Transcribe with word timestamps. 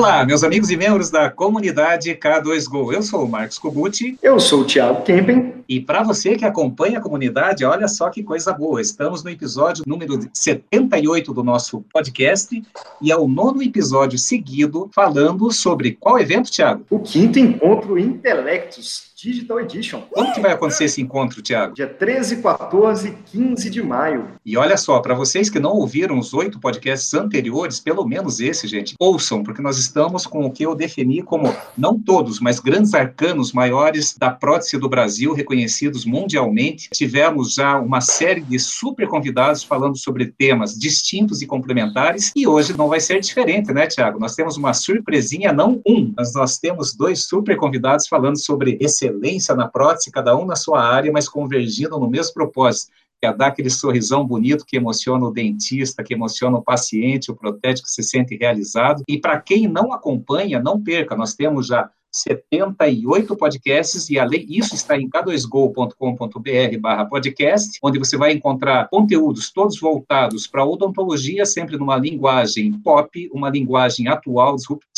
Olá, 0.00 0.24
meus 0.24 0.42
amigos 0.42 0.70
e 0.70 0.78
membros 0.78 1.10
da 1.10 1.28
comunidade 1.30 2.14
K2Go. 2.14 2.90
Eu 2.90 3.02
sou 3.02 3.22
o 3.22 3.28
Marcos 3.28 3.58
Kobuti. 3.58 4.18
Eu 4.22 4.40
sou 4.40 4.62
o 4.62 4.64
Thiago 4.64 5.02
Kempen. 5.02 5.56
E 5.68 5.78
para 5.78 6.02
você 6.02 6.36
que 6.36 6.44
acompanha 6.46 6.98
a 6.98 7.02
comunidade, 7.02 7.66
olha 7.66 7.86
só 7.86 8.08
que 8.08 8.22
coisa 8.22 8.50
boa. 8.50 8.80
Estamos 8.80 9.22
no 9.22 9.28
episódio 9.28 9.84
número 9.86 10.18
78 10.32 11.34
do 11.34 11.44
nosso 11.44 11.84
podcast 11.92 12.62
e 13.02 13.12
é 13.12 13.16
o 13.16 13.28
nono 13.28 13.62
episódio 13.62 14.18
seguido 14.18 14.88
falando 14.90 15.52
sobre 15.52 15.92
qual 16.00 16.18
evento, 16.18 16.50
Thiago? 16.50 16.82
O 16.88 17.00
quinto 17.00 17.38
encontro 17.38 17.98
Intelectos 17.98 19.09
Digital 19.22 19.60
Edition. 19.60 20.02
Quando 20.10 20.32
que 20.32 20.40
vai 20.40 20.52
acontecer 20.52 20.84
esse 20.84 21.00
encontro, 21.00 21.42
Tiago? 21.42 21.74
Dia 21.74 21.86
13, 21.86 22.40
14 22.42 23.08
e 23.08 23.12
15 23.30 23.68
de 23.68 23.82
maio. 23.82 24.28
E 24.44 24.56
olha 24.56 24.76
só, 24.76 24.98
para 25.00 25.14
vocês 25.14 25.50
que 25.50 25.60
não 25.60 25.72
ouviram 25.72 26.18
os 26.18 26.32
oito 26.32 26.58
podcasts 26.58 27.12
anteriores, 27.12 27.80
pelo 27.80 28.06
menos 28.06 28.40
esse, 28.40 28.66
gente, 28.66 28.94
ouçam, 28.98 29.42
porque 29.42 29.60
nós 29.60 29.78
estamos 29.78 30.26
com 30.26 30.46
o 30.46 30.50
que 30.50 30.64
eu 30.64 30.74
defini 30.74 31.22
como, 31.22 31.54
não 31.76 31.98
todos, 31.98 32.40
mas 32.40 32.60
grandes 32.60 32.94
arcanos 32.94 33.52
maiores 33.52 34.16
da 34.16 34.30
prótese 34.30 34.78
do 34.78 34.88
Brasil, 34.88 35.34
reconhecidos 35.34 36.06
mundialmente. 36.06 36.88
Tivemos 36.92 37.54
já 37.54 37.78
uma 37.78 38.00
série 38.00 38.40
de 38.40 38.58
super 38.58 39.06
convidados 39.06 39.62
falando 39.62 39.98
sobre 39.98 40.26
temas 40.26 40.78
distintos 40.78 41.42
e 41.42 41.46
complementares, 41.46 42.32
e 42.34 42.46
hoje 42.46 42.76
não 42.76 42.88
vai 42.88 43.00
ser 43.00 43.20
diferente, 43.20 43.72
né, 43.72 43.86
Tiago? 43.86 44.18
Nós 44.18 44.34
temos 44.34 44.56
uma 44.56 44.72
surpresinha, 44.72 45.52
não 45.52 45.82
um, 45.86 46.12
mas 46.16 46.32
nós 46.34 46.58
temos 46.58 46.94
dois 46.94 47.24
super 47.24 47.56
convidados 47.56 48.06
falando 48.08 48.38
sobre 48.38 48.78
esse 48.80 49.09
excelência 49.10 49.54
na 49.54 49.68
prótese, 49.68 50.10
cada 50.10 50.36
um 50.36 50.44
na 50.44 50.56
sua 50.56 50.82
área, 50.82 51.12
mas 51.12 51.28
convergindo 51.28 51.98
no 51.98 52.08
mesmo 52.08 52.32
propósito, 52.34 52.92
que 53.20 53.26
é 53.26 53.32
dar 53.32 53.48
aquele 53.48 53.68
sorrisão 53.68 54.24
bonito 54.24 54.64
que 54.64 54.76
emociona 54.76 55.26
o 55.26 55.32
dentista, 55.32 56.02
que 56.02 56.14
emociona 56.14 56.56
o 56.56 56.62
paciente, 56.62 57.30
o 57.30 57.36
protético 57.36 57.88
se 57.88 58.02
sente 58.02 58.36
realizado. 58.36 59.02
E 59.06 59.18
para 59.18 59.38
quem 59.40 59.68
não 59.68 59.92
acompanha, 59.92 60.58
não 60.58 60.82
perca, 60.82 61.14
nós 61.14 61.34
temos 61.34 61.66
já 61.66 61.90
78 62.12 63.36
podcasts 63.36 64.10
e 64.10 64.18
além 64.18 64.44
isso 64.48 64.74
está 64.74 64.98
em 64.98 65.08
k2go.com.br 65.08 66.78
barra 66.80 67.04
podcast, 67.04 67.78
onde 67.82 67.98
você 67.98 68.16
vai 68.16 68.32
encontrar 68.32 68.88
conteúdos 68.88 69.52
todos 69.52 69.78
voltados 69.78 70.46
para 70.46 70.64
odontologia, 70.64 71.46
sempre 71.46 71.76
numa 71.76 71.96
linguagem 71.96 72.72
pop, 72.80 73.30
uma 73.32 73.48
linguagem 73.48 74.08
atual, 74.08 74.56
disruptiva, 74.56 74.89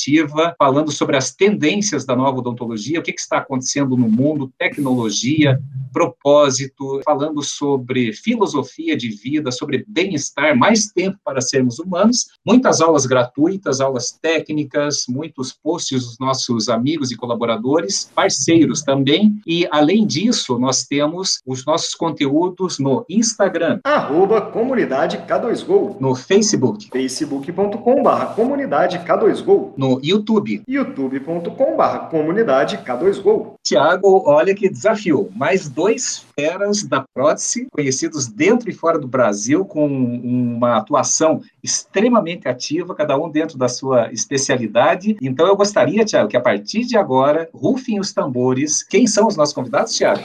falando 0.59 0.91
sobre 0.91 1.17
as 1.17 1.35
tendências 1.35 2.05
da 2.05 2.17
nova 2.17 2.39
odontologia, 2.39 3.01
o 3.01 3.03
que, 3.03 3.13
que 3.13 3.21
está 3.21 3.39
acontecendo 3.39 3.97
no 3.97 4.09
mundo, 4.09 4.53
tecnologia, 4.59 5.61
propósito, 5.93 7.01
falando 7.05 7.43
sobre 7.43 8.13
filosofia 8.13 8.97
de 8.97 9.11
vida, 9.11 9.53
sobre 9.53 9.85
bem-estar, 9.87 10.57
mais 10.57 10.87
tempo 10.87 11.19
para 11.25 11.41
sermos 11.41 11.79
humanos, 11.79 12.29
muitas 12.45 12.81
aulas 12.81 13.07
gratuitas, 13.07 13.81
aulas 13.81 14.11
técnicas, 14.11 15.05
muitos 15.09 15.53
posts 15.53 16.05
dos 16.05 16.19
nossos 16.19 16.69
amigos 16.69 17.11
e 17.11 17.17
colaboradores, 17.17 18.11
parceiros 18.15 18.83
também. 18.83 19.41
E, 19.47 19.69
além 19.71 20.07
disso, 20.07 20.59
nós 20.59 20.85
temos 20.85 21.41
os 21.47 21.65
nossos 21.65 21.95
conteúdos 21.95 22.79
no 22.79 23.05
Instagram. 23.09 23.81
Arroba 23.85 24.41
Comunidade 24.41 25.19
K2Go. 25.19 25.97
No 26.01 26.15
Facebook. 26.15 26.89
facebook.com.br 26.91 28.25
Comunidade 28.35 28.99
K2Go. 29.01 29.73
No 29.77 29.92
YouTube. 30.03 30.63
youtube.com.br 30.67 31.99
Comunidade 32.11 32.79
K2Go. 32.79 33.55
Tiago, 33.65 34.23
olha 34.27 34.55
que 34.55 34.69
desafio. 34.69 35.31
Mais 35.35 35.69
dois 35.69 36.25
feras 36.39 36.83
da 36.85 37.05
prótese, 37.15 37.67
conhecidos 37.71 38.27
dentro 38.27 38.71
e 38.71 38.73
fora 38.73 38.99
do 38.99 39.09
Brasil, 39.09 39.65
com 39.65 39.87
uma 39.87 40.77
atuação 40.77 41.41
extremamente 41.63 42.49
ativa, 42.49 42.95
cada 42.95 43.17
um 43.17 43.31
dentro 43.31 43.59
da 43.59 43.69
sua 43.69 44.13
especialidade. 44.13 45.17
Então, 45.21 45.47
eu 45.47 45.57
gostaria, 45.57 46.05
Tiago, 46.05 46.29
que 46.29 46.37
a 46.37 46.41
partir 46.41 46.85
de 46.85 46.97
agora, 46.97 47.49
rufem 47.53 47.99
os 47.99 48.13
tambores. 48.13 48.83
Quem 48.83 49.07
são 49.07 49.27
os 49.27 49.37
nossos 49.37 49.55
convidados, 49.55 49.95
Tiago? 49.95 50.23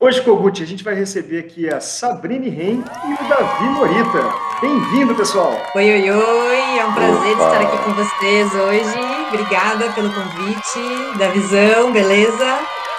Hoje, 0.00 0.22
Kogut, 0.22 0.62
a 0.62 0.66
gente 0.66 0.84
vai 0.84 0.94
receber 0.94 1.40
aqui 1.40 1.68
a 1.68 1.80
Sabrine 1.80 2.48
Ren 2.48 2.84
e 3.08 3.24
o 3.24 3.28
Davi 3.28 3.64
Morita. 3.64 4.47
Bem-vindo, 4.60 5.14
pessoal! 5.14 5.56
Oi, 5.72 5.88
oi, 5.88 6.10
oi! 6.10 6.78
É 6.78 6.84
um 6.84 6.92
prazer 6.92 7.32
Opa. 7.34 7.46
estar 7.46 7.60
aqui 7.60 7.84
com 7.84 7.94
vocês 7.94 8.52
hoje. 8.52 9.28
Obrigada 9.28 9.92
pelo 9.92 10.12
convite, 10.12 11.16
da 11.16 11.28
visão, 11.28 11.92
beleza? 11.92 12.58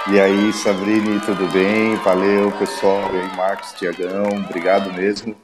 E 0.09 0.17
aí, 0.21 0.53
Sabrine, 0.53 1.19
tudo 1.19 1.45
bem? 1.51 1.95
Valeu, 1.97 2.49
pessoal. 2.53 3.13
E 3.13 3.17
aí, 3.17 3.35
Marcos, 3.35 3.73
Tiagão, 3.73 4.27
obrigado 4.45 4.93
mesmo. 4.93 5.35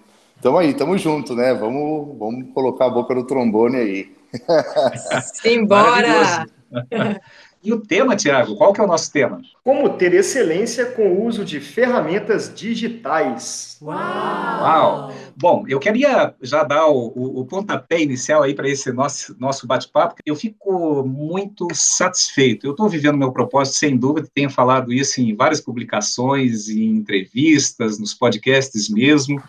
Tamo 0.41 0.57
aí, 0.57 0.73
tamo 0.73 0.97
junto, 0.97 1.35
né? 1.35 1.53
Vamos, 1.53 2.17
vamos 2.17 2.45
colocar 2.53 2.85
a 2.85 2.91
boca 2.91 3.13
no 3.13 3.27
trombone 3.27 3.75
aí. 3.75 4.15
Simbora! 5.33 6.45
E 7.65 7.73
o 7.73 7.79
tema, 7.79 8.15
Tiago, 8.15 8.55
qual 8.55 8.71
que 8.71 8.79
é 8.79 8.83
o 8.83 8.87
nosso 8.87 9.11
tema? 9.11 9.41
Como 9.63 9.89
ter 9.89 10.13
excelência 10.13 10.85
com 10.85 11.13
o 11.13 11.25
uso 11.25 11.43
de 11.43 11.59
ferramentas 11.59 12.53
digitais. 12.53 13.79
Uau! 13.81 13.97
Uau. 13.97 15.13
Bom, 15.35 15.65
eu 15.67 15.79
queria 15.79 16.35
já 16.39 16.63
dar 16.63 16.85
o, 16.85 17.11
o, 17.15 17.39
o 17.39 17.45
pontapé 17.45 17.99
inicial 17.99 18.43
aí 18.43 18.53
para 18.53 18.69
esse 18.69 18.91
nosso, 18.91 19.35
nosso 19.39 19.65
bate-papo. 19.65 20.13
Eu 20.23 20.35
fico 20.35 21.03
muito 21.03 21.67
satisfeito. 21.73 22.67
Eu 22.67 22.71
estou 22.71 22.87
vivendo 22.87 23.17
meu 23.17 23.31
propósito, 23.31 23.77
sem 23.77 23.97
dúvida, 23.97 24.29
tenho 24.31 24.51
falado 24.51 24.93
isso 24.93 25.19
em 25.19 25.35
várias 25.35 25.59
publicações, 25.59 26.69
em 26.69 26.97
entrevistas, 26.97 27.97
nos 27.97 28.13
podcasts 28.13 28.87
mesmo. 28.87 29.41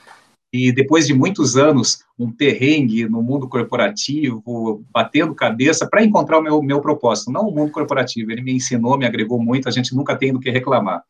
E 0.56 0.72
depois 0.72 1.06
de 1.06 1.12
muitos 1.12 1.54
anos, 1.54 1.98
um 2.18 2.32
perrengue 2.32 3.06
no 3.06 3.22
mundo 3.22 3.46
corporativo, 3.46 4.82
batendo 4.90 5.34
cabeça 5.34 5.86
para 5.86 6.02
encontrar 6.02 6.38
o 6.38 6.42
meu, 6.42 6.62
meu 6.62 6.80
propósito, 6.80 7.30
não 7.30 7.48
o 7.48 7.54
mundo 7.54 7.70
corporativo, 7.70 8.32
ele 8.32 8.40
me 8.40 8.52
ensinou, 8.52 8.96
me 8.96 9.04
agregou 9.04 9.38
muito, 9.38 9.68
a 9.68 9.70
gente 9.70 9.94
nunca 9.94 10.16
tem 10.16 10.32
do 10.32 10.40
que 10.40 10.50
reclamar. 10.50 11.02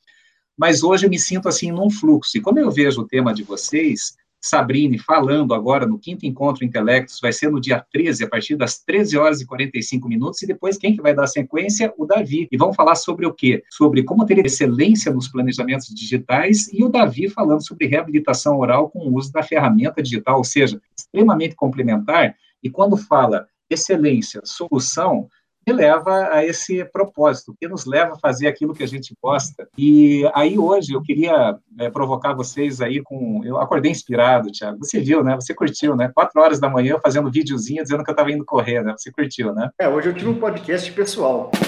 Mas 0.59 0.83
hoje 0.83 1.07
eu 1.07 1.11
me 1.11 1.19
sinto 1.19 1.49
assim 1.49 1.71
num 1.71 1.89
fluxo, 1.89 2.37
e 2.37 2.41
quando 2.41 2.59
eu 2.59 2.73
vejo 2.73 3.03
o 3.03 3.07
tema 3.07 3.33
de 3.33 3.45
vocês, 3.45 4.17
Sabrine 4.49 4.99
falando 4.99 5.55
agora 5.55 5.87
no 5.87 5.99
quinto 5.99 6.25
encontro 6.25 6.65
Intelectos, 6.65 7.19
vai 7.21 7.33
ser 7.33 7.51
no 7.51 7.61
dia 7.61 7.85
13, 7.93 8.25
a 8.25 8.29
partir 8.29 8.57
das 8.57 8.79
13 8.79 9.19
horas 9.19 9.41
e 9.41 9.47
45 9.47 10.09
minutos, 10.09 10.43
e 10.43 10.47
depois 10.47 10.79
quem 10.79 10.95
que 10.95 11.03
vai 11.03 11.15
dar 11.15 11.27
sequência? 11.27 11.93
O 11.99 12.07
Davi. 12.07 12.49
E 12.51 12.57
vão 12.57 12.73
falar 12.73 12.95
sobre 12.95 13.27
o 13.27 13.33
quê? 13.33 13.63
Sobre 13.71 14.03
como 14.03 14.25
ter 14.25 14.45
excelência 14.45 15.13
nos 15.13 15.29
planejamentos 15.29 15.89
digitais, 15.89 16.73
e 16.73 16.85
o 16.85 16.89
Davi 16.89 17.29
falando 17.29 17.67
sobre 17.67 17.87
reabilitação 17.87 18.59
oral 18.59 18.89
com 18.89 19.01
o 19.01 19.17
uso 19.17 19.33
da 19.33 19.43
ferramenta 19.43 20.03
digital, 20.03 20.39
ou 20.39 20.45
seja, 20.45 20.81
extremamente 20.97 21.55
complementar, 21.55 22.35
e 22.63 22.71
quando 22.71 22.97
fala 22.97 23.47
excelência, 23.69 24.41
solução, 24.45 25.29
que 25.67 25.73
leva 25.73 26.29
a 26.31 26.45
esse 26.45 26.85
propósito, 26.85 27.55
que 27.61 27.67
nos 27.67 27.87
leva 27.87 28.13
a 28.13 28.19
fazer 28.19 28.47
aquilo 28.47 28.73
que 28.73 28.85
a 28.85 28.87
gente 28.87 29.13
gosta. 29.21 29.67
E 29.77 30.23
aí 30.33 30.57
hoje 30.57 30.93
eu 30.93 31.03
queria 31.03 31.59
é, 31.81 31.91
provocar 31.91 32.35
vocês 32.35 32.81
aí 32.81 33.03
com, 33.03 33.43
eu 33.45 33.61
acordei 33.61 33.91
inspirado, 33.91 34.53
Thiago. 34.53 34.79
Você 34.79 35.01
viu, 35.01 35.25
né? 35.25 35.35
Você 35.35 35.53
curtiu, 35.53 35.97
né? 35.97 36.09
Quatro 36.15 36.41
horas 36.41 36.61
da 36.61 36.69
manhã 36.69 36.97
fazendo 37.03 37.33
videozinho 37.33 37.83
dizendo 37.83 38.05
que 38.05 38.11
eu 38.11 38.13
estava 38.13 38.31
indo 38.31 38.45
correr, 38.45 38.85
né? 38.85 38.95
Você 38.97 39.11
curtiu, 39.11 39.53
né? 39.53 39.69
É, 39.77 39.89
hoje 39.89 40.09
eu 40.09 40.15
tive 40.15 40.31
um 40.31 40.39
podcast 40.39 40.91
pessoal. 40.93 41.51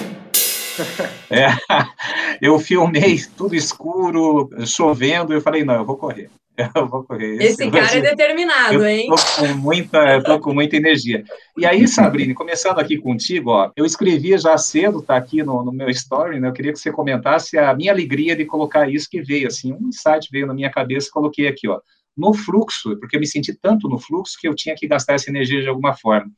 É, 1.29 1.47
eu 2.41 2.57
filmei 2.57 3.19
tudo 3.35 3.53
escuro, 3.53 4.49
chovendo, 4.65 5.33
e 5.33 5.35
eu 5.35 5.41
falei, 5.41 5.65
não, 5.65 5.75
eu 5.75 5.85
vou 5.85 5.97
correr. 5.97 6.29
Eu 6.75 6.87
vou 6.87 7.03
correr. 7.03 7.35
Esse, 7.35 7.63
Esse 7.63 7.71
cara 7.71 7.97
é 7.97 8.01
determinado, 8.01 8.73
eu 8.75 8.85
hein? 8.85 9.07
Tô 9.07 9.15
com 9.15 9.53
muita, 9.55 10.21
tô 10.23 10.39
com 10.39 10.53
muita 10.53 10.75
energia. 10.75 11.23
E 11.57 11.65
aí, 11.65 11.87
Sabrine, 11.87 12.33
começando 12.33 12.79
aqui 12.79 12.97
contigo, 12.97 13.51
ó, 13.51 13.71
eu 13.75 13.85
escrevi 13.85 14.37
já 14.37 14.57
cedo, 14.57 15.01
tá 15.01 15.15
aqui 15.15 15.41
no, 15.41 15.63
no, 15.63 15.71
meu 15.71 15.89
story, 15.89 16.39
né? 16.39 16.47
Eu 16.47 16.53
queria 16.53 16.73
que 16.73 16.79
você 16.79 16.91
comentasse 16.91 17.57
a 17.57 17.73
minha 17.73 17.91
alegria 17.91 18.35
de 18.35 18.45
colocar 18.45 18.89
isso 18.89 19.07
que 19.09 19.21
veio, 19.21 19.47
assim, 19.47 19.73
um 19.73 19.87
insight 19.87 20.27
veio 20.31 20.47
na 20.47 20.53
minha 20.53 20.69
cabeça, 20.69 21.09
coloquei 21.11 21.47
aqui, 21.47 21.67
ó, 21.67 21.79
no 22.15 22.33
fluxo, 22.33 22.97
porque 22.99 23.15
eu 23.15 23.19
me 23.19 23.27
senti 23.27 23.53
tanto 23.53 23.87
no 23.87 23.97
fluxo 23.97 24.37
que 24.39 24.47
eu 24.47 24.55
tinha 24.55 24.75
que 24.75 24.87
gastar 24.87 25.13
essa 25.13 25.29
energia 25.29 25.61
de 25.61 25.69
alguma 25.69 25.93
forma. 25.93 26.29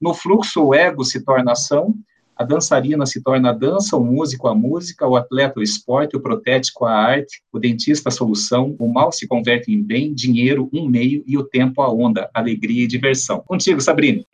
No 0.00 0.14
fluxo, 0.14 0.62
o 0.62 0.74
ego 0.74 1.04
se 1.04 1.24
torna 1.24 1.52
ação, 1.52 1.94
a 2.36 2.44
dançarina 2.44 3.06
se 3.06 3.22
torna 3.22 3.50
a 3.50 3.52
dança, 3.52 3.96
o 3.96 4.04
músico 4.04 4.48
a 4.48 4.54
música, 4.54 5.06
o 5.06 5.16
atleta 5.16 5.60
o 5.60 5.62
esporte, 5.62 6.16
o 6.16 6.20
protético 6.20 6.84
a 6.84 6.92
arte, 6.92 7.42
o 7.52 7.58
dentista 7.58 8.08
a 8.08 8.12
solução, 8.12 8.74
o 8.78 8.88
mal 8.92 9.12
se 9.12 9.26
converte 9.26 9.72
em 9.72 9.82
bem, 9.82 10.12
dinheiro 10.12 10.68
um 10.72 10.88
meio 10.88 11.22
e 11.26 11.38
o 11.38 11.44
tempo 11.44 11.80
a 11.82 11.92
onda, 11.92 12.28
alegria 12.34 12.84
e 12.84 12.88
diversão. 12.88 13.40
Contigo, 13.46 13.80
Sabrina. 13.80 14.24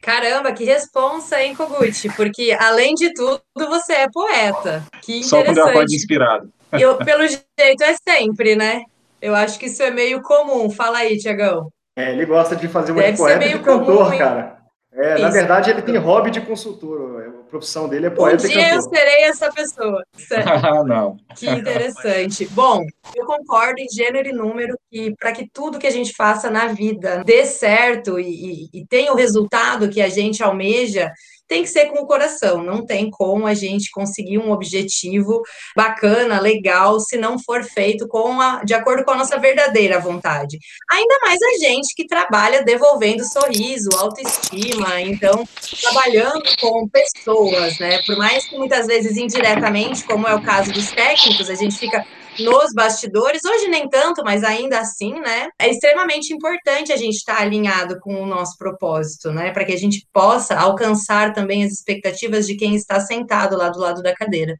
Caramba, 0.00 0.52
que 0.52 0.64
responsa, 0.64 1.42
hein, 1.42 1.54
Koguchi? 1.54 2.08
Porque, 2.16 2.56
além 2.58 2.94
de 2.94 3.12
tudo, 3.12 3.42
você 3.54 3.92
é 3.92 4.08
poeta. 4.10 4.82
Que 5.02 5.18
interessante. 5.18 5.28
Só 5.28 5.44
quando 5.44 5.58
eu 5.58 5.66
acordo 5.66 5.94
inspirado. 5.94 6.52
Eu, 6.72 6.96
pelo 6.96 7.26
jeito, 7.26 7.82
é 7.82 7.94
sempre, 8.08 8.56
né? 8.56 8.84
Eu 9.20 9.34
acho 9.34 9.58
que 9.58 9.66
isso 9.66 9.82
é 9.82 9.90
meio 9.90 10.22
comum. 10.22 10.70
Fala 10.70 10.98
aí, 10.98 11.18
Tiagão. 11.18 11.70
É, 11.96 12.12
ele 12.12 12.24
gosta 12.24 12.54
de 12.54 12.68
fazer 12.68 12.92
uma 12.92 13.02
poeta 13.12 13.48
de 13.48 13.58
cantor, 13.58 14.06
comum, 14.06 14.18
cara. 14.18 14.57
É, 14.98 15.16
na 15.16 15.28
verdade, 15.28 15.70
ele 15.70 15.80
tem 15.80 15.96
hobby 15.96 16.28
de 16.28 16.40
consultor. 16.40 17.24
A 17.24 17.48
profissão 17.48 17.88
dele 17.88 18.06
é 18.06 18.10
poeta 18.10 18.44
um 18.44 18.48
dia 18.48 18.74
eu 18.74 18.82
serei 18.82 19.22
essa 19.22 19.50
pessoa. 19.52 20.02
ah, 20.44 20.82
não. 20.82 21.16
Que 21.36 21.48
interessante. 21.48 22.46
Bom, 22.48 22.84
eu 23.14 23.24
concordo 23.24 23.80
em 23.80 23.88
gênero 23.88 24.28
e 24.28 24.32
número 24.32 24.76
que 24.90 25.14
para 25.16 25.30
que 25.30 25.48
tudo 25.48 25.78
que 25.78 25.86
a 25.86 25.90
gente 25.92 26.12
faça 26.12 26.50
na 26.50 26.66
vida 26.66 27.22
dê 27.24 27.46
certo 27.46 28.18
e, 28.18 28.68
e, 28.72 28.80
e 28.80 28.86
tenha 28.86 29.12
o 29.12 29.16
resultado 29.16 29.88
que 29.88 30.02
a 30.02 30.08
gente 30.08 30.42
almeja, 30.42 31.12
tem 31.48 31.62
que 31.62 31.68
ser 31.68 31.86
com 31.86 32.02
o 32.02 32.06
coração, 32.06 32.62
não 32.62 32.84
tem 32.84 33.10
como 33.10 33.46
a 33.46 33.54
gente 33.54 33.90
conseguir 33.90 34.38
um 34.38 34.52
objetivo 34.52 35.42
bacana, 35.74 36.40
legal, 36.40 37.00
se 37.00 37.16
não 37.16 37.38
for 37.38 37.64
feito 37.64 38.06
com 38.06 38.40
a, 38.40 38.62
de 38.64 38.74
acordo 38.74 39.04
com 39.04 39.12
a 39.12 39.16
nossa 39.16 39.38
verdadeira 39.38 39.98
vontade. 39.98 40.58
Ainda 40.92 41.18
mais 41.22 41.38
a 41.40 41.66
gente 41.66 41.94
que 41.96 42.06
trabalha 42.06 42.62
devolvendo 42.62 43.24
sorriso, 43.24 43.88
autoestima, 43.96 45.00
então 45.00 45.48
trabalhando 45.80 46.44
com 46.60 46.86
pessoas, 46.88 47.78
né? 47.78 48.02
Por 48.06 48.16
mais 48.16 48.46
que 48.46 48.56
muitas 48.56 48.86
vezes 48.86 49.16
indiretamente, 49.16 50.04
como 50.04 50.28
é 50.28 50.34
o 50.34 50.42
caso 50.42 50.70
dos 50.70 50.90
técnicos, 50.90 51.48
a 51.48 51.54
gente 51.54 51.78
fica 51.78 52.04
nos 52.38 52.72
bastidores, 52.72 53.44
hoje 53.44 53.68
nem 53.68 53.88
tanto, 53.88 54.22
mas 54.24 54.44
ainda 54.44 54.78
assim, 54.78 55.14
né? 55.20 55.48
É 55.58 55.68
extremamente 55.68 56.32
importante 56.32 56.92
a 56.92 56.96
gente 56.96 57.16
estar 57.16 57.36
tá 57.36 57.42
alinhado 57.42 57.98
com 58.00 58.22
o 58.22 58.26
nosso 58.26 58.56
propósito, 58.56 59.30
né? 59.30 59.50
Para 59.50 59.64
que 59.64 59.72
a 59.72 59.78
gente 59.78 60.06
possa 60.12 60.56
alcançar 60.56 61.32
também 61.32 61.64
as 61.64 61.72
expectativas 61.72 62.46
de 62.46 62.56
quem 62.56 62.74
está 62.74 63.00
sentado 63.00 63.56
lá 63.56 63.68
do 63.68 63.78
lado 63.78 64.02
da 64.02 64.14
cadeira. 64.14 64.56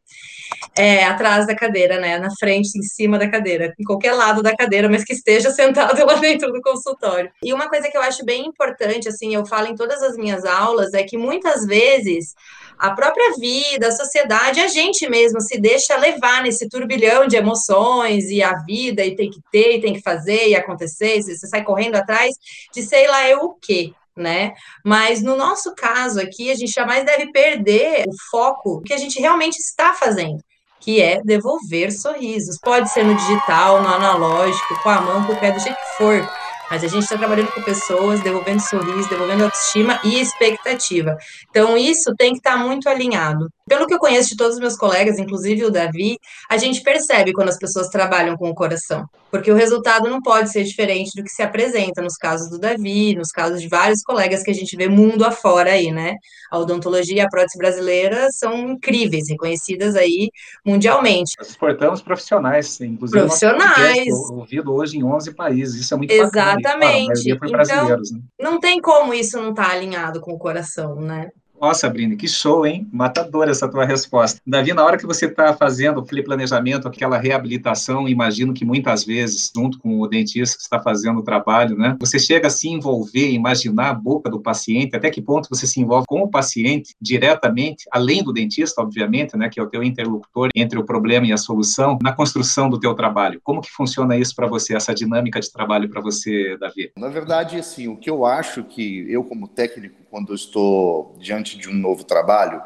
É, 0.77 1.03
atrás 1.05 1.47
da 1.47 1.55
cadeira, 1.55 1.99
né? 1.99 2.17
Na 2.17 2.29
frente, 2.39 2.77
em 2.77 2.83
cima 2.83 3.17
da 3.17 3.29
cadeira, 3.29 3.73
em 3.79 3.83
qualquer 3.83 4.13
lado 4.13 4.41
da 4.41 4.55
cadeira, 4.55 4.89
mas 4.89 5.03
que 5.03 5.13
esteja 5.13 5.51
sentado 5.51 6.05
lá 6.05 6.15
dentro 6.15 6.51
do 6.51 6.61
consultório. 6.61 7.31
E 7.43 7.53
uma 7.53 7.69
coisa 7.69 7.89
que 7.89 7.97
eu 7.97 8.01
acho 8.01 8.25
bem 8.25 8.45
importante, 8.45 9.07
assim, 9.07 9.33
eu 9.33 9.45
falo 9.45 9.67
em 9.67 9.75
todas 9.75 10.01
as 10.01 10.15
minhas 10.15 10.43
aulas, 10.45 10.93
é 10.93 11.03
que 11.03 11.17
muitas 11.17 11.65
vezes 11.65 12.33
a 12.79 12.91
própria 12.91 13.33
vida, 13.37 13.89
a 13.89 13.91
sociedade, 13.91 14.61
a 14.61 14.67
gente 14.69 15.07
mesmo 15.09 15.41
se 15.41 15.59
deixa 15.59 15.97
levar 15.97 16.41
nesse 16.41 16.69
turbilhão 16.69 17.27
de 17.27 17.35
emoções 17.35 18.29
e 18.29 18.41
a 18.41 18.53
vida, 18.63 19.03
e 19.03 19.17
tem 19.17 19.29
que 19.29 19.41
ter, 19.51 19.75
e 19.75 19.81
tem 19.81 19.93
que 19.93 20.01
fazer, 20.01 20.47
e 20.47 20.55
acontecer, 20.55 21.21
você 21.21 21.35
sai 21.45 21.61
correndo 21.61 21.95
atrás 21.95 22.33
de 22.73 22.81
sei 22.81 23.05
lá 23.07 23.27
eu 23.27 23.39
o 23.39 23.55
quê. 23.55 23.91
Né? 24.15 24.53
Mas 24.83 25.21
no 25.21 25.37
nosso 25.37 25.73
caso 25.75 26.19
aqui, 26.19 26.51
a 26.51 26.55
gente 26.55 26.73
jamais 26.73 27.05
deve 27.05 27.31
perder 27.31 28.03
o 28.05 28.11
foco 28.29 28.81
que 28.81 28.93
a 28.93 28.97
gente 28.97 29.17
realmente 29.17 29.57
está 29.57 29.93
fazendo, 29.93 30.43
que 30.79 31.01
é 31.01 31.21
devolver 31.21 31.89
sorrisos. 31.91 32.57
Pode 32.61 32.91
ser 32.91 33.05
no 33.05 33.15
digital, 33.15 33.81
no 33.81 33.87
analógico, 33.87 34.81
com 34.83 34.89
a 34.89 34.99
mão, 34.99 35.25
com 35.25 35.33
o 35.33 35.39
pé, 35.39 35.51
do 35.51 35.59
jeito 35.59 35.77
que 35.77 35.97
for 35.97 36.29
mas 36.69 36.83
a 36.83 36.87
gente 36.87 37.03
está 37.03 37.17
trabalhando 37.17 37.51
com 37.51 37.61
pessoas, 37.61 38.21
devolvendo 38.21 38.59
sorriso, 38.61 39.09
devolvendo 39.09 39.45
autoestima 39.45 39.99
e 40.03 40.19
expectativa. 40.19 41.17
Então, 41.49 41.77
isso 41.77 42.13
tem 42.15 42.33
que 42.33 42.39
estar 42.39 42.57
tá 42.57 42.57
muito 42.57 42.87
alinhado. 42.87 43.49
Pelo 43.69 43.85
que 43.85 43.93
eu 43.93 43.99
conheço 43.99 44.29
de 44.29 44.35
todos 44.35 44.55
os 44.55 44.59
meus 44.59 44.75
colegas, 44.75 45.19
inclusive 45.19 45.63
o 45.63 45.71
Davi, 45.71 46.17
a 46.49 46.57
gente 46.57 46.81
percebe 46.81 47.31
quando 47.31 47.49
as 47.49 47.57
pessoas 47.57 47.87
trabalham 47.87 48.35
com 48.35 48.49
o 48.49 48.55
coração, 48.55 49.05
porque 49.29 49.51
o 49.51 49.55
resultado 49.55 50.09
não 50.09 50.19
pode 50.21 50.51
ser 50.51 50.63
diferente 50.63 51.11
do 51.15 51.23
que 51.23 51.29
se 51.29 51.43
apresenta 51.43 52.01
nos 52.01 52.15
casos 52.15 52.49
do 52.49 52.57
Davi, 52.57 53.15
nos 53.15 53.29
casos 53.29 53.61
de 53.61 53.67
vários 53.67 54.01
colegas 54.01 54.41
que 54.41 54.49
a 54.49 54.53
gente 54.53 54.75
vê 54.75 54.89
mundo 54.89 55.23
afora 55.23 55.73
aí, 55.73 55.91
né? 55.91 56.15
A 56.51 56.57
odontologia 56.57 57.17
e 57.17 57.21
a 57.21 57.29
prótese 57.29 57.59
brasileira 57.59 58.27
são 58.31 58.71
incríveis, 58.71 59.29
reconhecidas 59.29 59.95
aí 59.95 60.29
mundialmente. 60.65 61.35
Nós 61.37 61.49
exportamos 61.49 62.01
profissionais, 62.01 62.81
inclusive 62.81 63.19
profissionais. 63.19 64.07
ouvido 64.31 64.73
hoje 64.73 64.97
em 64.97 65.03
11 65.03 65.35
países, 65.35 65.79
isso 65.79 65.93
é 65.93 65.97
muito 65.97 66.11
Exatamente. 66.11 67.35
Bacana, 67.35 67.63
claro, 67.63 68.01
então, 68.01 68.17
né? 68.17 68.21
não 68.39 68.59
tem 68.59 68.81
como 68.81 69.13
isso 69.13 69.39
não 69.39 69.51
estar 69.51 69.67
tá 69.67 69.71
alinhado 69.73 70.19
com 70.19 70.33
o 70.33 70.39
coração, 70.39 70.95
né? 70.95 71.29
Nossa, 71.61 71.81
Sabrina, 71.81 72.15
que 72.15 72.27
show, 72.27 72.65
hein? 72.65 72.87
Matadora 72.91 73.51
essa 73.51 73.67
tua 73.67 73.83
resposta. 73.83 74.39
Davi, 74.47 74.73
na 74.73 74.83
hora 74.83 74.97
que 74.97 75.05
você 75.05 75.25
está 75.25 75.53
fazendo 75.53 75.99
aquele 75.99 76.23
planejamento, 76.23 76.87
aquela 76.87 77.17
reabilitação, 77.17 78.07
imagino 78.07 78.53
que 78.53 78.63
muitas 78.63 79.03
vezes, 79.03 79.51
junto 79.53 79.77
com 79.77 79.99
o 79.99 80.07
dentista 80.07 80.55
que 80.55 80.63
está 80.63 80.79
fazendo 80.79 81.19
o 81.19 81.23
trabalho, 81.23 81.77
né? 81.77 81.97
Você 81.99 82.17
chega 82.17 82.47
a 82.47 82.49
se 82.49 82.69
envolver, 82.69 83.31
imaginar 83.31 83.89
a 83.89 83.93
boca 83.93 84.29
do 84.29 84.39
paciente, 84.39 84.95
até 84.95 85.09
que 85.09 85.21
ponto 85.21 85.49
você 85.49 85.67
se 85.67 85.81
envolve 85.81 86.05
com 86.07 86.21
o 86.21 86.29
paciente 86.29 86.95
diretamente, 87.01 87.85
além 87.91 88.23
do 88.23 88.31
dentista, 88.31 88.81
obviamente, 88.81 89.35
né? 89.35 89.49
Que 89.49 89.59
é 89.59 89.63
o 89.63 89.69
teu 89.69 89.83
interlocutor 89.83 90.49
entre 90.55 90.79
o 90.79 90.85
problema 90.85 91.27
e 91.27 91.33
a 91.33 91.37
solução, 91.37 91.97
na 92.01 92.13
construção 92.13 92.69
do 92.69 92.79
teu 92.79 92.93
trabalho. 92.93 93.41
Como 93.43 93.59
que 93.59 93.69
funciona 93.69 94.15
isso 94.15 94.33
para 94.33 94.47
você, 94.47 94.75
essa 94.75 94.93
dinâmica 94.93 95.41
de 95.41 95.51
trabalho 95.51 95.89
para 95.89 96.01
você, 96.01 96.57
Davi? 96.57 96.91
Na 96.97 97.09
verdade, 97.09 97.57
assim, 97.57 97.89
o 97.89 97.97
que 97.97 98.09
eu 98.09 98.25
acho 98.25 98.63
que 98.63 99.05
eu, 99.11 99.25
como 99.25 99.47
técnico, 99.47 99.99
quando 100.09 100.29
eu 100.29 100.35
estou 100.35 101.15
diante 101.19 101.57
de 101.57 101.69
um 101.69 101.73
novo 101.73 102.03
trabalho, 102.03 102.61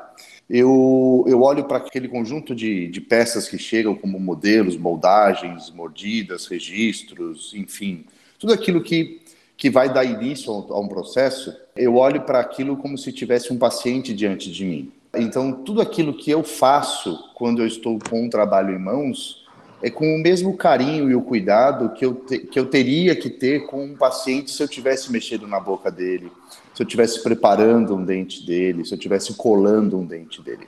eu, 0.49 1.23
eu 1.27 1.41
olho 1.41 1.63
para 1.65 1.77
aquele 1.77 2.07
conjunto 2.07 2.53
de, 2.53 2.87
de 2.87 3.01
peças 3.01 3.47
que 3.47 3.57
chegam 3.57 3.95
como 3.95 4.19
modelos, 4.19 4.77
moldagens, 4.77 5.71
mordidas, 5.71 6.47
registros, 6.47 7.53
enfim, 7.55 8.05
tudo 8.37 8.53
aquilo 8.53 8.81
que, 8.81 9.21
que 9.55 9.69
vai 9.69 9.91
dar 9.91 10.03
início 10.03 10.51
a 10.51 10.79
um 10.79 10.87
processo, 10.87 11.55
eu 11.75 11.95
olho 11.95 12.21
para 12.21 12.39
aquilo 12.39 12.77
como 12.77 12.97
se 12.97 13.11
tivesse 13.11 13.51
um 13.53 13.57
paciente 13.57 14.13
diante 14.13 14.51
de 14.51 14.65
mim. 14.65 14.91
Então, 15.15 15.51
tudo 15.51 15.81
aquilo 15.81 16.13
que 16.13 16.31
eu 16.31 16.43
faço 16.43 17.31
quando 17.35 17.61
eu 17.61 17.67
estou 17.67 17.99
com 18.09 18.23
um 18.23 18.29
trabalho 18.29 18.73
em 18.75 18.79
mãos 18.79 19.43
é 19.81 19.89
com 19.89 20.15
o 20.15 20.19
mesmo 20.19 20.55
carinho 20.55 21.09
e 21.09 21.15
o 21.15 21.21
cuidado 21.21 21.93
que 21.93 22.05
eu, 22.05 22.15
te, 22.15 22.39
que 22.39 22.57
eu 22.57 22.65
teria 22.65 23.15
que 23.15 23.29
ter 23.29 23.65
com 23.65 23.83
um 23.83 23.95
paciente 23.95 24.49
se 24.49 24.63
eu 24.63 24.67
tivesse 24.67 25.11
mexido 25.11 25.45
na 25.45 25.59
boca 25.59 25.91
dele, 25.91 26.31
se 26.73 26.81
eu 26.81 26.85
estivesse 26.85 27.21
preparando 27.21 27.95
um 27.95 28.03
dente 28.03 28.45
dele, 28.45 28.85
se 28.85 28.93
eu 28.93 28.97
estivesse 28.97 29.33
colando 29.35 29.97
um 29.97 30.05
dente 30.05 30.41
dele. 30.41 30.67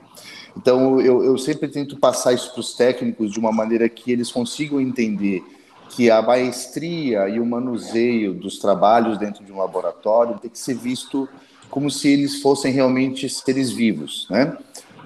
Então, 0.56 1.00
eu, 1.00 1.22
eu 1.22 1.36
sempre 1.36 1.68
tento 1.68 1.96
passar 1.98 2.32
isso 2.32 2.52
para 2.52 2.60
os 2.60 2.74
técnicos 2.74 3.30
de 3.30 3.38
uma 3.38 3.52
maneira 3.52 3.88
que 3.88 4.10
eles 4.10 4.30
consigam 4.30 4.80
entender 4.80 5.44
que 5.90 6.10
a 6.10 6.22
maestria 6.22 7.28
e 7.28 7.38
o 7.38 7.46
manuseio 7.46 8.34
dos 8.34 8.58
trabalhos 8.58 9.18
dentro 9.18 9.44
de 9.44 9.52
um 9.52 9.58
laboratório 9.58 10.38
tem 10.38 10.50
que 10.50 10.58
ser 10.58 10.74
visto 10.74 11.28
como 11.70 11.90
se 11.90 12.08
eles 12.08 12.40
fossem 12.40 12.72
realmente 12.72 13.28
seres 13.28 13.70
vivos, 13.70 14.26
né? 14.30 14.56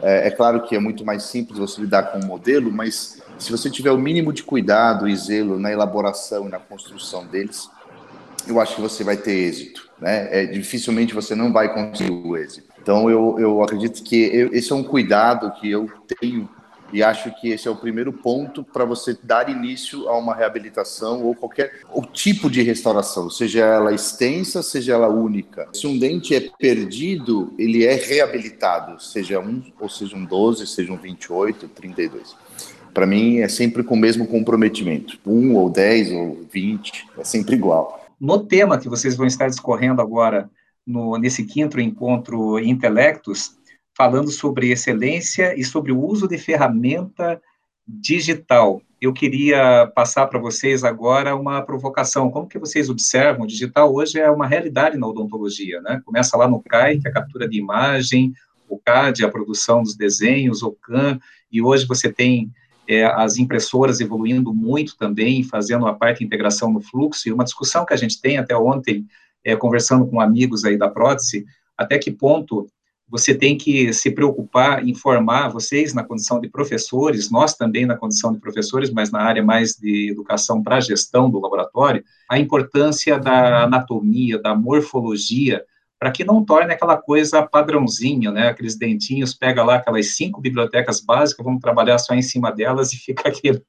É, 0.02 0.28
é 0.28 0.30
claro 0.30 0.62
que 0.62 0.74
é 0.74 0.78
muito 0.78 1.04
mais 1.04 1.24
simples 1.24 1.58
você 1.58 1.80
lidar 1.80 2.04
com 2.04 2.18
um 2.18 2.26
modelo, 2.26 2.72
mas 2.72 3.22
se 3.38 3.50
você 3.50 3.70
tiver 3.70 3.90
o 3.90 3.98
mínimo 3.98 4.32
de 4.32 4.42
cuidado 4.42 5.08
e 5.08 5.16
zelo 5.16 5.58
na 5.58 5.70
elaboração 5.70 6.46
e 6.46 6.50
na 6.50 6.58
construção 6.58 7.26
deles, 7.26 7.68
eu 8.46 8.60
acho 8.60 8.76
que 8.76 8.80
você 8.80 9.04
vai 9.04 9.16
ter 9.16 9.32
êxito. 9.32 9.89
Né? 10.00 10.28
É, 10.30 10.46
dificilmente 10.46 11.14
você 11.14 11.34
não 11.34 11.52
vai 11.52 11.72
conseguir 11.72 12.10
o 12.10 12.36
êxito. 12.36 12.68
Então, 12.80 13.10
eu, 13.10 13.36
eu 13.38 13.62
acredito 13.62 14.02
que 14.02 14.16
eu, 14.16 14.52
esse 14.52 14.72
é 14.72 14.74
um 14.74 14.82
cuidado 14.82 15.52
que 15.60 15.70
eu 15.70 15.88
tenho 16.20 16.48
e 16.92 17.02
acho 17.02 17.32
que 17.40 17.50
esse 17.50 17.68
é 17.68 17.70
o 17.70 17.76
primeiro 17.76 18.12
ponto 18.12 18.64
para 18.64 18.84
você 18.84 19.16
dar 19.22 19.48
início 19.48 20.08
a 20.08 20.18
uma 20.18 20.34
reabilitação 20.34 21.22
ou 21.22 21.34
qualquer 21.34 21.82
o 21.92 22.02
tipo 22.02 22.50
de 22.50 22.62
restauração, 22.62 23.30
seja 23.30 23.60
ela 23.60 23.94
extensa, 23.94 24.62
seja 24.62 24.94
ela 24.94 25.08
única. 25.08 25.68
Se 25.72 25.86
um 25.86 25.96
dente 25.96 26.34
é 26.34 26.40
perdido, 26.58 27.52
ele 27.58 27.84
é 27.84 27.94
reabilitado, 27.94 29.00
seja 29.00 29.38
um, 29.38 29.62
ou 29.78 29.88
seja 29.88 30.16
um 30.16 30.24
12, 30.24 30.66
seja 30.66 30.92
um 30.92 30.96
28, 30.96 31.68
32. 31.68 32.34
Para 32.92 33.06
mim 33.06 33.38
é 33.38 33.48
sempre 33.48 33.84
com 33.84 33.94
o 33.94 33.98
mesmo 33.98 34.26
comprometimento. 34.26 35.16
Um 35.24 35.54
ou 35.54 35.70
10 35.70 36.10
ou 36.10 36.44
20, 36.50 37.06
é 37.18 37.24
sempre 37.24 37.54
igual 37.54 37.99
no 38.20 38.44
tema 38.44 38.78
que 38.78 38.88
vocês 38.88 39.16
vão 39.16 39.26
estar 39.26 39.48
discorrendo 39.48 40.02
agora, 40.02 40.50
no, 40.86 41.16
nesse 41.16 41.44
quinto 41.44 41.80
encontro 41.80 42.58
Intelectos, 42.58 43.56
falando 43.96 44.30
sobre 44.30 44.70
excelência 44.70 45.58
e 45.58 45.64
sobre 45.64 45.92
o 45.92 46.00
uso 46.00 46.28
de 46.28 46.36
ferramenta 46.36 47.40
digital. 47.86 48.82
Eu 49.00 49.12
queria 49.12 49.90
passar 49.94 50.26
para 50.26 50.38
vocês 50.38 50.84
agora 50.84 51.34
uma 51.34 51.62
provocação. 51.62 52.30
Como 52.30 52.46
que 52.46 52.58
vocês 52.58 52.90
observam? 52.90 53.44
O 53.44 53.48
digital 53.48 53.92
hoje 53.92 54.20
é 54.20 54.30
uma 54.30 54.46
realidade 54.46 54.98
na 54.98 55.06
odontologia, 55.06 55.80
né? 55.80 56.02
Começa 56.04 56.36
lá 56.36 56.46
no 56.46 56.62
CAI, 56.62 56.98
que 56.98 57.08
é 57.08 57.10
a 57.10 57.14
captura 57.14 57.48
de 57.48 57.58
imagem, 57.58 58.34
o 58.68 58.78
CAD, 58.78 59.24
a 59.24 59.30
produção 59.30 59.82
dos 59.82 59.96
desenhos, 59.96 60.62
o 60.62 60.72
CAN, 60.72 61.18
e 61.50 61.60
hoje 61.60 61.86
você 61.86 62.12
tem 62.12 62.52
é, 62.90 63.04
as 63.04 63.38
impressoras 63.38 64.00
evoluindo 64.00 64.52
muito 64.52 64.96
também, 64.96 65.44
fazendo 65.44 65.86
a 65.86 65.94
parte 65.94 66.18
de 66.18 66.24
integração 66.24 66.72
no 66.72 66.80
fluxo, 66.80 67.28
e 67.28 67.32
uma 67.32 67.44
discussão 67.44 67.86
que 67.86 67.94
a 67.94 67.96
gente 67.96 68.20
tem 68.20 68.36
até 68.36 68.56
ontem, 68.56 69.06
é, 69.44 69.54
conversando 69.54 70.08
com 70.08 70.20
amigos 70.20 70.64
aí 70.64 70.76
da 70.76 70.88
prótese, 70.88 71.46
até 71.78 71.98
que 71.98 72.10
ponto 72.10 72.66
você 73.08 73.32
tem 73.32 73.56
que 73.56 73.92
se 73.92 74.10
preocupar, 74.10 74.86
informar 74.86 75.48
vocês 75.50 75.94
na 75.94 76.02
condição 76.02 76.40
de 76.40 76.48
professores, 76.48 77.30
nós 77.30 77.54
também 77.54 77.86
na 77.86 77.96
condição 77.96 78.32
de 78.32 78.40
professores, 78.40 78.90
mas 78.90 79.12
na 79.12 79.20
área 79.20 79.42
mais 79.42 79.76
de 79.76 80.10
educação 80.10 80.60
para 80.60 80.80
gestão 80.80 81.30
do 81.30 81.38
laboratório, 81.38 82.02
a 82.28 82.40
importância 82.40 83.20
da 83.20 83.62
anatomia, 83.64 84.36
da 84.36 84.52
morfologia, 84.52 85.64
para 86.00 86.10
que 86.10 86.24
não 86.24 86.44
torne 86.44 86.72
aquela 86.72 86.96
coisa 86.96 87.46
padrãozinho, 87.46 88.32
né? 88.32 88.48
Aqueles 88.48 88.74
dentinhos, 88.74 89.34
pega 89.34 89.62
lá 89.62 89.76
aquelas 89.76 90.16
cinco 90.16 90.40
bibliotecas 90.40 91.00
básicas, 91.00 91.44
vamos 91.44 91.60
trabalhar 91.60 91.98
só 91.98 92.14
em 92.14 92.22
cima 92.22 92.50
delas 92.50 92.92
e 92.92 92.96
fica 93.04 93.28
aqui 93.28 93.62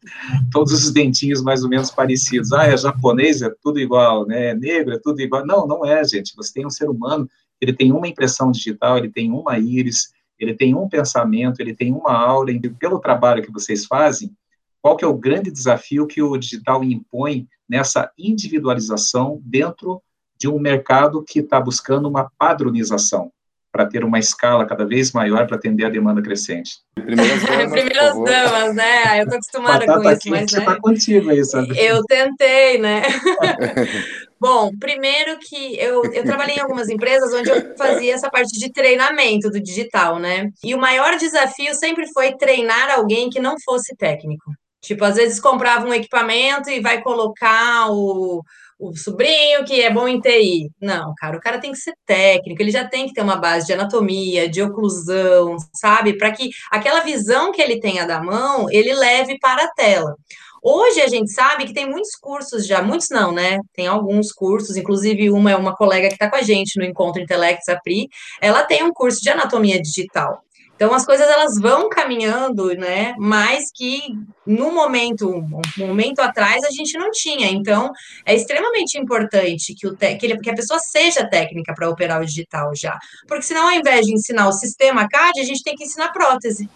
todos 0.49 0.71
os 0.71 0.91
dentinhos 0.91 1.43
mais 1.43 1.61
ou 1.61 1.69
menos 1.69 1.91
parecidos. 1.91 2.53
Ah, 2.53 2.65
é 2.65 2.77
japonês, 2.77 3.41
é 3.41 3.51
tudo 3.61 3.79
igual, 3.79 4.25
né? 4.25 4.47
É 4.47 4.55
negro, 4.55 4.93
é 4.93 4.99
tudo 4.99 5.21
igual. 5.21 5.45
Não, 5.45 5.67
não 5.67 5.85
é, 5.85 6.03
gente. 6.05 6.33
Você 6.35 6.53
tem 6.53 6.65
um 6.65 6.69
ser 6.69 6.89
humano 6.89 7.29
ele 7.61 7.71
tem 7.71 7.91
uma 7.91 8.07
impressão 8.07 8.51
digital, 8.51 8.97
ele 8.97 9.11
tem 9.11 9.31
uma 9.31 9.59
íris, 9.59 10.11
ele 10.39 10.55
tem 10.55 10.73
um 10.73 10.89
pensamento, 10.89 11.59
ele 11.59 11.75
tem 11.75 11.93
uma 11.93 12.13
aura, 12.13 12.51
e 12.51 12.59
pelo 12.59 12.99
trabalho 12.99 13.43
que 13.43 13.51
vocês 13.51 13.85
fazem, 13.85 14.35
qual 14.81 14.97
que 14.97 15.05
é 15.05 15.07
o 15.07 15.17
grande 15.17 15.51
desafio 15.51 16.07
que 16.07 16.23
o 16.23 16.35
digital 16.35 16.83
impõe 16.83 17.47
nessa 17.69 18.11
individualização 18.17 19.39
dentro 19.45 20.01
de 20.41 20.47
um 20.47 20.59
mercado 20.59 21.23
que 21.23 21.37
está 21.37 21.61
buscando 21.61 22.09
uma 22.09 22.31
padronização? 22.35 23.31
para 23.71 23.85
ter 23.85 24.03
uma 24.03 24.19
escala 24.19 24.65
cada 24.65 24.85
vez 24.85 25.13
maior 25.13 25.47
para 25.47 25.55
atender 25.55 25.85
a 25.85 25.89
demanda 25.89 26.21
crescente. 26.21 26.79
Primeiras 26.93 27.41
damas, 27.41 27.71
Primeiras 27.71 28.13
damas 28.21 28.75
né? 28.75 29.19
Eu 29.19 29.23
estou 29.23 29.37
acostumada 29.37 29.85
com 29.85 30.11
isso, 30.11 30.29
mas 30.29 30.51
né? 30.51 30.65
Tá 30.65 30.77
contigo 30.77 31.29
aí, 31.29 31.45
sabe? 31.45 31.73
Eu 31.79 32.03
tentei, 32.03 32.79
né? 32.79 33.01
Bom, 34.37 34.71
primeiro 34.77 35.39
que 35.39 35.79
eu, 35.79 36.03
eu 36.11 36.25
trabalhei 36.25 36.57
em 36.57 36.59
algumas 36.59 36.89
empresas 36.89 37.33
onde 37.33 37.49
eu 37.49 37.77
fazia 37.77 38.13
essa 38.13 38.29
parte 38.29 38.59
de 38.59 38.73
treinamento 38.73 39.49
do 39.49 39.61
digital, 39.61 40.19
né? 40.19 40.49
E 40.61 40.75
o 40.75 40.79
maior 40.79 41.15
desafio 41.15 41.73
sempre 41.73 42.11
foi 42.11 42.33
treinar 42.33 42.91
alguém 42.91 43.29
que 43.29 43.39
não 43.39 43.55
fosse 43.63 43.95
técnico. 43.95 44.51
Tipo, 44.81 45.05
às 45.05 45.15
vezes 45.15 45.39
comprava 45.39 45.87
um 45.87 45.93
equipamento 45.93 46.69
e 46.69 46.81
vai 46.81 47.01
colocar 47.01 47.89
o, 47.91 48.43
o 48.81 48.97
sobrinho 48.97 49.63
que 49.63 49.79
é 49.81 49.93
bom 49.93 50.07
em 50.07 50.19
TI. 50.19 50.71
Não, 50.81 51.13
cara, 51.15 51.37
o 51.37 51.39
cara 51.39 51.59
tem 51.59 51.71
que 51.71 51.77
ser 51.77 51.93
técnico, 52.05 52.61
ele 52.61 52.71
já 52.71 52.83
tem 52.87 53.05
que 53.05 53.13
ter 53.13 53.21
uma 53.21 53.35
base 53.35 53.67
de 53.67 53.73
anatomia, 53.73 54.49
de 54.49 54.61
oclusão, 54.63 55.55
sabe? 55.73 56.17
Para 56.17 56.31
que 56.31 56.49
aquela 56.71 57.01
visão 57.01 57.51
que 57.51 57.61
ele 57.61 57.79
tenha 57.79 58.07
da 58.07 58.21
mão, 58.21 58.67
ele 58.71 58.93
leve 58.93 59.37
para 59.39 59.65
a 59.65 59.71
tela. 59.73 60.15
Hoje 60.63 61.01
a 61.01 61.07
gente 61.07 61.31
sabe 61.31 61.65
que 61.65 61.73
tem 61.73 61.89
muitos 61.89 62.15
cursos 62.15 62.65
já, 62.67 62.81
muitos 62.81 63.07
não, 63.09 63.31
né? 63.31 63.59
Tem 63.73 63.87
alguns 63.87 64.31
cursos, 64.31 64.75
inclusive 64.75 65.31
uma 65.31 65.51
é 65.51 65.55
uma 65.55 65.75
colega 65.75 66.07
que 66.07 66.13
está 66.13 66.29
com 66.29 66.35
a 66.35 66.41
gente 66.41 66.77
no 66.79 66.85
Encontro 66.85 67.21
Intelects, 67.21 67.69
a 67.69 67.79
Pri, 67.79 68.07
ela 68.41 68.63
tem 68.63 68.83
um 68.83 68.91
curso 68.91 69.21
de 69.21 69.29
anatomia 69.29 69.81
digital. 69.81 70.43
Então 70.81 70.95
as 70.95 71.05
coisas 71.05 71.29
elas 71.29 71.59
vão 71.59 71.87
caminhando, 71.89 72.73
né? 72.73 73.13
Mas 73.19 73.65
que 73.71 74.01
no 74.47 74.71
momento, 74.71 75.29
um 75.29 75.61
momento 75.77 76.21
atrás 76.21 76.63
a 76.63 76.71
gente 76.71 76.97
não 76.97 77.11
tinha. 77.11 77.51
Então 77.51 77.91
é 78.25 78.33
extremamente 78.33 78.97
importante 78.97 79.75
que 79.75 79.85
o 79.85 79.95
que, 79.95 80.17
ele, 80.23 80.39
que 80.39 80.49
a 80.49 80.55
pessoa 80.55 80.79
seja 80.79 81.29
técnica 81.29 81.75
para 81.75 81.87
operar 81.87 82.19
o 82.19 82.25
digital 82.25 82.71
já, 82.75 82.97
porque 83.27 83.43
senão 83.43 83.67
ao 83.67 83.75
invés 83.75 84.07
de 84.07 84.13
ensinar 84.15 84.47
o 84.47 84.51
sistema 84.51 85.07
CAD 85.07 85.39
a 85.39 85.45
gente 85.45 85.61
tem 85.61 85.75
que 85.75 85.83
ensinar 85.83 86.11
prótese. 86.11 86.67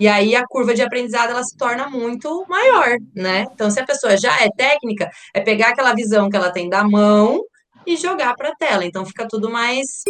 E 0.00 0.08
aí 0.08 0.34
a 0.34 0.46
curva 0.46 0.74
de 0.74 0.80
aprendizado 0.80 1.28
ela 1.28 1.44
se 1.44 1.58
torna 1.58 1.90
muito 1.90 2.46
maior, 2.48 2.96
né? 3.14 3.44
Então 3.52 3.70
se 3.70 3.78
a 3.78 3.84
pessoa 3.84 4.16
já 4.16 4.34
é 4.40 4.48
técnica, 4.48 5.10
é 5.34 5.42
pegar 5.42 5.68
aquela 5.68 5.92
visão 5.92 6.30
que 6.30 6.36
ela 6.38 6.50
tem 6.50 6.70
da 6.70 6.82
mão 6.82 7.42
e 7.86 7.96
jogar 7.96 8.34
para 8.34 8.50
a 8.50 8.54
tela. 8.54 8.84
Então 8.84 9.04
fica 9.06 9.26
tudo 9.28 9.50
mais 9.50 10.02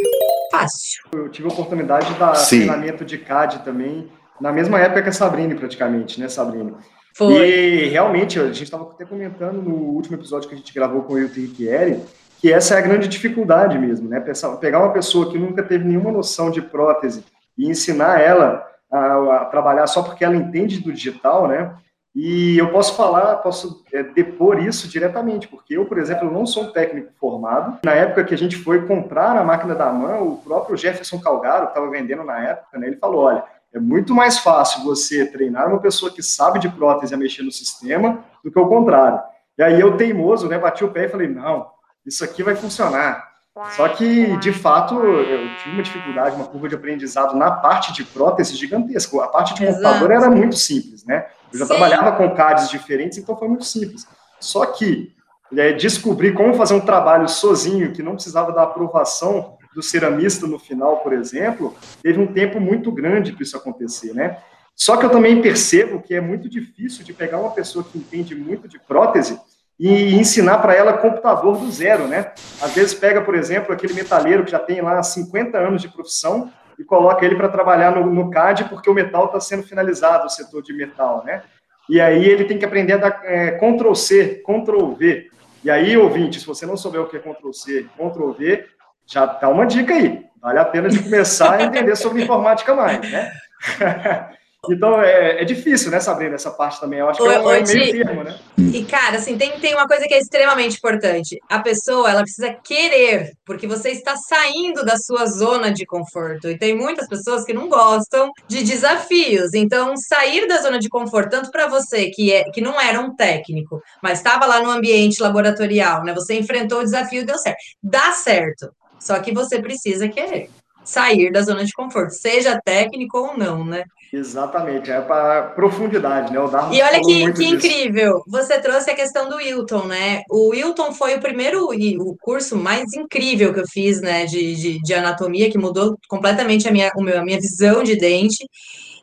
fácil. 0.50 1.04
Eu 1.12 1.28
tive 1.28 1.48
a 1.48 1.52
oportunidade 1.52 2.12
de 2.12 2.18
dar 2.18 2.34
Sim. 2.34 2.58
treinamento 2.58 3.04
de 3.04 3.18
CAD 3.18 3.64
também, 3.64 4.10
na 4.40 4.52
mesma 4.52 4.80
época 4.80 5.02
que 5.02 5.08
a 5.08 5.12
Sabrine, 5.12 5.54
praticamente, 5.54 6.20
né, 6.20 6.28
Sabrine? 6.28 6.74
Foi. 7.14 7.32
E 7.32 7.88
realmente, 7.88 8.38
a 8.38 8.46
gente 8.46 8.64
estava 8.64 8.84
até 8.84 9.04
comentando 9.04 9.62
no 9.62 9.74
último 9.74 10.16
episódio 10.16 10.48
que 10.48 10.54
a 10.54 10.58
gente 10.58 10.74
gravou 10.74 11.02
com 11.02 11.14
o 11.14 11.18
Hilton 11.18 11.40
Riquieri, 11.40 12.02
que 12.38 12.52
essa 12.52 12.74
é 12.74 12.78
a 12.78 12.82
grande 12.82 13.08
dificuldade 13.08 13.78
mesmo, 13.78 14.08
né? 14.08 14.22
Pegar 14.60 14.80
uma 14.80 14.92
pessoa 14.92 15.30
que 15.30 15.38
nunca 15.38 15.62
teve 15.62 15.84
nenhuma 15.84 16.12
noção 16.12 16.50
de 16.50 16.60
prótese 16.60 17.24
e 17.56 17.70
ensinar 17.70 18.20
ela 18.20 18.66
a, 18.92 19.36
a 19.36 19.44
trabalhar 19.46 19.86
só 19.86 20.02
porque 20.02 20.24
ela 20.24 20.36
entende 20.36 20.80
do 20.80 20.92
digital, 20.92 21.48
né? 21.48 21.74
E 22.16 22.56
eu 22.56 22.70
posso 22.70 22.96
falar, 22.96 23.36
posso 23.36 23.84
é, 23.92 24.02
depor 24.02 24.58
isso 24.58 24.88
diretamente, 24.88 25.46
porque 25.46 25.76
eu, 25.76 25.84
por 25.84 25.98
exemplo, 25.98 26.30
não 26.30 26.46
sou 26.46 26.62
um 26.62 26.72
técnico 26.72 27.12
formado. 27.20 27.78
Na 27.84 27.92
época 27.92 28.24
que 28.24 28.32
a 28.32 28.38
gente 28.38 28.56
foi 28.56 28.86
comprar 28.86 29.36
a 29.36 29.44
máquina 29.44 29.74
da 29.74 29.92
mão, 29.92 30.26
o 30.26 30.38
próprio 30.38 30.78
Jefferson 30.78 31.20
Calgaro, 31.20 31.66
que 31.66 31.72
estava 31.72 31.90
vendendo 31.90 32.24
na 32.24 32.38
época, 32.42 32.78
né, 32.78 32.86
ele 32.86 32.96
falou: 32.96 33.24
olha, 33.24 33.44
é 33.70 33.78
muito 33.78 34.14
mais 34.14 34.38
fácil 34.38 34.82
você 34.82 35.26
treinar 35.26 35.68
uma 35.68 35.78
pessoa 35.78 36.10
que 36.10 36.22
sabe 36.22 36.58
de 36.58 36.70
prótese 36.70 37.12
a 37.12 37.18
mexer 37.18 37.42
no 37.42 37.52
sistema 37.52 38.24
do 38.42 38.50
que 38.50 38.58
o 38.58 38.66
contrário. 38.66 39.20
E 39.58 39.62
aí 39.62 39.78
eu, 39.78 39.98
teimoso, 39.98 40.48
né, 40.48 40.58
bati 40.58 40.84
o 40.84 40.90
pé 40.90 41.04
e 41.04 41.10
falei: 41.10 41.28
não, 41.28 41.66
isso 42.06 42.24
aqui 42.24 42.42
vai 42.42 42.56
funcionar. 42.56 43.35
Só 43.74 43.88
que, 43.88 44.36
de 44.36 44.52
fato, 44.52 44.94
eu 44.96 45.56
tive 45.56 45.70
uma 45.70 45.82
dificuldade, 45.82 46.36
uma 46.36 46.46
curva 46.46 46.68
de 46.68 46.74
aprendizado 46.74 47.34
na 47.34 47.50
parte 47.50 47.90
de 47.92 48.04
prótese 48.04 48.54
gigantesca. 48.54 49.24
A 49.24 49.28
parte 49.28 49.54
de 49.54 49.64
Exato. 49.64 49.82
computador 49.82 50.10
era 50.10 50.30
muito 50.30 50.56
simples, 50.56 51.06
né? 51.06 51.26
Eu 51.50 51.58
já 51.60 51.64
Sim. 51.64 51.70
trabalhava 51.70 52.12
com 52.12 52.34
CADs 52.34 52.68
diferentes, 52.68 53.16
então 53.16 53.34
foi 53.34 53.48
muito 53.48 53.64
simples. 53.64 54.06
Só 54.38 54.66
que 54.66 55.10
é, 55.56 55.72
descobrir 55.72 56.34
como 56.34 56.52
fazer 56.52 56.74
um 56.74 56.80
trabalho 56.80 57.28
sozinho, 57.28 57.92
que 57.92 58.02
não 58.02 58.12
precisava 58.12 58.52
da 58.52 58.62
aprovação 58.62 59.56
do 59.74 59.82
ceramista 59.82 60.46
no 60.46 60.58
final, 60.58 60.98
por 60.98 61.14
exemplo, 61.14 61.74
teve 62.02 62.20
um 62.20 62.26
tempo 62.26 62.60
muito 62.60 62.92
grande 62.92 63.32
para 63.32 63.42
isso 63.42 63.56
acontecer, 63.56 64.12
né? 64.12 64.38
Só 64.74 64.98
que 64.98 65.06
eu 65.06 65.10
também 65.10 65.40
percebo 65.40 66.02
que 66.02 66.14
é 66.14 66.20
muito 66.20 66.46
difícil 66.48 67.02
de 67.02 67.14
pegar 67.14 67.38
uma 67.38 67.50
pessoa 67.50 67.82
que 67.82 67.96
entende 67.96 68.34
muito 68.34 68.68
de 68.68 68.78
prótese 68.78 69.40
e 69.78 70.14
ensinar 70.14 70.58
para 70.58 70.74
ela 70.74 70.94
computador 70.94 71.58
do 71.58 71.70
zero, 71.70 72.08
né? 72.08 72.32
Às 72.60 72.72
vezes 72.72 72.94
pega, 72.94 73.20
por 73.20 73.34
exemplo, 73.34 73.72
aquele 73.72 73.92
metalheiro 73.92 74.44
que 74.44 74.50
já 74.50 74.58
tem 74.58 74.80
lá 74.80 75.02
50 75.02 75.58
anos 75.58 75.82
de 75.82 75.88
profissão 75.88 76.50
e 76.78 76.84
coloca 76.84 77.24
ele 77.24 77.36
para 77.36 77.48
trabalhar 77.48 77.94
no, 77.94 78.06
no, 78.06 78.30
CAD 78.30 78.64
porque 78.64 78.88
o 78.88 78.94
metal 78.94 79.26
está 79.26 79.40
sendo 79.40 79.62
finalizado, 79.62 80.26
o 80.26 80.30
setor 80.30 80.62
de 80.62 80.72
metal, 80.72 81.22
né? 81.24 81.42
E 81.88 82.00
aí 82.00 82.24
ele 82.24 82.44
tem 82.44 82.58
que 82.58 82.64
aprender 82.64 82.94
a 82.94 82.96
dar 82.96 83.20
é, 83.24 83.52
Ctrl 83.52 83.94
C, 83.94 84.42
Ctrl 84.44 84.92
V. 84.94 85.30
E 85.62 85.70
aí, 85.70 85.96
ouvinte, 85.96 86.40
se 86.40 86.46
você 86.46 86.66
não 86.66 86.76
souber 86.76 87.00
o 87.00 87.06
que 87.06 87.16
é 87.16 87.20
Ctrl 87.20 87.52
C, 87.52 87.86
Ctrl 87.96 88.32
V, 88.32 88.66
já 89.06 89.26
dá 89.26 89.48
uma 89.48 89.66
dica 89.66 89.94
aí. 89.94 90.24
Vale 90.40 90.58
a 90.58 90.64
pena 90.64 90.88
de 90.88 91.02
começar 91.02 91.54
a 91.54 91.62
entender 91.62 91.96
sobre 91.96 92.22
informática 92.22 92.74
mais, 92.74 93.00
né? 93.10 93.30
Então 94.72 95.00
é, 95.00 95.42
é, 95.42 95.44
difícil, 95.44 95.90
né, 95.90 96.00
Sabrina, 96.00 96.34
essa 96.34 96.50
parte 96.50 96.80
também. 96.80 96.98
Eu 96.98 97.08
acho 97.08 97.22
que 97.22 97.28
é, 97.28 97.38
um, 97.38 97.50
é 97.50 97.62
meio 97.62 98.04
termo, 98.04 98.24
né? 98.24 98.38
E, 98.58 98.84
cara, 98.84 99.16
assim, 99.16 99.36
tem, 99.36 99.58
tem 99.60 99.74
uma 99.74 99.86
coisa 99.86 100.06
que 100.06 100.14
é 100.14 100.18
extremamente 100.18 100.76
importante. 100.76 101.38
A 101.48 101.58
pessoa, 101.60 102.10
ela 102.10 102.22
precisa 102.22 102.52
querer, 102.52 103.32
porque 103.44 103.66
você 103.66 103.90
está 103.90 104.16
saindo 104.16 104.84
da 104.84 104.96
sua 104.96 105.26
zona 105.26 105.70
de 105.70 105.84
conforto. 105.86 106.48
E 106.48 106.58
tem 106.58 106.76
muitas 106.76 107.08
pessoas 107.08 107.44
que 107.44 107.52
não 107.52 107.68
gostam 107.68 108.30
de 108.48 108.62
desafios. 108.62 109.54
Então, 109.54 109.94
sair 109.96 110.46
da 110.46 110.58
zona 110.58 110.78
de 110.78 110.88
conforto, 110.88 111.30
tanto 111.30 111.50
para 111.50 111.66
você 111.66 112.10
que, 112.10 112.32
é, 112.32 112.44
que 112.50 112.60
não 112.60 112.80
era 112.80 113.00
um 113.00 113.14
técnico, 113.14 113.82
mas 114.02 114.18
estava 114.18 114.46
lá 114.46 114.60
no 114.62 114.70
ambiente 114.70 115.22
laboratorial, 115.22 116.04
né? 116.04 116.12
Você 116.14 116.34
enfrentou 116.34 116.80
o 116.80 116.84
desafio 116.84 117.22
e 117.22 117.26
deu 117.26 117.38
certo. 117.38 117.58
Dá 117.82 118.12
certo. 118.12 118.70
Só 118.98 119.18
que 119.20 119.32
você 119.32 119.60
precisa 119.60 120.08
querer 120.08 120.50
sair 120.86 121.30
da 121.32 121.42
zona 121.42 121.64
de 121.64 121.72
conforto, 121.72 122.12
seja 122.12 122.60
técnico 122.64 123.18
ou 123.18 123.36
não, 123.36 123.64
né? 123.64 123.84
Exatamente, 124.12 124.90
é 124.90 125.00
para 125.00 125.42
profundidade, 125.50 126.32
né? 126.32 126.38
O 126.40 126.48
e 126.72 126.80
olha 126.80 127.00
que, 127.00 127.32
que 127.32 127.44
incrível, 127.44 128.22
você 128.26 128.60
trouxe 128.60 128.90
a 128.90 128.94
questão 128.94 129.28
do 129.28 129.36
Wilton, 129.36 129.84
né? 129.86 130.22
O 130.30 130.50
Wilton 130.50 130.92
foi 130.92 131.16
o 131.16 131.20
primeiro 131.20 131.68
o 131.70 132.16
curso 132.20 132.56
mais 132.56 132.92
incrível 132.94 133.52
que 133.52 133.60
eu 133.60 133.66
fiz, 133.66 134.00
né, 134.00 134.24
de, 134.24 134.54
de, 134.54 134.78
de 134.80 134.94
anatomia, 134.94 135.50
que 135.50 135.58
mudou 135.58 135.98
completamente 136.08 136.68
a 136.68 136.70
minha, 136.70 136.90
a 136.90 137.24
minha 137.24 137.40
visão 137.40 137.82
de 137.82 137.96
dente, 137.96 138.46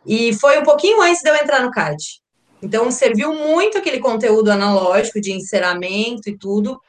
e 0.05 0.33
foi 0.33 0.59
um 0.59 0.63
pouquinho 0.63 1.01
antes 1.01 1.21
de 1.21 1.29
eu 1.29 1.35
entrar 1.35 1.61
no 1.61 1.71
CAD. 1.71 1.97
Então, 2.61 2.89
serviu 2.89 3.33
muito 3.33 3.77
aquele 3.77 3.99
conteúdo 3.99 4.49
analógico 4.49 5.19
de 5.19 5.33
enceramento 5.33 6.29
e 6.29 6.37
tudo 6.37 6.79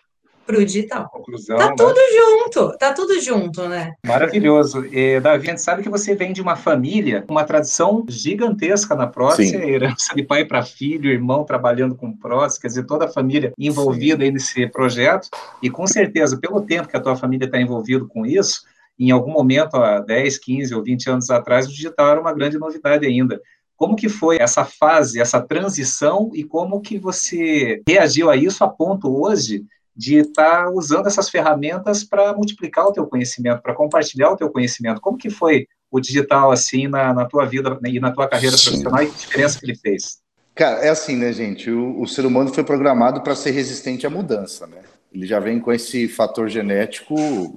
para 0.44 0.58
o 0.58 0.64
digital. 0.64 1.08
Conclusão, 1.10 1.56
tá 1.56 1.68
né? 1.68 1.74
tudo 1.76 2.00
junto, 2.12 2.78
tá 2.78 2.92
tudo 2.92 3.20
junto, 3.20 3.68
né? 3.68 3.94
Maravilhoso. 4.06 4.84
E, 4.86 5.20
Davi, 5.20 5.48
a 5.48 5.50
gente 5.50 5.62
sabe 5.62 5.82
que 5.82 5.88
você 5.88 6.14
vem 6.14 6.32
de 6.32 6.42
uma 6.42 6.56
família, 6.56 7.24
uma 7.28 7.44
tradição 7.44 8.04
gigantesca 8.08 8.94
na 8.94 9.06
prótese, 9.06 9.56
herança 9.56 10.14
de 10.14 10.22
pai 10.22 10.44
para 10.44 10.62
filho, 10.62 11.10
irmão 11.10 11.44
trabalhando 11.44 11.94
com 11.94 12.12
prótese, 12.12 12.60
quer 12.60 12.68
dizer, 12.68 12.86
toda 12.86 13.06
a 13.06 13.12
família 13.12 13.52
envolvida 13.58 14.24
aí 14.24 14.30
nesse 14.30 14.66
projeto, 14.68 15.28
e 15.62 15.70
com 15.70 15.86
certeza, 15.86 16.38
pelo 16.38 16.60
tempo 16.60 16.88
que 16.88 16.96
a 16.96 17.00
tua 17.00 17.16
família 17.16 17.46
está 17.46 17.60
envolvida 17.60 18.04
com 18.06 18.24
isso, 18.26 18.62
em 18.98 19.10
algum 19.10 19.32
momento, 19.32 19.76
há 19.76 20.00
10, 20.00 20.38
15 20.38 20.74
ou 20.74 20.82
20 20.82 21.10
anos 21.10 21.30
atrás, 21.30 21.66
o 21.66 21.70
digital 21.70 22.10
era 22.10 22.20
uma 22.20 22.32
grande 22.32 22.58
novidade 22.58 23.04
ainda. 23.04 23.40
Como 23.76 23.96
que 23.96 24.08
foi 24.08 24.38
essa 24.40 24.64
fase, 24.64 25.20
essa 25.20 25.40
transição 25.40 26.30
e 26.32 26.44
como 26.44 26.80
que 26.80 26.96
você 26.96 27.82
reagiu 27.88 28.30
a 28.30 28.36
isso 28.36 28.62
a 28.62 28.68
ponto 28.68 29.20
hoje 29.20 29.64
de 29.96 30.18
estar 30.18 30.64
tá 30.64 30.70
usando 30.70 31.06
essas 31.06 31.28
ferramentas 31.28 32.02
para 32.04 32.32
multiplicar 32.32 32.86
o 32.86 32.92
teu 32.92 33.06
conhecimento, 33.06 33.62
para 33.62 33.74
compartilhar 33.74 34.30
o 34.30 34.36
teu 34.36 34.50
conhecimento. 34.50 35.00
Como 35.00 35.18
que 35.18 35.30
foi 35.30 35.66
o 35.90 36.00
digital 36.00 36.50
assim 36.50 36.88
na, 36.88 37.14
na 37.14 37.24
tua 37.24 37.44
vida 37.44 37.78
e 37.84 38.00
na 38.00 38.10
tua 38.10 38.28
carreira 38.28 38.56
Sim. 38.56 38.64
profissional 38.64 39.02
e 39.02 39.06
que 39.06 39.18
diferença 39.18 39.58
que 39.58 39.66
ele 39.66 39.76
fez? 39.76 40.18
Cara, 40.54 40.84
é 40.84 40.88
assim, 40.88 41.16
né, 41.16 41.32
gente? 41.32 41.70
O, 41.70 42.00
o 42.00 42.06
ser 42.06 42.26
humano 42.26 42.52
foi 42.52 42.64
programado 42.64 43.22
para 43.22 43.34
ser 43.34 43.50
resistente 43.50 44.06
à 44.06 44.10
mudança, 44.10 44.66
né? 44.66 44.82
Ele 45.12 45.26
já 45.26 45.38
vem 45.38 45.60
com 45.60 45.72
esse 45.72 46.08
fator 46.08 46.48
genético 46.48 47.14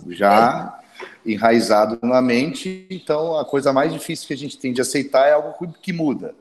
já 0.09 0.79
enraizado 1.25 1.99
na 2.01 2.21
mente, 2.21 2.87
então 2.89 3.37
a 3.37 3.45
coisa 3.45 3.73
mais 3.73 3.91
difícil 3.91 4.27
que 4.27 4.33
a 4.33 4.37
gente 4.37 4.57
tem 4.57 4.71
de 4.71 4.81
aceitar 4.81 5.27
é 5.27 5.33
algo 5.33 5.73
que 5.81 5.91
muda. 5.91 6.33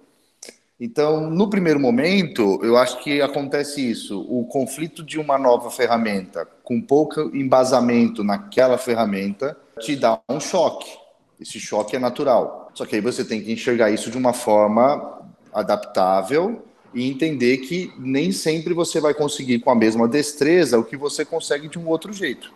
Então, 0.78 1.30
no 1.30 1.48
primeiro 1.48 1.80
momento, 1.80 2.60
eu 2.62 2.76
acho 2.76 3.02
que 3.02 3.22
acontece 3.22 3.90
isso: 3.90 4.20
o 4.28 4.44
conflito 4.44 5.02
de 5.02 5.18
uma 5.18 5.38
nova 5.38 5.70
ferramenta 5.70 6.46
com 6.62 6.80
pouco 6.80 7.34
embasamento 7.34 8.22
naquela 8.22 8.76
ferramenta 8.76 9.56
te 9.80 9.96
dá 9.96 10.20
um 10.28 10.38
choque. 10.38 10.90
Esse 11.40 11.58
choque 11.58 11.96
é 11.96 11.98
natural. 11.98 12.70
Só 12.74 12.84
que 12.84 12.96
aí 12.96 13.00
você 13.00 13.24
tem 13.24 13.42
que 13.42 13.52
enxergar 13.52 13.90
isso 13.90 14.10
de 14.10 14.18
uma 14.18 14.32
forma 14.32 15.22
adaptável 15.52 16.62
e 16.92 17.08
entender 17.10 17.58
que 17.58 17.92
nem 17.98 18.32
sempre 18.32 18.74
você 18.74 19.00
vai 19.00 19.14
conseguir 19.14 19.60
com 19.60 19.70
a 19.70 19.74
mesma 19.74 20.06
destreza 20.06 20.78
o 20.78 20.84
que 20.84 20.96
você 20.96 21.24
consegue 21.24 21.68
de 21.68 21.78
um 21.78 21.88
outro 21.88 22.12
jeito. 22.12 22.52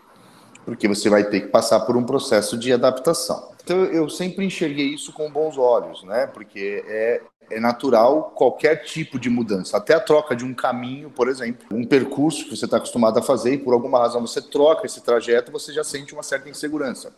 Porque 0.65 0.87
você 0.87 1.09
vai 1.09 1.25
ter 1.25 1.41
que 1.41 1.49
passar 1.49 1.81
por 1.81 1.97
um 1.97 2.05
processo 2.05 2.59
de 2.59 2.73
adaptação. 2.73 3.51
Então 3.63 3.85
eu 3.85 4.09
sempre 4.09 4.45
enxerguei 4.45 4.87
isso 4.87 5.13
com 5.13 5.31
bons 5.31 5.57
olhos, 5.57 6.03
né? 6.05 6.27
Porque 6.27 6.83
é, 6.87 7.23
é 7.51 7.59
natural 7.59 8.33
qualquer 8.35 8.85
tipo 8.85 9.19
de 9.19 9.29
mudança, 9.29 9.77
até 9.77 9.95
a 9.95 10.01
troca 10.01 10.37
de 10.37 10.45
um 10.45 10.55
caminho, 10.55 11.11
por 11.11 11.29
exemplo, 11.29 11.67
um 11.71 11.85
percurso 11.85 12.45
que 12.45 12.57
você 12.57 12.65
está 12.65 12.77
acostumado 12.77 13.19
a 13.19 13.23
fazer 13.23 13.55
e 13.55 13.59
por 13.59 13.75
alguma 13.75 13.99
razão 13.99 14.21
você 14.21 14.41
troca 14.41 14.87
esse 14.87 15.01
trajeto, 15.03 15.51
você 15.51 15.73
já 15.73 15.85
sente 15.85 16.15
uma 16.15 16.23
certa 16.23 16.49
insegurança. 16.49 17.13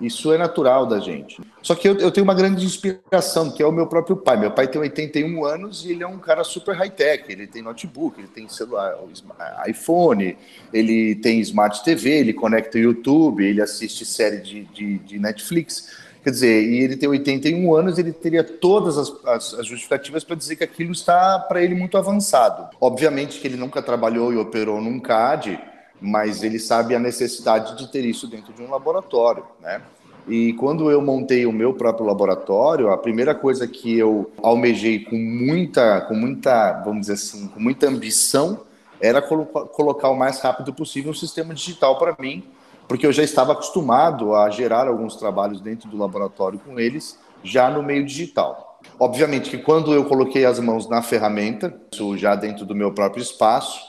Isso 0.00 0.32
é 0.32 0.38
natural 0.38 0.86
da 0.86 0.98
gente. 0.98 1.38
Só 1.62 1.74
que 1.74 1.86
eu, 1.86 1.98
eu, 1.98 2.10
tenho 2.10 2.24
uma 2.24 2.34
grande 2.34 2.64
inspiração, 2.64 3.50
que 3.50 3.62
é 3.62 3.66
o 3.66 3.72
meu 3.72 3.86
próprio 3.86 4.16
pai. 4.16 4.38
Meu 4.38 4.50
pai 4.50 4.66
tem 4.66 4.80
81 4.80 5.44
anos 5.44 5.84
e 5.84 5.92
ele 5.92 6.02
é 6.02 6.06
um 6.06 6.18
cara 6.18 6.42
super 6.42 6.74
high-tech. 6.74 7.30
Ele 7.30 7.46
tem 7.46 7.60
notebook, 7.60 8.18
ele 8.18 8.28
tem 8.28 8.48
celular, 8.48 8.94
iPhone, 9.68 10.38
ele 10.72 11.16
tem 11.16 11.38
Smart 11.40 11.84
TV, 11.84 12.20
ele 12.20 12.32
conecta 12.32 12.78
o 12.78 12.80
YouTube, 12.80 13.44
ele 13.44 13.60
assiste 13.60 14.06
série 14.06 14.38
de, 14.38 14.64
de, 14.64 14.98
de 15.00 15.18
Netflix. 15.18 15.90
Quer 16.22 16.30
dizer, 16.30 16.62
e 16.62 16.80
ele 16.80 16.96
tem 16.96 17.08
81 17.08 17.74
anos, 17.74 17.98
ele 17.98 18.12
teria 18.12 18.44
todas 18.44 18.98
as, 18.98 19.12
as, 19.24 19.54
as 19.54 19.66
justificativas 19.66 20.22
para 20.22 20.36
dizer 20.36 20.56
que 20.56 20.64
aquilo 20.64 20.92
está 20.92 21.38
para 21.38 21.62
ele 21.62 21.74
muito 21.74 21.96
avançado. 21.96 22.68
Obviamente 22.80 23.40
que 23.40 23.48
ele 23.48 23.56
nunca 23.56 23.80
trabalhou 23.80 24.32
e 24.32 24.36
operou 24.36 24.80
num 24.82 25.00
CAD, 25.00 25.58
mas 26.00 26.42
ele 26.42 26.58
sabe 26.58 26.94
a 26.94 26.98
necessidade 26.98 27.76
de 27.78 27.90
ter 27.90 28.04
isso 28.04 28.26
dentro 28.26 28.52
de 28.52 28.62
um 28.62 28.70
laboratório, 28.70 29.44
né? 29.60 29.80
E 30.28 30.52
quando 30.54 30.90
eu 30.90 31.00
montei 31.00 31.46
o 31.46 31.52
meu 31.52 31.72
próprio 31.72 32.06
laboratório, 32.06 32.90
a 32.90 32.98
primeira 32.98 33.34
coisa 33.34 33.66
que 33.66 33.98
eu 33.98 34.30
almejei 34.42 35.00
com 35.00 35.16
muita, 35.16 36.02
com 36.02 36.14
muita, 36.14 36.82
vamos 36.84 37.02
dizer 37.02 37.14
assim, 37.14 37.48
com 37.48 37.58
muita 37.58 37.88
ambição, 37.88 38.60
era 39.00 39.22
colo 39.22 39.46
colocar 39.46 40.10
o 40.10 40.16
mais 40.16 40.38
rápido 40.40 40.72
possível 40.74 41.10
um 41.10 41.14
sistema 41.14 41.54
digital 41.54 41.98
para 41.98 42.14
mim, 42.18 42.44
porque 42.90 43.06
eu 43.06 43.12
já 43.12 43.22
estava 43.22 43.52
acostumado 43.52 44.34
a 44.34 44.50
gerar 44.50 44.88
alguns 44.88 45.14
trabalhos 45.14 45.60
dentro 45.60 45.88
do 45.88 45.96
laboratório 45.96 46.58
com 46.58 46.80
eles, 46.80 47.16
já 47.40 47.70
no 47.70 47.84
meio 47.84 48.04
digital. 48.04 48.80
Obviamente 48.98 49.48
que 49.48 49.58
quando 49.58 49.94
eu 49.94 50.06
coloquei 50.06 50.44
as 50.44 50.58
mãos 50.58 50.88
na 50.88 51.00
ferramenta, 51.00 51.72
isso 51.92 52.18
já 52.18 52.34
dentro 52.34 52.66
do 52.66 52.74
meu 52.74 52.90
próprio 52.92 53.22
espaço, 53.22 53.80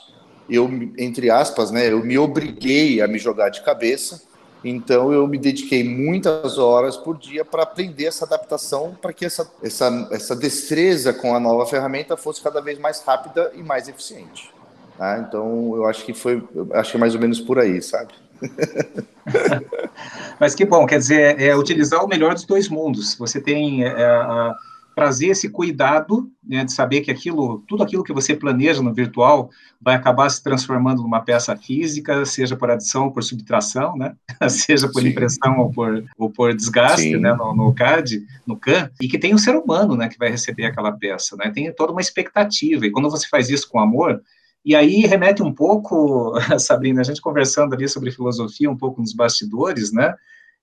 eu, 0.48 0.70
entre 0.96 1.30
aspas, 1.30 1.72
né, 1.72 1.90
eu 1.90 1.98
me 2.04 2.16
obriguei 2.16 3.02
a 3.02 3.08
me 3.08 3.18
jogar 3.18 3.48
de 3.48 3.60
cabeça. 3.62 4.22
Então 4.62 5.12
eu 5.12 5.26
me 5.26 5.36
dediquei 5.36 5.82
muitas 5.82 6.56
horas 6.56 6.96
por 6.96 7.18
dia 7.18 7.44
para 7.44 7.64
aprender 7.64 8.04
essa 8.04 8.24
adaptação, 8.24 8.96
para 9.02 9.12
que 9.12 9.24
essa, 9.24 9.50
essa, 9.64 10.08
essa 10.12 10.36
destreza 10.36 11.12
com 11.12 11.34
a 11.34 11.40
nova 11.40 11.66
ferramenta 11.66 12.16
fosse 12.16 12.40
cada 12.40 12.60
vez 12.60 12.78
mais 12.78 13.02
rápida 13.02 13.50
e 13.56 13.64
mais 13.64 13.88
eficiente. 13.88 14.54
Tá? 14.96 15.18
Então 15.18 15.74
eu 15.74 15.86
acho 15.86 16.04
que 16.04 16.14
foi, 16.14 16.40
acho 16.74 16.92
que 16.92 16.96
é 16.96 17.00
mais 17.00 17.16
ou 17.16 17.20
menos 17.20 17.40
por 17.40 17.58
aí, 17.58 17.82
sabe? 17.82 18.22
Mas 20.40 20.54
que 20.54 20.64
bom, 20.64 20.86
quer 20.86 20.98
dizer, 20.98 21.40
é 21.40 21.54
utilizar 21.56 22.04
o 22.04 22.08
melhor 22.08 22.34
dos 22.34 22.44
dois 22.44 22.68
mundos. 22.68 23.14
Você 23.16 23.40
tem 23.40 23.84
é, 23.84 23.90
a 23.90 24.54
trazer 24.94 25.28
esse 25.28 25.48
cuidado 25.48 26.30
né, 26.44 26.64
de 26.64 26.72
saber 26.72 27.00
que 27.00 27.10
aquilo, 27.10 27.62
tudo 27.66 27.82
aquilo 27.82 28.04
que 28.04 28.12
você 28.12 28.34
planeja 28.34 28.82
no 28.82 28.92
virtual 28.92 29.50
vai 29.80 29.94
acabar 29.94 30.28
se 30.28 30.42
transformando 30.42 31.02
numa 31.02 31.20
peça 31.20 31.56
física, 31.56 32.24
seja 32.24 32.56
por 32.56 32.70
adição 32.70 33.04
ou 33.04 33.12
por 33.12 33.22
subtração, 33.22 33.96
né? 33.96 34.14
seja 34.48 34.88
por 34.88 35.02
Sim. 35.02 35.08
impressão 35.08 35.58
ou 35.58 35.70
por, 35.70 36.04
ou 36.18 36.30
por 36.30 36.54
desgaste 36.54 37.16
né, 37.16 37.32
no, 37.34 37.54
no, 37.54 37.74
CAD, 37.74 38.24
no 38.46 38.56
CAN, 38.56 38.90
e 39.00 39.08
que 39.08 39.18
tem 39.18 39.34
o 39.34 39.38
ser 39.38 39.56
humano 39.56 39.96
né, 39.96 40.08
que 40.08 40.18
vai 40.18 40.30
receber 40.30 40.66
aquela 40.66 40.92
peça. 40.92 41.36
Né? 41.36 41.50
Tem 41.50 41.72
toda 41.72 41.92
uma 41.92 42.00
expectativa, 42.00 42.86
e 42.86 42.90
quando 42.90 43.10
você 43.10 43.26
faz 43.28 43.48
isso 43.48 43.68
com 43.68 43.80
amor, 43.80 44.20
e 44.64 44.74
aí 44.76 45.00
remete 45.00 45.42
um 45.42 45.52
pouco, 45.52 46.34
Sabrina, 46.58 47.00
a 47.00 47.04
gente 47.04 47.20
conversando 47.20 47.74
ali 47.74 47.88
sobre 47.88 48.12
filosofia, 48.12 48.70
um 48.70 48.76
pouco 48.76 49.00
nos 49.00 49.12
bastidores, 49.12 49.92
né? 49.92 50.14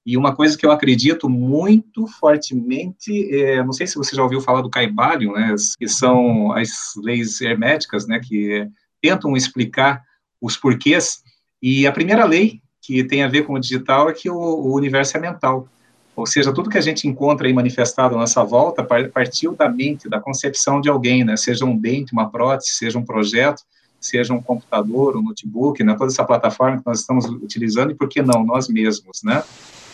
E 0.05 0.15
uma 0.15 0.35
coisa 0.35 0.57
que 0.57 0.65
eu 0.65 0.71
acredito 0.71 1.29
muito 1.29 2.07
fortemente, 2.07 3.29
é, 3.35 3.63
não 3.63 3.73
sei 3.73 3.85
se 3.85 3.95
você 3.95 4.15
já 4.15 4.23
ouviu 4.23 4.41
falar 4.41 4.61
do 4.61 4.69
Caibalion, 4.69 5.33
né, 5.33 5.53
que 5.77 5.87
são 5.87 6.51
as 6.53 6.69
leis 6.97 7.39
herméticas, 7.41 8.07
né, 8.07 8.19
que 8.19 8.67
tentam 9.01 9.35
explicar 9.35 10.01
os 10.41 10.55
porquês. 10.55 11.21
E 11.61 11.85
a 11.85 11.91
primeira 11.91 12.25
lei 12.25 12.61
que 12.81 13.03
tem 13.03 13.23
a 13.23 13.27
ver 13.27 13.43
com 13.43 13.53
o 13.53 13.59
digital 13.59 14.09
é 14.09 14.13
que 14.13 14.29
o, 14.29 14.35
o 14.35 14.73
universo 14.73 15.17
é 15.17 15.19
mental. 15.19 15.67
Ou 16.15 16.25
seja, 16.25 16.53
tudo 16.53 16.69
que 16.69 16.77
a 16.77 16.81
gente 16.81 17.07
encontra 17.07 17.47
aí 17.47 17.53
manifestado 17.53 18.15
à 18.15 18.17
nossa 18.17 18.43
volta 18.43 18.83
partiu 18.83 19.55
da 19.55 19.69
mente, 19.69 20.09
da 20.09 20.19
concepção 20.19 20.81
de 20.81 20.89
alguém, 20.89 21.23
né? 21.23 21.37
Seja 21.37 21.65
um 21.65 21.77
dente, 21.77 22.13
uma 22.13 22.29
prótese, 22.29 22.71
seja 22.71 22.97
um 22.97 23.05
projeto, 23.05 23.61
seja 23.99 24.33
um 24.33 24.41
computador, 24.41 25.17
um 25.17 25.21
notebook, 25.21 25.83
né? 25.83 25.95
Toda 25.95 26.11
essa 26.11 26.23
plataforma 26.23 26.77
que 26.77 26.85
nós 26.85 27.01
estamos 27.01 27.25
utilizando 27.25 27.91
e 27.91 27.95
por 27.95 28.07
que 28.07 28.21
não 28.21 28.43
nós 28.43 28.67
mesmos, 28.67 29.21
né? 29.23 29.43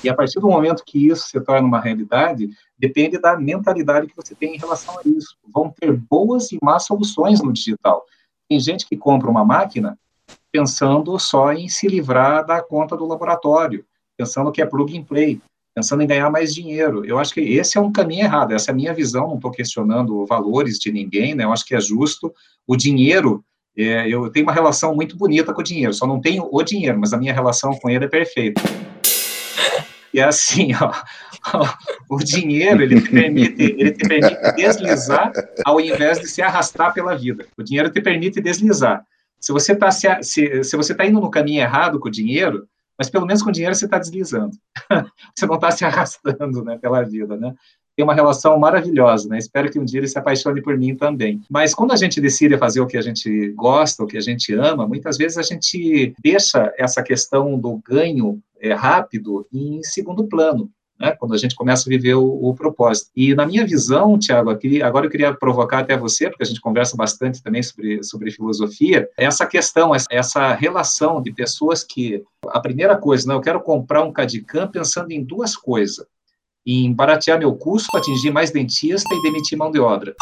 E 0.03 0.09
a 0.09 0.13
partir 0.13 0.39
do 0.39 0.47
momento 0.47 0.83
que 0.85 1.07
isso 1.07 1.27
se 1.27 1.41
torna 1.41 1.67
uma 1.67 1.79
realidade, 1.79 2.49
depende 2.77 3.17
da 3.17 3.35
mentalidade 3.37 4.07
que 4.07 4.15
você 4.15 4.35
tem 4.35 4.55
em 4.55 4.59
relação 4.59 4.97
a 4.99 5.01
isso. 5.05 5.35
Vão 5.51 5.69
ter 5.71 5.91
boas 5.91 6.51
e 6.51 6.59
más 6.61 6.85
soluções 6.85 7.41
no 7.41 7.51
digital. 7.51 8.05
Tem 8.47 8.59
gente 8.59 8.85
que 8.85 8.95
compra 8.95 9.29
uma 9.29 9.43
máquina 9.43 9.97
pensando 10.51 11.17
só 11.17 11.51
em 11.51 11.67
se 11.67 11.87
livrar 11.87 12.45
da 12.45 12.61
conta 12.61 12.95
do 12.95 13.05
laboratório, 13.05 13.83
pensando 14.15 14.51
que 14.51 14.61
é 14.61 14.65
plug 14.65 14.97
and 14.97 15.03
play, 15.03 15.41
pensando 15.73 16.03
em 16.03 16.07
ganhar 16.07 16.29
mais 16.29 16.53
dinheiro. 16.53 17.03
Eu 17.03 17.19
acho 17.19 17.33
que 17.33 17.41
esse 17.41 17.77
é 17.77 17.81
um 17.81 17.91
caminho 17.91 18.23
errado, 18.23 18.53
essa 18.53 18.71
é 18.71 18.73
a 18.73 18.75
minha 18.75 18.93
visão, 18.93 19.27
não 19.27 19.35
estou 19.35 19.51
questionando 19.51 20.25
valores 20.25 20.79
de 20.79 20.91
ninguém, 20.91 21.35
né? 21.35 21.43
eu 21.43 21.51
acho 21.51 21.65
que 21.65 21.75
é 21.75 21.81
justo. 21.81 22.33
O 22.65 22.75
dinheiro, 22.75 23.43
é, 23.77 24.07
eu 24.07 24.29
tenho 24.29 24.45
uma 24.45 24.53
relação 24.53 24.95
muito 24.95 25.17
bonita 25.17 25.53
com 25.53 25.61
o 25.61 25.63
dinheiro, 25.63 25.93
só 25.93 26.07
não 26.07 26.21
tenho 26.21 26.47
o 26.51 26.63
dinheiro, 26.63 26.99
mas 26.99 27.13
a 27.13 27.17
minha 27.17 27.33
relação 27.33 27.73
com 27.73 27.89
ele 27.89 28.05
é 28.05 28.07
perfeita. 28.07 28.61
E 30.13 30.19
é 30.19 30.23
assim, 30.23 30.71
ó, 30.75 30.93
o 32.09 32.17
dinheiro, 32.17 32.81
ele 32.81 33.01
te, 33.01 33.09
permite, 33.09 33.61
ele 33.61 33.91
te 33.91 34.07
permite 34.07 34.55
deslizar 34.55 35.33
ao 35.65 35.81
invés 35.81 36.19
de 36.21 36.27
se 36.27 36.41
arrastar 36.41 36.93
pela 36.93 37.15
vida. 37.17 37.45
O 37.57 37.63
dinheiro 37.63 37.89
te 37.89 38.01
permite 38.01 38.39
deslizar. 38.39 39.05
Se 39.41 39.51
você 39.51 39.73
está 39.73 39.91
se, 39.91 40.07
se, 40.23 40.63
se 40.63 40.77
você 40.77 40.95
tá 40.95 41.05
indo 41.05 41.19
no 41.19 41.29
caminho 41.29 41.61
errado 41.61 41.99
com 41.99 42.07
o 42.07 42.11
dinheiro, 42.11 42.65
mas 42.97 43.09
pelo 43.09 43.25
menos 43.25 43.43
com 43.43 43.49
o 43.49 43.51
dinheiro 43.51 43.75
você 43.75 43.85
está 43.85 43.99
deslizando. 43.99 44.55
você 45.35 45.45
não 45.45 45.55
está 45.55 45.69
se 45.69 45.83
arrastando 45.83 46.63
né, 46.63 46.77
pela 46.77 47.03
vida, 47.03 47.35
né? 47.35 47.53
Tem 47.95 48.03
uma 48.03 48.13
relação 48.13 48.59
maravilhosa, 48.59 49.29
né? 49.29 49.37
Espero 49.37 49.71
que 49.71 49.79
um 49.79 49.85
dia 49.85 49.99
ele 49.99 50.07
se 50.07 50.19
apaixone 50.19 50.61
por 50.61 50.77
mim 50.77 50.95
também. 50.95 51.41
Mas 51.49 51.73
quando 51.73 51.93
a 51.93 51.95
gente 51.95 52.19
decide 52.19 52.57
fazer 52.57 52.81
o 52.81 52.87
que 52.87 52.97
a 52.97 53.01
gente 53.01 53.49
gosta, 53.51 54.03
o 54.03 54.07
que 54.07 54.17
a 54.17 54.21
gente 54.21 54.53
ama, 54.53 54.87
muitas 54.87 55.17
vezes 55.17 55.37
a 55.37 55.41
gente 55.41 56.13
deixa 56.21 56.73
essa 56.77 57.01
questão 57.01 57.57
do 57.57 57.81
ganho 57.87 58.41
é, 58.59 58.73
rápido 58.73 59.47
em 59.53 59.81
segundo 59.83 60.27
plano. 60.27 60.69
Né, 60.97 61.11
quando 61.11 61.33
a 61.33 61.37
gente 61.37 61.55
começa 61.55 61.89
a 61.89 61.91
viver 61.91 62.15
o, 62.15 62.23
o 62.23 62.55
propósito. 62.55 63.11
E 63.13 63.35
na 63.35 63.45
minha 63.45 63.65
visão, 63.65 64.17
Tiago, 64.17 64.49
aqui, 64.49 64.81
agora 64.81 65.05
eu 65.05 65.09
queria 65.09 65.33
provocar 65.33 65.79
até 65.79 65.97
você, 65.97 66.29
porque 66.29 66.43
a 66.43 66.45
gente 66.45 66.61
conversa 66.61 66.95
bastante 66.95 67.43
também 67.43 67.61
sobre, 67.61 68.01
sobre 68.01 68.31
filosofia, 68.31 69.05
essa 69.17 69.45
questão, 69.45 69.91
essa 70.09 70.53
relação 70.53 71.21
de 71.21 71.33
pessoas 71.33 71.83
que, 71.83 72.23
a 72.47 72.61
primeira 72.61 72.95
coisa, 72.95 73.27
né, 73.27 73.33
eu 73.33 73.41
quero 73.41 73.59
comprar 73.59 74.05
um 74.05 74.13
CAD-CAM 74.13 74.71
pensando 74.71 75.11
em 75.11 75.21
duas 75.21 75.57
coisas 75.57 76.05
em 76.65 76.91
baratear 76.91 77.37
meu 77.37 77.53
custo, 77.53 77.95
atingir 77.95 78.31
mais 78.31 78.49
dentista 78.49 79.13
e 79.13 79.21
demitir 79.21 79.57
mão 79.57 79.69
de 79.69 79.79
obra. 79.79 80.15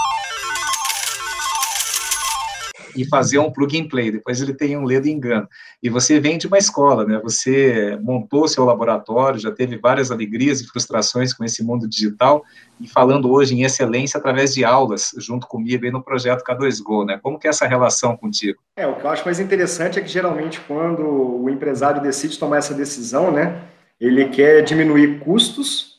E 2.95 3.07
fazer 3.07 3.39
um 3.39 3.51
plug 3.51 3.79
and 3.79 3.87
play, 3.87 4.11
depois 4.11 4.39
ele 4.39 4.53
tem 4.53 4.77
um 4.77 4.83
ledo 4.83 5.07
engano. 5.07 5.47
E 5.81 5.89
você 5.89 6.19
vem 6.19 6.37
de 6.37 6.45
uma 6.45 6.59
escola, 6.59 7.03
né? 7.03 7.19
Você 7.23 7.97
montou 8.03 8.47
seu 8.47 8.63
laboratório, 8.65 9.39
já 9.39 9.51
teve 9.51 9.77
várias 9.77 10.11
alegrias 10.11 10.61
e 10.61 10.67
frustrações 10.67 11.33
com 11.33 11.43
esse 11.43 11.63
mundo 11.63 11.89
digital, 11.89 12.43
e 12.79 12.87
falando 12.87 13.31
hoje 13.31 13.55
em 13.55 13.63
excelência 13.63 14.19
através 14.19 14.53
de 14.53 14.63
aulas, 14.63 15.09
junto 15.17 15.47
comigo 15.47 15.85
aí 15.85 15.91
no 15.91 16.03
projeto 16.03 16.43
K2Go, 16.43 17.07
né? 17.07 17.19
Como 17.23 17.39
que 17.39 17.47
é 17.47 17.49
essa 17.49 17.65
relação 17.65 18.15
contigo? 18.15 18.59
É, 18.77 18.85
o 18.85 18.95
que 18.95 19.03
eu 19.03 19.09
acho 19.09 19.25
mais 19.25 19.39
interessante 19.39 19.97
é 19.97 20.01
que 20.01 20.09
geralmente 20.09 20.59
quando 20.67 21.03
o 21.03 21.49
empresário 21.49 21.99
decide 21.99 22.37
tomar 22.37 22.57
essa 22.57 22.75
decisão, 22.75 23.31
né? 23.31 23.59
Ele 23.99 24.25
quer 24.25 24.61
diminuir 24.61 25.19
custos 25.19 25.92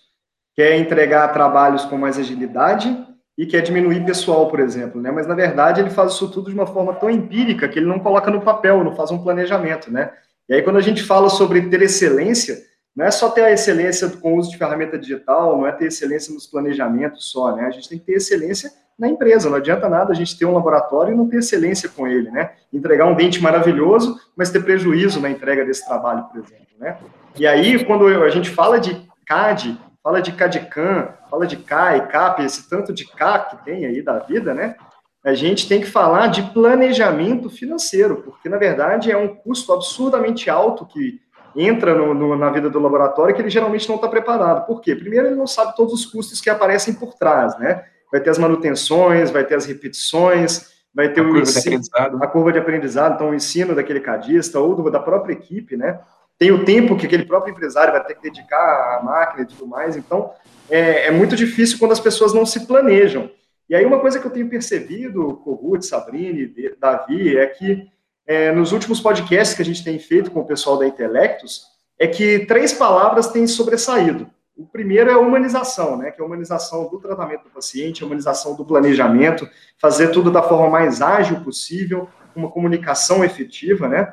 quer 0.55 0.77
entregar 0.79 1.29
trabalhos 1.33 1.85
com 1.85 1.97
mais 1.97 2.19
agilidade 2.19 2.97
e 3.37 3.47
quer 3.47 3.61
diminuir 3.61 4.05
pessoal, 4.05 4.49
por 4.49 4.61
exemplo, 4.61 5.01
né? 5.01 5.11
Mas 5.11 5.27
na 5.27 5.35
verdade 5.35 5.81
ele 5.81 5.91
faz 5.91 6.13
isso 6.13 6.31
tudo 6.31 6.51
de 6.51 6.55
uma 6.55 6.67
forma 6.67 6.95
tão 6.95 7.11
empírica 7.11 7.69
que 7.69 7.79
ele 7.79 7.87
não 7.87 7.99
coloca 7.99 8.31
no 8.31 8.41
papel, 8.41 8.85
não 8.85 8.95
faz 8.95 9.11
um 9.11 9.23
planejamento, 9.23 9.93
né? 9.93 10.13
E 10.49 10.55
aí 10.55 10.63
quando 10.63 10.77
a 10.77 10.83
gente 10.83 11.03
fala 11.03 11.29
sobre 11.29 11.63
ter 11.63 11.83
excelência, 11.83 12.63
não 12.95 13.05
é 13.05 13.11
só 13.11 13.29
ter 13.29 13.43
a 13.43 13.51
excelência 13.51 14.09
com 14.09 14.35
o 14.35 14.39
uso 14.39 14.51
de 14.51 14.59
ferramenta 14.59 14.97
digital, 14.97 15.59
não 15.59 15.67
é 15.67 15.73
ter 15.73 15.87
excelência 15.87 16.33
nos 16.33 16.47
planejamentos 16.47 17.31
só, 17.31 17.57
né? 17.57 17.67
A 17.67 17.71
gente 17.71 17.89
tem 17.89 17.99
que 17.99 18.05
ter 18.07 18.15
excelência 18.15 18.71
na 18.97 19.09
empresa. 19.09 19.51
Não 19.51 19.57
adianta 19.57 19.89
nada 19.89 20.13
a 20.13 20.15
gente 20.15 20.39
ter 20.39 20.45
um 20.45 20.55
laboratório 20.55 21.13
e 21.13 21.17
não 21.17 21.29
ter 21.29 21.39
excelência 21.39 21.89
com 21.89 22.07
ele, 22.07 22.31
né? 22.31 22.53
Entregar 22.73 23.07
um 23.07 23.15
dente 23.17 23.43
maravilhoso, 23.43 24.17
mas 24.37 24.51
ter 24.51 24.63
prejuízo 24.63 25.21
na 25.21 25.29
entrega 25.29 25.65
desse 25.65 25.85
trabalho, 25.85 26.25
por 26.25 26.39
exemplo, 26.41 26.67
né? 26.79 26.97
E 27.37 27.47
aí, 27.47 27.85
quando 27.85 28.07
a 28.07 28.29
gente 28.29 28.49
fala 28.49 28.79
de 28.79 28.97
CAD, 29.27 29.77
fala 30.05 30.21
de 30.21 30.31
CAD-CAM, 30.33 31.09
fala 31.31 31.47
de 31.47 31.57
CAI, 31.57 32.07
CAP, 32.09 32.45
esse 32.45 32.69
tanto 32.69 32.93
de 32.93 33.07
K 33.07 33.39
que 33.41 33.65
tem 33.65 33.87
aí 33.87 34.03
da 34.03 34.21
vida, 34.21 34.55
né? 34.55 34.77
A 35.25 35.35
gente 35.35 35.67
tem 35.67 35.81
que 35.81 35.87
falar 35.87 36.27
de 36.27 36.43
planejamento 36.43 37.49
financeiro, 37.49 38.17
porque, 38.17 38.49
na 38.49 38.59
verdade, 38.59 39.11
é 39.11 39.17
um 39.17 39.35
custo 39.35 39.73
absurdamente 39.73 40.51
alto 40.51 40.85
que 40.85 41.19
entra 41.57 41.95
no, 41.95 42.13
no, 42.13 42.37
na 42.37 42.51
vida 42.51 42.69
do 42.69 42.79
laboratório 42.79 43.35
que 43.35 43.41
ele 43.41 43.49
geralmente 43.49 43.89
não 43.89 43.97
está 43.97 44.07
preparado. 44.07 44.67
Por 44.67 44.83
quê? 44.83 44.95
Primeiro, 44.95 45.29
ele 45.29 45.37
não 45.37 45.47
sabe 45.47 45.75
todos 45.75 45.95
os 45.95 46.05
custos 46.05 46.41
que 46.41 46.51
aparecem 46.51 46.93
por 46.95 47.15
trás, 47.15 47.59
né? 47.59 47.85
vai 48.15 48.21
ter 48.21 48.31
as 48.31 48.39
manutenções, 48.39 49.33
vai 49.33 49.45
ter 49.45 49.57
as 49.57 49.67
repetições, 49.67 50.69
vai 50.95 51.13
ter 51.13 51.21
a, 51.21 51.25
curva, 51.25 51.41
ensino, 51.41 51.81
a 51.93 52.27
curva 52.29 52.53
de 52.53 52.61
aprendizado, 52.61 53.15
então 53.15 53.31
o 53.31 53.35
ensino 53.35 53.75
daquele 53.75 53.99
cadista 53.99 54.61
ou 54.61 54.73
do, 54.77 54.89
da 54.89 55.01
própria 55.01 55.33
equipe, 55.33 55.77
né? 55.77 55.99
Tem 56.39 56.51
o 56.51 56.65
tempo 56.65 56.97
que 56.97 57.07
aquele 57.07 57.25
próprio 57.25 57.53
empresário 57.53 57.93
vai 57.93 58.05
ter 58.05 58.15
que 58.15 58.23
dedicar 58.23 58.99
à 58.99 59.03
máquina 59.03 59.43
e 59.43 59.47
tudo 59.47 59.67
mais, 59.67 59.97
então 59.97 60.33
é, 60.69 61.07
é 61.07 61.11
muito 61.11 61.37
difícil 61.37 61.79
quando 61.79 61.93
as 61.93 62.01
pessoas 62.01 62.33
não 62.33 62.45
se 62.45 62.67
planejam. 62.67 63.31
E 63.69 63.75
aí 63.75 63.85
uma 63.85 64.01
coisa 64.01 64.19
que 64.19 64.27
eu 64.27 64.31
tenho 64.31 64.49
percebido, 64.49 65.37
Corrut, 65.45 65.87
Sabrini, 65.87 66.53
Davi, 66.79 67.37
é 67.37 67.47
que 67.47 67.89
é, 68.27 68.53
nos 68.53 68.73
últimos 68.73 69.01
podcasts 69.01 69.55
que 69.55 69.63
a 69.63 69.65
gente 69.65 69.85
tem 69.85 69.99
feito 69.99 70.31
com 70.31 70.41
o 70.41 70.47
pessoal 70.47 70.79
da 70.79 70.87
Intelectus, 70.87 71.63
é 71.99 72.07
que 72.07 72.41
três 72.47 72.73
palavras 72.73 73.29
têm 73.29 73.47
sobressaído. 73.47 74.29
O 74.57 74.67
primeiro 74.67 75.11
é 75.11 75.15
a 75.15 75.19
humanização, 75.19 75.97
né, 75.97 76.11
que 76.11 76.21
é 76.21 76.25
a 76.25 76.27
humanização 76.27 76.89
do 76.89 76.99
tratamento 77.01 77.45
do 77.45 77.51
paciente, 77.51 78.03
a 78.03 78.07
humanização 78.07 78.55
do 78.55 78.65
planejamento, 78.65 79.49
fazer 79.79 80.09
tudo 80.09 80.31
da 80.31 80.43
forma 80.43 80.71
mais 80.71 81.03
ágil 81.03 81.41
possível, 81.41 82.09
uma 82.35 82.51
comunicação 82.51 83.25
efetiva, 83.25 83.89
né. 83.89 84.13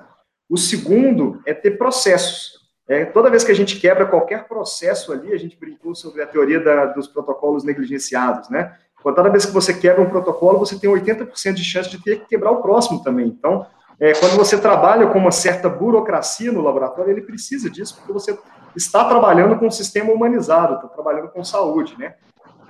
O 0.52 0.58
segundo 0.58 1.42
é 1.46 1.54
ter 1.54 1.78
processos. 1.78 2.60
É, 2.86 3.06
toda 3.06 3.30
vez 3.30 3.42
que 3.42 3.54
a 3.54 3.56
gente 3.56 3.80
quebra 3.80 4.06
qualquer 4.06 4.50
processo 4.50 5.14
ali, 5.14 5.32
a 5.32 5.38
gente 5.38 5.58
brincou 5.58 5.96
sobre 5.96 6.22
a 6.22 6.28
teoria 6.28 6.60
da, 6.60 6.88
dos 6.88 7.08
protocolos 7.08 7.64
negligenciados, 7.64 8.50
né? 8.50 8.76
Toda 9.02 9.30
vez 9.30 9.46
que 9.46 9.54
você 9.54 9.74
quebra 9.74 10.02
um 10.02 10.10
protocolo, 10.10 10.60
você 10.60 10.78
tem 10.78 10.90
80% 10.90 11.54
de 11.54 11.64
chance 11.64 11.90
de 11.90 12.04
ter 12.04 12.20
que 12.20 12.28
quebrar 12.28 12.52
o 12.52 12.62
próximo 12.62 13.02
também. 13.02 13.28
Então, 13.28 13.66
é, 13.98 14.12
quando 14.12 14.36
você 14.36 14.58
trabalha 14.60 15.08
com 15.08 15.20
uma 15.20 15.32
certa 15.32 15.70
burocracia 15.70 16.52
no 16.52 16.62
laboratório, 16.62 17.12
ele 17.12 17.22
precisa 17.22 17.70
disso, 17.70 17.96
porque 17.96 18.12
você 18.12 18.38
está 18.76 19.06
trabalhando 19.06 19.58
com 19.58 19.68
um 19.68 19.72
sistema 19.72 20.12
humanizado, 20.12 20.76
está 20.76 20.90
trabalhando 20.90 21.30
com 21.30 21.46
saúde, 21.46 21.96
né? 21.98 22.16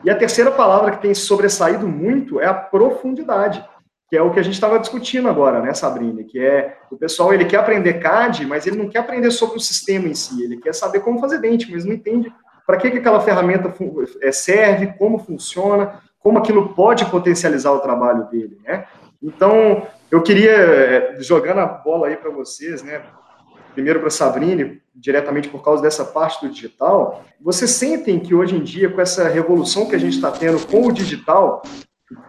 E 0.03 0.09
a 0.11 0.15
terceira 0.15 0.51
palavra 0.51 0.91
que 0.91 1.01
tem 1.01 1.15
sobressaído 1.15 1.87
muito 1.87 2.39
é 2.39 2.45
a 2.45 2.53
profundidade, 2.53 3.65
que 4.11 4.17
é 4.17 4.21
o 4.21 4.29
que 4.29 4.41
a 4.41 4.43
gente 4.43 4.55
estava 4.55 4.77
discutindo 4.77 5.29
agora, 5.29 5.61
né, 5.61 5.73
Sabrina? 5.73 6.21
Que 6.21 6.37
é 6.37 6.77
o 6.91 6.97
pessoal 6.97 7.33
ele 7.33 7.45
quer 7.45 7.59
aprender 7.59 7.93
CAD, 7.93 8.45
mas 8.45 8.67
ele 8.67 8.75
não 8.75 8.89
quer 8.89 8.99
aprender 8.99 9.31
sobre 9.31 9.55
o 9.55 9.61
sistema 9.61 10.09
em 10.09 10.13
si, 10.13 10.43
ele 10.43 10.57
quer 10.57 10.75
saber 10.75 10.99
como 10.99 11.17
fazer 11.17 11.37
dente, 11.37 11.71
mas 11.71 11.85
não 11.85 11.93
entende 11.93 12.29
para 12.67 12.75
que, 12.75 12.91
que 12.91 12.97
aquela 12.97 13.21
ferramenta 13.21 13.73
é, 14.21 14.29
serve, 14.33 14.87
como 14.97 15.17
funciona, 15.17 16.01
como 16.19 16.39
aquilo 16.39 16.73
pode 16.73 17.05
potencializar 17.05 17.71
o 17.71 17.79
trabalho 17.79 18.25
dele, 18.25 18.59
né? 18.65 18.83
Então, 19.23 19.87
eu 20.11 20.21
queria, 20.21 20.51
é, 20.51 21.15
jogando 21.21 21.59
a 21.59 21.65
bola 21.65 22.07
aí 22.07 22.17
para 22.17 22.31
vocês, 22.31 22.83
né, 22.83 23.01
primeiro 23.73 23.99
para 23.99 24.09
a 24.09 24.11
Sabrine, 24.11 24.81
diretamente 24.93 25.47
por 25.47 25.63
causa 25.63 25.81
dessa 25.81 26.03
parte 26.03 26.45
do 26.45 26.51
digital, 26.51 27.23
vocês 27.39 27.71
sentem 27.71 28.19
que 28.19 28.35
hoje 28.35 28.57
em 28.57 28.61
dia, 28.61 28.89
com 28.89 28.99
essa 28.99 29.29
revolução 29.29 29.87
que 29.87 29.95
a 29.95 29.99
gente 29.99 30.15
está 30.15 30.31
tendo 30.31 30.59
com 30.67 30.85
o 30.85 30.91
digital, 30.91 31.61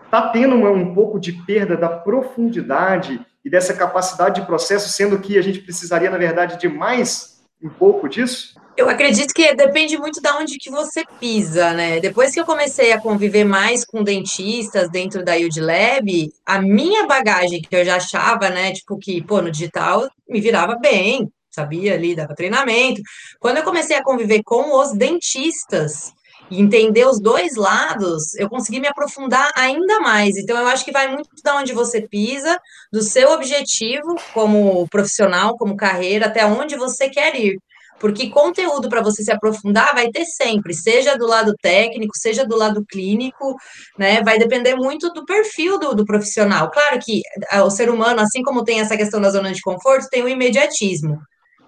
está 0.04 0.28
tendo 0.28 0.54
uma, 0.54 0.70
um 0.70 0.94
pouco 0.94 1.18
de 1.18 1.32
perda 1.32 1.76
da 1.76 1.88
profundidade 1.88 3.20
e 3.44 3.50
dessa 3.50 3.74
capacidade 3.74 4.40
de 4.40 4.46
processo, 4.46 4.88
sendo 4.88 5.18
que 5.18 5.38
a 5.38 5.42
gente 5.42 5.60
precisaria, 5.60 6.10
na 6.10 6.18
verdade, 6.18 6.58
de 6.58 6.68
mais 6.68 7.42
um 7.62 7.68
pouco 7.68 8.08
disso? 8.08 8.54
Eu 8.76 8.88
acredito 8.88 9.34
que 9.34 9.54
depende 9.54 9.98
muito 9.98 10.20
de 10.20 10.28
onde 10.30 10.56
que 10.58 10.70
você 10.70 11.04
pisa, 11.20 11.72
né? 11.74 12.00
Depois 12.00 12.32
que 12.32 12.40
eu 12.40 12.44
comecei 12.44 12.92
a 12.92 13.00
conviver 13.00 13.44
mais 13.44 13.84
com 13.84 14.02
dentistas 14.02 14.90
dentro 14.90 15.22
da 15.24 15.34
Yield 15.34 15.60
Lab, 15.60 16.32
a 16.46 16.60
minha 16.60 17.06
bagagem 17.06 17.60
que 17.60 17.74
eu 17.76 17.84
já 17.84 17.96
achava, 17.96 18.48
né, 18.48 18.72
tipo 18.72 18.98
que, 18.98 19.22
pô, 19.22 19.42
no 19.42 19.50
digital 19.50 20.08
me 20.26 20.40
virava 20.40 20.76
bem, 20.76 21.30
sabia 21.50 21.94
ali, 21.94 22.16
dava 22.16 22.34
treinamento. 22.34 23.02
Quando 23.38 23.58
eu 23.58 23.62
comecei 23.62 23.96
a 23.96 24.02
conviver 24.02 24.42
com 24.42 24.80
os 24.80 24.92
dentistas 24.92 26.12
e 26.52 26.60
entender 26.60 27.06
os 27.06 27.18
dois 27.18 27.56
lados, 27.56 28.34
eu 28.34 28.46
consegui 28.46 28.78
me 28.78 28.86
aprofundar 28.86 29.50
ainda 29.56 30.00
mais. 30.00 30.36
Então, 30.36 30.54
eu 30.58 30.66
acho 30.66 30.84
que 30.84 30.92
vai 30.92 31.08
muito 31.08 31.30
de 31.34 31.50
onde 31.50 31.72
você 31.72 32.06
pisa, 32.06 32.58
do 32.92 33.02
seu 33.02 33.30
objetivo 33.30 34.16
como 34.34 34.86
profissional, 34.88 35.56
como 35.56 35.78
carreira, 35.78 36.26
até 36.26 36.44
onde 36.44 36.76
você 36.76 37.08
quer 37.08 37.34
ir. 37.34 37.58
Porque 37.98 38.28
conteúdo 38.28 38.90
para 38.90 39.00
você 39.00 39.22
se 39.22 39.32
aprofundar 39.32 39.94
vai 39.94 40.10
ter 40.10 40.26
sempre, 40.26 40.74
seja 40.74 41.16
do 41.16 41.26
lado 41.26 41.54
técnico, 41.62 42.12
seja 42.18 42.44
do 42.44 42.56
lado 42.56 42.84
clínico, 42.84 43.56
né? 43.98 44.22
Vai 44.22 44.38
depender 44.38 44.74
muito 44.74 45.10
do 45.12 45.24
perfil 45.24 45.78
do, 45.78 45.94
do 45.94 46.04
profissional. 46.04 46.70
Claro 46.70 46.98
que 47.02 47.22
o 47.64 47.70
ser 47.70 47.88
humano, 47.88 48.20
assim 48.20 48.42
como 48.42 48.64
tem 48.64 48.80
essa 48.80 48.96
questão 48.96 49.20
da 49.20 49.30
zona 49.30 49.52
de 49.52 49.62
conforto, 49.62 50.08
tem 50.10 50.22
o 50.22 50.28
imediatismo 50.28 51.18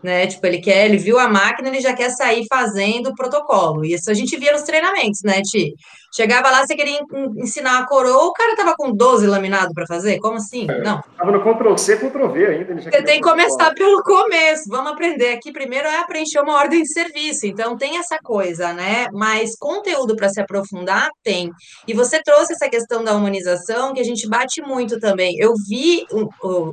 né? 0.05 0.27
Tipo, 0.27 0.47
ele 0.47 0.59
quer, 0.59 0.85
ele 0.85 0.99
viu 0.99 1.19
a 1.19 1.29
máquina, 1.29 1.69
ele 1.69 1.81
já 1.81 1.95
quer 1.95 2.11
sair 2.11 2.45
fazendo 2.47 3.09
o 3.09 3.15
protocolo. 3.15 3.85
Isso 3.85 4.11
a 4.11 4.15
gente 4.15 4.37
via 4.37 4.53
nos 4.53 4.63
treinamentos, 4.63 5.23
né, 5.25 5.41
Ti? 5.41 5.75
Chegava 6.17 6.49
lá, 6.49 6.65
você 6.65 6.77
queria 6.77 7.01
ensinar 7.37 7.81
a 7.81 7.87
coroa, 7.87 8.27
o 8.27 8.33
cara 8.33 8.55
tava 8.55 8.75
com 8.77 8.93
12 8.93 9.27
laminado 9.27 9.75
para 9.75 9.85
fazer? 9.85 10.21
Como 10.21 10.37
assim? 10.37 10.65
É, 10.71 10.81
Não. 10.81 11.03
Tava 11.19 11.33
no 11.33 11.41
Ctrl 11.43 11.77
C, 11.77 11.97
Ctrl 11.97 12.29
V 12.29 12.47
ainda. 12.47 12.81
você 12.81 13.03
tem 13.03 13.21
que 13.21 13.29
começar 13.29 13.75
pelo 13.75 14.01
começo. 14.03 14.69
Vamos 14.69 14.93
aprender 14.93 15.33
aqui. 15.33 15.51
Primeiro 15.53 15.89
é 15.89 16.07
preencher 16.07 16.41
uma 16.41 16.55
ordem 16.55 16.83
de 16.83 16.93
serviço. 16.93 17.47
Então 17.47 17.77
tem 17.77 17.99
essa 17.99 18.17
coisa, 18.23 18.73
né? 18.73 19.09
Mas 19.13 19.57
conteúdo 19.59 20.15
para 20.15 20.29
se 20.29 20.41
aprofundar 20.41 21.09
tem. 21.25 21.51
E 21.89 21.93
você 21.93 22.23
trouxe 22.23 22.53
essa 22.53 22.69
questão 22.69 23.03
da 23.03 23.15
humanização 23.15 23.93
que 23.93 24.01
a 24.01 24.05
gente 24.05 24.29
bate 24.29 24.63
muito 24.63 25.01
também. 25.01 25.37
Eu 25.39 25.53
vi, 25.69 26.07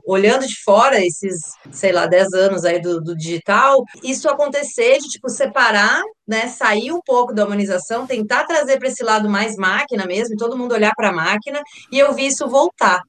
olhando 0.05 0.45
de 0.45 0.61
fora 0.63 1.03
esses, 1.03 1.39
sei 1.71 1.91
lá, 1.91 2.05
10 2.05 2.33
anos 2.33 2.63
aí 2.63 2.79
do, 2.79 3.01
do 3.01 3.17
digital, 3.17 3.83
isso 4.03 4.29
acontecer 4.29 4.99
de 4.99 5.07
tipo 5.07 5.29
separar 5.29 6.03
né, 6.27 6.47
sair 6.47 6.91
um 6.91 7.01
pouco 7.05 7.33
da 7.33 7.45
humanização, 7.45 8.07
tentar 8.07 8.45
trazer 8.45 8.77
para 8.77 8.87
esse 8.87 9.03
lado 9.03 9.29
mais 9.29 9.55
máquina 9.55 10.05
mesmo, 10.05 10.35
todo 10.37 10.57
mundo 10.57 10.73
olhar 10.73 10.93
para 10.95 11.09
a 11.09 11.13
máquina, 11.13 11.61
e 11.91 11.99
eu 11.99 12.13
vi 12.13 12.27
isso 12.27 12.47
voltar. 12.47 13.01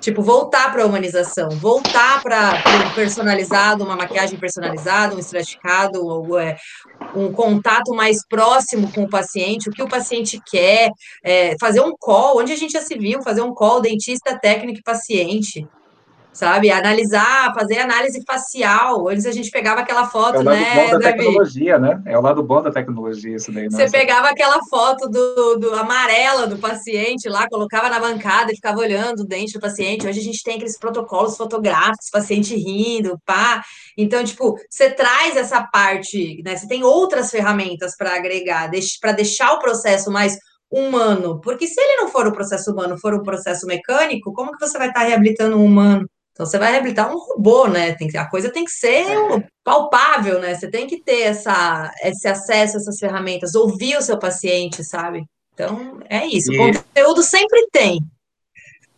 Tipo, 0.00 0.22
voltar 0.22 0.72
para 0.72 0.82
a 0.82 0.86
humanização, 0.86 1.50
voltar 1.50 2.22
para 2.22 2.54
o 2.90 2.94
personalizado, 2.94 3.84
uma 3.84 3.96
maquiagem 3.96 4.38
personalizada, 4.38 5.14
um 5.14 5.18
estratificado, 5.18 6.02
ou, 6.02 6.38
é, 6.38 6.56
um 7.14 7.30
contato 7.30 7.94
mais 7.94 8.26
próximo 8.26 8.90
com 8.92 9.02
o 9.02 9.10
paciente, 9.10 9.68
o 9.68 9.72
que 9.72 9.82
o 9.82 9.88
paciente 9.88 10.40
quer, 10.50 10.90
é, 11.22 11.54
fazer 11.60 11.82
um 11.82 11.92
call, 11.98 12.38
onde 12.38 12.50
a 12.50 12.56
gente 12.56 12.72
já 12.72 12.80
se 12.80 12.96
viu, 12.96 13.22
fazer 13.22 13.42
um 13.42 13.52
call 13.52 13.82
dentista, 13.82 14.38
técnico 14.38 14.78
e 14.78 14.82
paciente 14.82 15.68
sabe? 16.32 16.70
Analisar, 16.70 17.52
fazer 17.54 17.78
análise 17.78 18.22
facial. 18.26 19.08
Antes 19.08 19.26
a 19.26 19.32
gente 19.32 19.50
pegava 19.50 19.80
aquela 19.80 20.06
foto, 20.06 20.36
é 20.36 20.38
o 20.40 20.42
lado 20.42 20.58
né? 20.58 20.74
Bom 20.74 20.90
da 20.90 20.98
Davi? 20.98 21.16
tecnologia, 21.18 21.78
né? 21.78 22.02
É 22.06 22.18
o 22.18 22.20
lado 22.20 22.42
bom 22.42 22.62
da 22.62 22.70
tecnologia 22.70 23.36
isso 23.36 23.52
daí. 23.52 23.68
Você 23.68 23.90
pegava 23.90 24.28
aquela 24.28 24.60
foto 24.68 25.08
do, 25.08 25.56
do 25.56 25.74
amarela 25.74 26.46
do 26.46 26.58
paciente 26.58 27.28
lá, 27.28 27.48
colocava 27.48 27.88
na 27.88 27.98
bancada 27.98 28.52
e 28.52 28.56
ficava 28.56 28.78
olhando 28.78 29.20
o 29.20 29.26
dente 29.26 29.54
do 29.54 29.60
paciente. 29.60 30.06
Hoje 30.06 30.20
a 30.20 30.24
gente 30.24 30.42
tem 30.42 30.54
aqueles 30.54 30.78
protocolos 30.78 31.36
fotográficos, 31.36 32.10
paciente 32.10 32.54
rindo, 32.54 33.18
pá. 33.24 33.62
Então, 33.96 34.22
tipo, 34.24 34.56
você 34.68 34.90
traz 34.90 35.36
essa 35.36 35.62
parte, 35.62 36.42
né? 36.44 36.56
Você 36.56 36.66
tem 36.66 36.82
outras 36.84 37.30
ferramentas 37.30 37.96
para 37.96 38.14
agregar, 38.14 38.70
para 39.00 39.12
deixar 39.12 39.52
o 39.52 39.58
processo 39.58 40.10
mais 40.10 40.38
humano, 40.70 41.40
porque 41.40 41.66
se 41.66 41.80
ele 41.80 41.96
não 41.96 42.08
for 42.08 42.26
o 42.28 42.32
processo 42.32 42.70
humano, 42.70 42.96
for 42.96 43.12
o 43.12 43.24
processo 43.24 43.66
mecânico, 43.66 44.32
como 44.32 44.52
que 44.52 44.60
você 44.60 44.78
vai 44.78 44.88
estar 44.88 45.02
reabilitando 45.02 45.56
um 45.56 45.64
humano? 45.64 46.08
Então 46.40 46.48
você 46.48 46.58
vai 46.58 46.72
reabilitar 46.72 47.14
um 47.14 47.18
robô, 47.18 47.68
né? 47.68 47.92
Tem 47.92 48.08
que, 48.08 48.16
a 48.16 48.24
coisa 48.24 48.50
tem 48.50 48.64
que 48.64 48.70
ser 48.70 49.04
palpável, 49.62 50.40
né? 50.40 50.54
Você 50.54 50.70
tem 50.70 50.86
que 50.86 51.02
ter 51.02 51.20
essa, 51.20 51.92
esse 52.02 52.26
acesso 52.26 52.78
a 52.78 52.80
essas 52.80 52.98
ferramentas, 52.98 53.54
ouvir 53.54 53.98
o 53.98 54.00
seu 54.00 54.18
paciente, 54.18 54.82
sabe? 54.82 55.26
Então 55.52 56.00
é 56.08 56.24
isso. 56.24 56.50
E... 56.50 56.56
O 56.58 56.72
conteúdo 56.72 57.22
sempre 57.22 57.68
tem. 57.70 58.00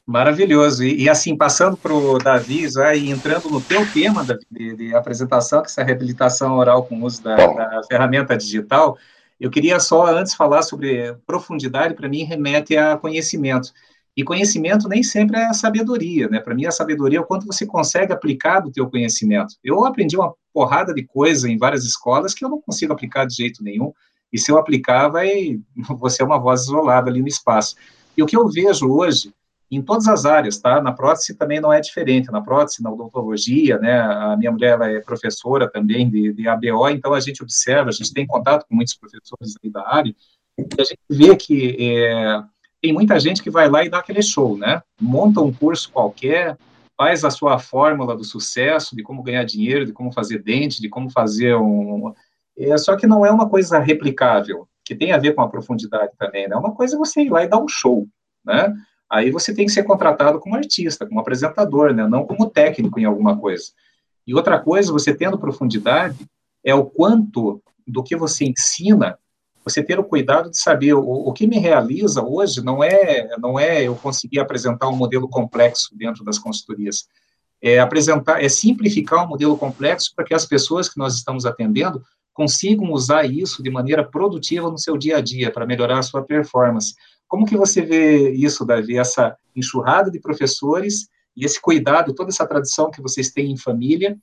Maravilhoso. 0.06 0.84
E, 0.84 1.02
e 1.02 1.10
assim, 1.10 1.36
passando 1.36 1.76
para 1.76 1.92
o 1.92 2.16
Davi, 2.16 2.68
já, 2.68 2.94
e 2.94 3.10
entrando 3.10 3.50
no 3.50 3.60
teu 3.60 3.84
tema 3.92 4.24
de, 4.48 4.76
de, 4.76 4.94
apresentação, 4.94 5.62
que 5.62 5.66
é 5.66 5.70
essa 5.70 5.82
reabilitação 5.82 6.56
oral 6.58 6.84
com 6.84 7.00
o 7.00 7.04
uso 7.04 7.24
da, 7.24 7.34
da 7.34 7.80
ferramenta 7.88 8.36
digital, 8.36 8.96
eu 9.40 9.50
queria 9.50 9.80
só 9.80 10.06
antes 10.06 10.32
falar 10.32 10.62
sobre 10.62 11.12
profundidade, 11.26 11.94
para 11.94 12.08
mim 12.08 12.22
remete 12.22 12.76
a 12.76 12.96
conhecimento. 12.96 13.72
E 14.16 14.22
conhecimento 14.22 14.88
nem 14.88 15.02
sempre 15.02 15.38
é 15.38 15.52
sabedoria, 15.54 16.28
né? 16.28 16.38
Para 16.38 16.54
mim, 16.54 16.66
a 16.66 16.70
sabedoria 16.70 17.18
é 17.18 17.22
o 17.22 17.26
quanto 17.26 17.46
você 17.46 17.64
consegue 17.64 18.12
aplicar 18.12 18.60
do 18.60 18.70
teu 18.70 18.88
conhecimento. 18.90 19.54
Eu 19.64 19.84
aprendi 19.86 20.16
uma 20.16 20.34
porrada 20.52 20.92
de 20.92 21.02
coisa 21.02 21.50
em 21.50 21.56
várias 21.56 21.84
escolas 21.84 22.34
que 22.34 22.44
eu 22.44 22.48
não 22.50 22.60
consigo 22.60 22.92
aplicar 22.92 23.24
de 23.26 23.34
jeito 23.34 23.64
nenhum, 23.64 23.92
e 24.32 24.38
se 24.38 24.50
eu 24.50 24.58
aplicar, 24.58 25.08
vai, 25.08 25.60
você 25.98 26.22
é 26.22 26.24
uma 26.26 26.38
voz 26.38 26.62
isolada 26.62 27.10
ali 27.10 27.20
no 27.20 27.28
espaço. 27.28 27.76
E 28.16 28.22
o 28.22 28.26
que 28.26 28.36
eu 28.36 28.48
vejo 28.48 28.86
hoje, 28.86 29.32
em 29.70 29.80
todas 29.80 30.06
as 30.06 30.26
áreas, 30.26 30.58
tá? 30.58 30.82
Na 30.82 30.92
prótese 30.92 31.34
também 31.34 31.60
não 31.60 31.72
é 31.72 31.80
diferente, 31.80 32.30
na 32.30 32.42
prótese, 32.42 32.82
na 32.82 32.90
odontologia, 32.90 33.78
né? 33.78 34.00
A 34.00 34.36
minha 34.36 34.52
mulher, 34.52 34.74
ela 34.74 34.90
é 34.90 35.00
professora 35.00 35.70
também 35.70 36.10
de, 36.10 36.32
de 36.34 36.46
ABO, 36.46 36.88
então 36.90 37.14
a 37.14 37.20
gente 37.20 37.42
observa, 37.42 37.88
a 37.88 37.92
gente 37.92 38.12
tem 38.12 38.26
contato 38.26 38.66
com 38.68 38.74
muitos 38.74 38.94
professores 38.94 39.54
da 39.64 39.86
área, 39.88 40.14
e 40.58 40.66
a 40.78 40.84
gente 40.84 41.00
vê 41.08 41.34
que 41.34 41.76
é, 41.78 42.42
tem 42.82 42.92
muita 42.92 43.18
gente 43.20 43.40
que 43.40 43.48
vai 43.48 43.70
lá 43.70 43.84
e 43.84 43.88
dá 43.88 43.98
aquele 43.98 44.20
show, 44.20 44.58
né? 44.58 44.82
Monta 45.00 45.40
um 45.40 45.52
curso 45.52 45.90
qualquer, 45.92 46.58
faz 46.96 47.24
a 47.24 47.30
sua 47.30 47.56
fórmula 47.56 48.16
do 48.16 48.24
sucesso, 48.24 48.96
de 48.96 49.04
como 49.04 49.22
ganhar 49.22 49.44
dinheiro, 49.44 49.86
de 49.86 49.92
como 49.92 50.12
fazer 50.12 50.42
dente, 50.42 50.82
de 50.82 50.88
como 50.88 51.08
fazer 51.08 51.54
um. 51.54 52.12
É, 52.58 52.76
só 52.76 52.96
que 52.96 53.06
não 53.06 53.24
é 53.24 53.30
uma 53.30 53.48
coisa 53.48 53.78
replicável, 53.78 54.68
que 54.84 54.96
tem 54.96 55.12
a 55.12 55.18
ver 55.18 55.32
com 55.32 55.42
a 55.42 55.48
profundidade 55.48 56.10
também, 56.18 56.48
né? 56.48 56.56
É 56.56 56.58
uma 56.58 56.74
coisa 56.74 56.96
é 56.96 56.98
você 56.98 57.22
ir 57.22 57.30
lá 57.30 57.44
e 57.44 57.48
dar 57.48 57.62
um 57.62 57.68
show, 57.68 58.08
né? 58.44 58.74
Aí 59.08 59.30
você 59.30 59.54
tem 59.54 59.66
que 59.66 59.72
ser 59.72 59.84
contratado 59.84 60.40
como 60.40 60.56
artista, 60.56 61.06
como 61.06 61.20
apresentador, 61.20 61.94
né? 61.94 62.08
Não 62.08 62.26
como 62.26 62.50
técnico 62.50 62.98
em 62.98 63.04
alguma 63.04 63.38
coisa. 63.38 63.66
E 64.26 64.34
outra 64.34 64.58
coisa, 64.58 64.92
você 64.92 65.14
tendo 65.14 65.38
profundidade, 65.38 66.18
é 66.64 66.74
o 66.74 66.84
quanto 66.84 67.62
do 67.86 68.02
que 68.02 68.16
você 68.16 68.44
ensina 68.44 69.18
você 69.64 69.82
ter 69.82 69.98
o 69.98 70.04
cuidado 70.04 70.50
de 70.50 70.58
saber 70.58 70.94
o, 70.94 71.00
o, 71.00 71.32
que 71.32 71.46
me 71.46 71.58
realiza 71.58 72.22
hoje 72.22 72.62
não 72.62 72.82
é 72.82 73.28
não 73.38 73.58
é 73.58 73.82
eu 73.82 73.94
conseguir 73.94 74.40
apresentar 74.40 74.88
um 74.88 74.96
modelo 74.96 75.28
complexo 75.28 75.96
dentro 75.96 76.24
das 76.24 76.38
consultorias. 76.38 77.06
É 77.60 77.78
apresentar 77.78 78.42
é 78.42 78.48
simplificar 78.48 79.24
um 79.24 79.28
modelo 79.28 79.56
complexo 79.56 80.12
para 80.14 80.24
que 80.24 80.34
as 80.34 80.44
pessoas 80.44 80.88
que 80.88 80.98
nós 80.98 81.14
estamos 81.14 81.46
atendendo 81.46 82.02
consigam 82.32 82.90
usar 82.92 83.24
isso 83.24 83.62
de 83.62 83.70
maneira 83.70 84.02
produtiva 84.02 84.70
no 84.70 84.78
seu 84.78 84.96
dia 84.96 85.18
a 85.18 85.20
dia 85.20 85.50
para 85.50 85.66
melhorar 85.66 85.98
a 85.98 86.02
sua 86.02 86.22
performance. 86.22 86.94
Como 87.28 87.46
que 87.46 87.56
você 87.56 87.82
vê 87.82 88.30
isso 88.32 88.64
Davi 88.64 88.98
essa 88.98 89.36
enxurrada 89.54 90.10
de 90.10 90.18
professores 90.18 91.08
e 91.36 91.44
esse 91.44 91.60
cuidado 91.60 92.14
toda 92.14 92.30
essa 92.30 92.46
tradição 92.46 92.90
que 92.90 93.00
vocês 93.00 93.30
têm 93.30 93.52
em 93.52 93.56
família 93.56 94.16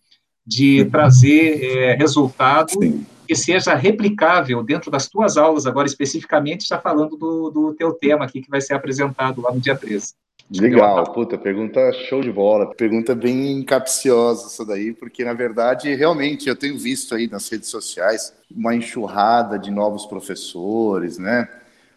de 0.45 0.85
trazer 0.85 1.63
é, 1.63 1.95
resultado 1.95 2.71
Sim 2.71 3.05
que 3.29 3.35
seja 3.35 3.75
replicável 3.75 4.63
dentro 4.63 4.89
das 4.89 5.07
tuas 5.07 5.37
aulas, 5.37 5.67
agora 5.67 5.85
especificamente, 5.85 6.67
já 6.67 6.79
falando 6.79 7.15
do, 7.15 7.51
do 7.51 7.73
teu 7.75 7.93
tema 7.93 8.25
aqui 8.25 8.41
que 8.41 8.49
vai 8.49 8.59
ser 8.59 8.73
apresentado 8.73 9.39
lá 9.39 9.53
no 9.53 9.59
dia 9.59 9.75
13. 9.75 10.15
Legal, 10.49 11.13
puta, 11.13 11.37
pergunta 11.37 11.93
show 12.09 12.21
de 12.23 12.31
bola, 12.31 12.73
pergunta 12.73 13.13
bem 13.13 13.61
capciosa 13.61 14.47
essa 14.47 14.65
daí, 14.65 14.93
porque 14.93 15.23
na 15.23 15.33
verdade, 15.33 15.93
realmente, 15.93 16.49
eu 16.49 16.55
tenho 16.55 16.75
visto 16.75 17.13
aí 17.13 17.29
nas 17.29 17.47
redes 17.47 17.69
sociais 17.69 18.33
uma 18.49 18.73
enxurrada 18.73 19.59
de 19.59 19.69
novos 19.69 20.07
professores, 20.07 21.19
né? 21.19 21.47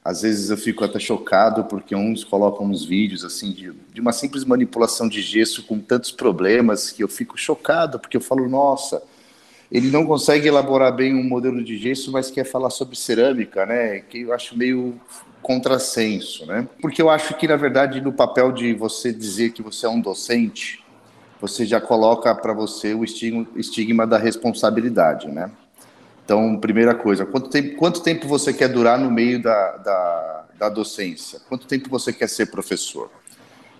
Às 0.05 0.21
vezes 0.21 0.51
eu 0.51 0.59
fico 0.59 0.85
até 0.85 0.99
chocado 0.99 1.64
porque 1.64 1.95
uns 1.97 2.25
colocam 2.25 2.66
uns 2.66 2.85
vídeos 2.85 3.25
assim 3.25 3.53
de, 3.53 3.73
de 3.73 4.03
uma 4.03 4.12
simples 4.12 4.45
manipulação 4.45 5.09
de 5.09 5.23
gesso 5.23 5.62
com 5.62 5.79
tantos 5.79 6.12
problemas 6.12 6.90
que 6.90 7.03
eu 7.03 7.09
fico 7.09 7.38
chocado, 7.38 7.99
porque 7.99 8.18
eu 8.18 8.21
falo, 8.21 8.47
nossa, 8.51 9.03
ele 9.73 9.91
não 9.91 10.05
consegue 10.05 10.47
elaborar 10.47 10.95
bem 10.95 11.15
um 11.15 11.25
modelo 11.25 11.65
de 11.65 11.79
gesso, 11.79 12.13
mas 12.13 12.31
quer 12.31 12.45
falar 12.45 12.69
sobre 12.69 12.95
cerâmica, 12.95 13.65
né? 13.65 14.01
Que 14.01 14.21
eu 14.21 14.33
acho 14.35 14.57
meio 14.57 15.01
contrassenso, 15.41 16.45
né? 16.45 16.69
Porque 16.83 17.01
eu 17.01 17.09
acho 17.09 17.35
que, 17.39 17.49
na 17.49 17.57
verdade, 17.57 17.99
no 18.03 18.13
papel 18.13 18.53
de 18.53 18.75
você 18.75 19.11
dizer 19.11 19.53
que 19.53 19.63
você 19.63 19.87
é 19.87 19.89
um 19.89 19.99
docente, 19.99 20.85
você 21.41 21.65
já 21.65 21.81
coloca 21.81 22.35
para 22.35 22.53
você 22.53 22.93
o 22.93 23.03
estigma, 23.03 24.07
da 24.07 24.19
responsabilidade, 24.19 25.29
né? 25.29 25.51
Então, 26.23 26.59
primeira 26.59 26.95
coisa, 26.95 27.25
quanto 27.25 27.49
tempo, 27.49 27.75
quanto 27.77 28.03
tempo 28.03 28.29
você 28.29 28.53
quer 28.53 28.69
durar 28.69 28.99
no 28.99 29.11
meio 29.11 29.41
da, 29.41 29.77
da, 29.79 30.45
da 30.59 30.69
docência? 30.69 31.41
Quanto 31.49 31.67
tempo 31.67 31.89
você 31.89 32.13
quer 32.13 32.29
ser 32.29 32.51
professor? 32.51 33.11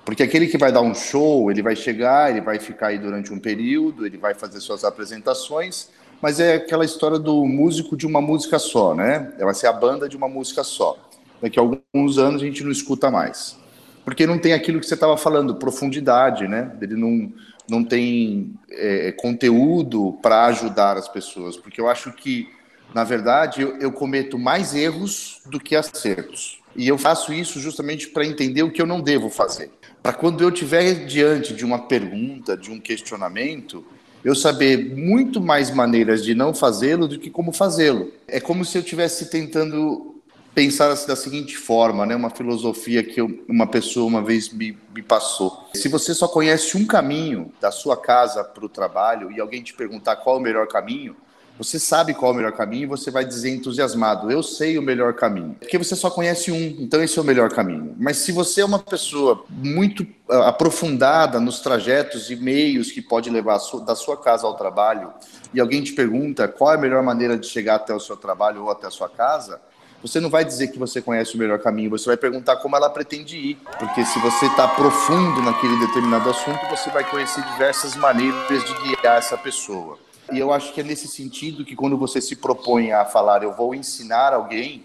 Porque 0.05 0.23
aquele 0.23 0.49
que 0.49 0.59
vai 0.59 0.73
dar 0.73 0.81
um 0.81 0.95
show, 0.95 1.51
ele 1.51 1.63
vai 1.63 1.77
chegar, 1.77 2.31
ele 2.31 2.41
vai 2.41 2.59
ficar 2.59 2.89
aí 2.89 2.99
durante 2.99 3.33
um 3.33 3.39
período, 3.39 4.05
ele 4.05 4.19
vai 4.19 4.35
fazer 4.35 4.61
suas 4.61 4.85
apresentações, 4.85 5.89
mas 6.21 6.41
é 6.41 6.57
aquela 6.57 6.85
história 6.85 7.19
do 7.19 7.45
músico 7.45 7.97
de 7.97 8.07
uma 8.07 8.21
música 8.21 8.59
só, 8.59 8.95
né? 8.95 9.33
Vai 9.39 9.55
ser 9.55 9.69
a 9.69 9.73
banda 9.73 10.09
de 10.09 10.17
uma 10.17 10.29
música 10.29 10.65
só. 10.65 10.97
Daqui 11.41 11.59
a 11.59 11.63
alguns 11.63 12.19
anos 12.19 12.43
a 12.43 12.45
gente 12.45 12.63
não 12.63 12.71
escuta 12.71 13.11
mais. 13.11 13.57
Porque 14.05 14.27
não 14.27 14.39
tem 14.39 14.53
aquilo 14.53 14.81
que 14.81 14.87
você 14.87 14.95
estava 14.95 15.17
falando, 15.17 15.57
profundidade, 15.57 16.47
né? 16.49 16.73
Ele 16.81 16.97
não, 16.97 17.33
não 17.69 17.85
tem 17.85 18.55
é, 18.71 19.13
conteúdo 19.13 20.19
para 20.23 20.47
ajudar 20.47 20.97
as 20.97 21.09
pessoas. 21.09 21.57
Porque 21.57 21.81
eu 21.81 21.89
acho 21.89 22.13
que, 22.13 22.49
na 22.95 23.05
verdade, 23.05 23.63
eu, 23.63 23.77
eu 23.79 23.93
cometo 23.93 24.39
mais 24.39 24.75
erros 24.75 25.41
do 25.47 25.59
que 25.59 25.77
acertos. 25.77 26.61
E 26.75 26.89
eu 26.89 26.97
faço 26.97 27.33
isso 27.33 27.61
justamente 27.61 28.09
para 28.09 28.25
entender 28.25 28.63
o 28.63 28.71
que 28.71 28.81
eu 28.81 28.87
não 28.87 29.01
devo 29.01 29.29
fazer 29.29 29.71
para 30.03 30.13
quando 30.13 30.43
eu 30.43 30.49
estiver 30.49 31.07
diante 31.07 31.55
de 31.55 31.65
uma 31.65 31.87
pergunta, 31.87 32.57
de 32.57 32.71
um 32.71 32.81
questionamento, 32.81 33.85
eu 34.25 34.35
saber 34.35 34.95
muito 34.97 35.41
mais 35.41 35.71
maneiras 35.71 36.25
de 36.25 36.35
não 36.35 36.53
fazê-lo 36.53 37.07
do 37.07 37.19
que 37.19 37.31
como 37.31 37.53
fazê-lo. 37.53 38.13
É 38.27 38.41
como 38.41 38.65
se 38.65 38.77
eu 38.77 38.83
estivesse 38.83 39.31
tentando 39.31 40.17
pensar 40.55 40.91
assim, 40.91 41.07
da 41.07 41.17
seguinte 41.17 41.57
forma, 41.57 42.05
né? 42.05 42.17
Uma 42.17 42.31
filosofia 42.31 43.03
que 43.03 43.21
eu, 43.21 43.45
uma 43.49 43.67
pessoa 43.67 44.07
uma 44.07 44.23
vez 44.23 44.53
me, 44.53 44.77
me 44.95 45.03
passou. 45.03 45.69
Se 45.75 45.89
você 45.89 46.13
só 46.15 46.29
conhece 46.29 46.77
um 46.77 46.85
caminho 46.85 47.53
da 47.61 47.71
sua 47.71 47.97
casa 47.97 48.45
para 48.45 48.65
o 48.65 48.69
trabalho 48.69 49.31
e 49.31 49.41
alguém 49.41 49.63
te 49.63 49.73
perguntar 49.73 50.17
qual 50.17 50.37
é 50.37 50.39
o 50.41 50.43
melhor 50.43 50.67
caminho, 50.67 51.17
você 51.63 51.79
sabe 51.79 52.13
qual 52.13 52.33
é 52.33 52.35
o 52.35 52.37
melhor 52.37 52.53
caminho 52.53 52.83
e 52.83 52.87
você 52.87 53.11
vai 53.11 53.25
dizer 53.25 53.51
entusiasmado: 53.51 54.31
eu 54.31 54.43
sei 54.43 54.77
o 54.79 54.83
melhor 54.83 55.15
caminho. 55.15 55.57
Porque 55.61 55.79
você 55.79 55.95
só 55.95 56.11
conhece 56.11 56.51
um, 56.51 56.77
então 56.81 57.03
esse 57.03 57.19
é 57.19 57.23
o 57.23 57.25
melhor 57.25 57.51
caminho. 57.51 57.95
Mas 57.99 58.17
se 58.19 58.33
você 58.33 58.63
é 58.63 58.65
uma 58.65 58.79
pessoa 58.79 59.45
muito 59.49 60.03
uh, 60.29 60.43
aprofundada 60.43 61.39
nos 61.39 61.61
trajetos 61.61 62.31
e 62.31 62.37
meios 62.37 62.91
que 62.91 63.01
pode 63.01 63.31
levar 63.31 63.61
da 63.87 63.95
sua 63.95 64.17
casa 64.17 64.47
ao 64.47 64.57
trabalho 64.57 65.13
e 65.55 65.61
alguém 65.61 65.83
te 65.83 65.93
pergunta 65.93 66.49
qual 66.49 66.73
é 66.73 66.75
a 66.75 66.81
melhor 66.81 67.03
maneira 67.03 67.39
de 67.39 67.47
chegar 67.47 67.77
até 67.77 67.95
o 67.95 68.01
seu 68.01 68.17
trabalho 68.17 68.65
ou 68.65 68.71
até 68.71 68.87
a 68.87 68.91
sua 68.91 69.09
casa, 69.09 69.61
você 70.03 70.19
não 70.19 70.29
vai 70.29 70.45
dizer 70.45 70.69
que 70.69 70.79
você 70.81 71.01
conhece 71.01 71.37
o 71.37 71.39
melhor 71.39 71.61
caminho, 71.61 71.91
você 71.91 72.07
vai 72.07 72.17
perguntar 72.17 72.57
como 72.57 72.75
ela 72.75 72.91
pretende 72.91 73.37
ir. 73.37 73.59
Porque 73.79 74.05
se 74.05 74.19
você 74.19 74.47
está 74.47 74.67
profundo 74.67 75.41
naquele 75.43 75.79
determinado 75.79 76.29
assunto, 76.29 76.67
você 76.69 76.91
vai 76.91 77.09
conhecer 77.09 77.41
diversas 77.53 77.95
maneiras 77.95 78.65
de 78.65 78.75
guiar 78.83 79.19
essa 79.19 79.39
pessoa. 79.39 79.97
E 80.33 80.39
eu 80.39 80.53
acho 80.53 80.73
que 80.73 80.81
é 80.81 80.85
nesse 80.85 81.07
sentido 81.07 81.65
que 81.65 81.77
quando 81.77 81.97
você 81.97 82.21
se 82.21 82.37
propõe 82.37 82.93
a 82.93 83.05
falar, 83.05 83.43
eu 83.43 83.53
vou 83.53 83.75
ensinar 83.75 84.33
alguém, 84.33 84.85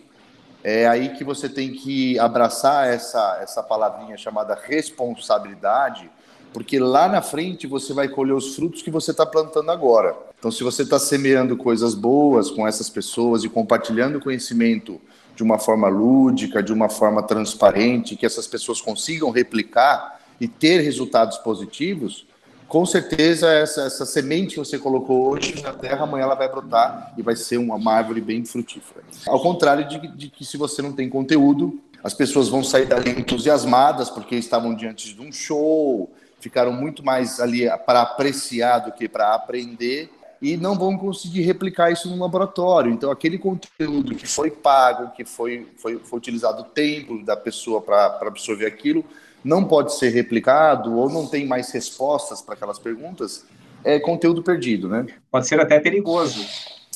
é 0.63 0.85
aí 0.85 1.09
que 1.15 1.23
você 1.23 1.47
tem 1.47 1.71
que 1.71 2.19
abraçar 2.19 2.87
essa, 2.87 3.39
essa 3.41 3.63
palavrinha 3.63 4.17
chamada 4.17 4.53
responsabilidade, 4.61 6.09
porque 6.51 6.77
lá 6.79 7.07
na 7.07 7.21
frente 7.21 7.65
você 7.65 7.93
vai 7.93 8.09
colher 8.09 8.33
os 8.33 8.55
frutos 8.55 8.81
que 8.81 8.91
você 8.91 9.11
está 9.11 9.25
plantando 9.25 9.71
agora. 9.71 10.17
Então, 10.37 10.51
se 10.51 10.63
você 10.63 10.83
está 10.83 10.99
semeando 10.99 11.55
coisas 11.55 11.95
boas 11.95 12.51
com 12.51 12.67
essas 12.67 12.89
pessoas 12.89 13.43
e 13.43 13.49
compartilhando 13.49 14.19
conhecimento 14.19 14.99
de 15.35 15.43
uma 15.43 15.57
forma 15.57 15.87
lúdica, 15.87 16.61
de 16.61 16.73
uma 16.73 16.89
forma 16.89 17.23
transparente, 17.23 18.15
que 18.15 18.25
essas 18.25 18.47
pessoas 18.47 18.81
consigam 18.81 19.29
replicar 19.29 20.19
e 20.41 20.47
ter 20.47 20.81
resultados 20.81 21.37
positivos, 21.37 22.25
com 22.67 22.85
certeza 22.85 23.51
essa, 23.51 23.83
essa 23.83 24.05
semente 24.05 24.55
que 24.55 24.59
você 24.59 24.77
colocou 24.77 25.31
hoje 25.31 25.61
na 25.61 25.73
terra, 25.73 26.03
amanhã 26.03 26.23
ela 26.23 26.35
vai 26.35 26.49
brotar 26.49 27.13
e 27.17 27.21
vai 27.21 27.35
ser 27.35 27.57
uma, 27.57 27.75
uma 27.75 27.93
árvore 27.93 28.21
bem 28.21 28.43
frutífera. 28.45 29.03
Ao 29.25 29.41
contrário 29.41 29.87
de, 29.87 30.07
de, 30.15 30.29
que 30.29 30.43
se 30.45 30.57
você 30.57 30.81
não 30.81 30.91
tem 30.91 31.09
conteúdo, 31.09 31.79
as 32.03 32.13
pessoas 32.13 32.49
vão 32.49 32.63
sair 32.63 32.85
dali 32.85 33.09
entusiasmadas 33.11 34.09
porque 34.09 34.35
estavam 34.35 34.75
diante 34.75 35.13
de 35.13 35.21
um 35.21 35.31
show, 35.31 36.09
ficaram 36.39 36.71
muito 36.71 37.03
mais 37.03 37.39
ali 37.39 37.67
para 37.85 38.01
apreciar 38.01 38.79
do 38.79 38.91
que 38.91 39.07
para 39.07 39.33
aprender 39.33 40.11
e 40.41 40.55
não 40.55 40.75
vão 40.77 40.97
conseguir 40.97 41.41
replicar 41.41 41.91
isso 41.91 42.09
no 42.09 42.21
laboratório. 42.21 42.91
Então, 42.91 43.09
aquele 43.09 43.37
conteúdo 43.37 44.15
que 44.15 44.27
foi 44.27 44.51
pago, 44.51 45.11
que 45.15 45.25
foi, 45.25 45.67
foi, 45.77 45.97
foi 45.97 46.17
utilizado 46.17 46.61
o 46.61 46.65
tempo 46.65 47.23
da 47.23 47.35
pessoa 47.35 47.81
para 47.81 48.19
absorver 48.21 48.65
aquilo, 48.65 49.03
não 49.43 49.63
pode 49.63 49.93
ser 49.95 50.09
replicado 50.09 50.95
ou 50.95 51.09
não 51.09 51.27
tem 51.27 51.45
mais 51.45 51.71
respostas 51.71 52.41
para 52.41 52.55
aquelas 52.55 52.79
perguntas, 52.79 53.45
é 53.83 53.99
conteúdo 53.99 54.43
perdido, 54.43 54.89
né? 54.89 55.05
Pode 55.31 55.47
ser 55.47 55.59
até 55.59 55.79
perigoso. 55.79 56.45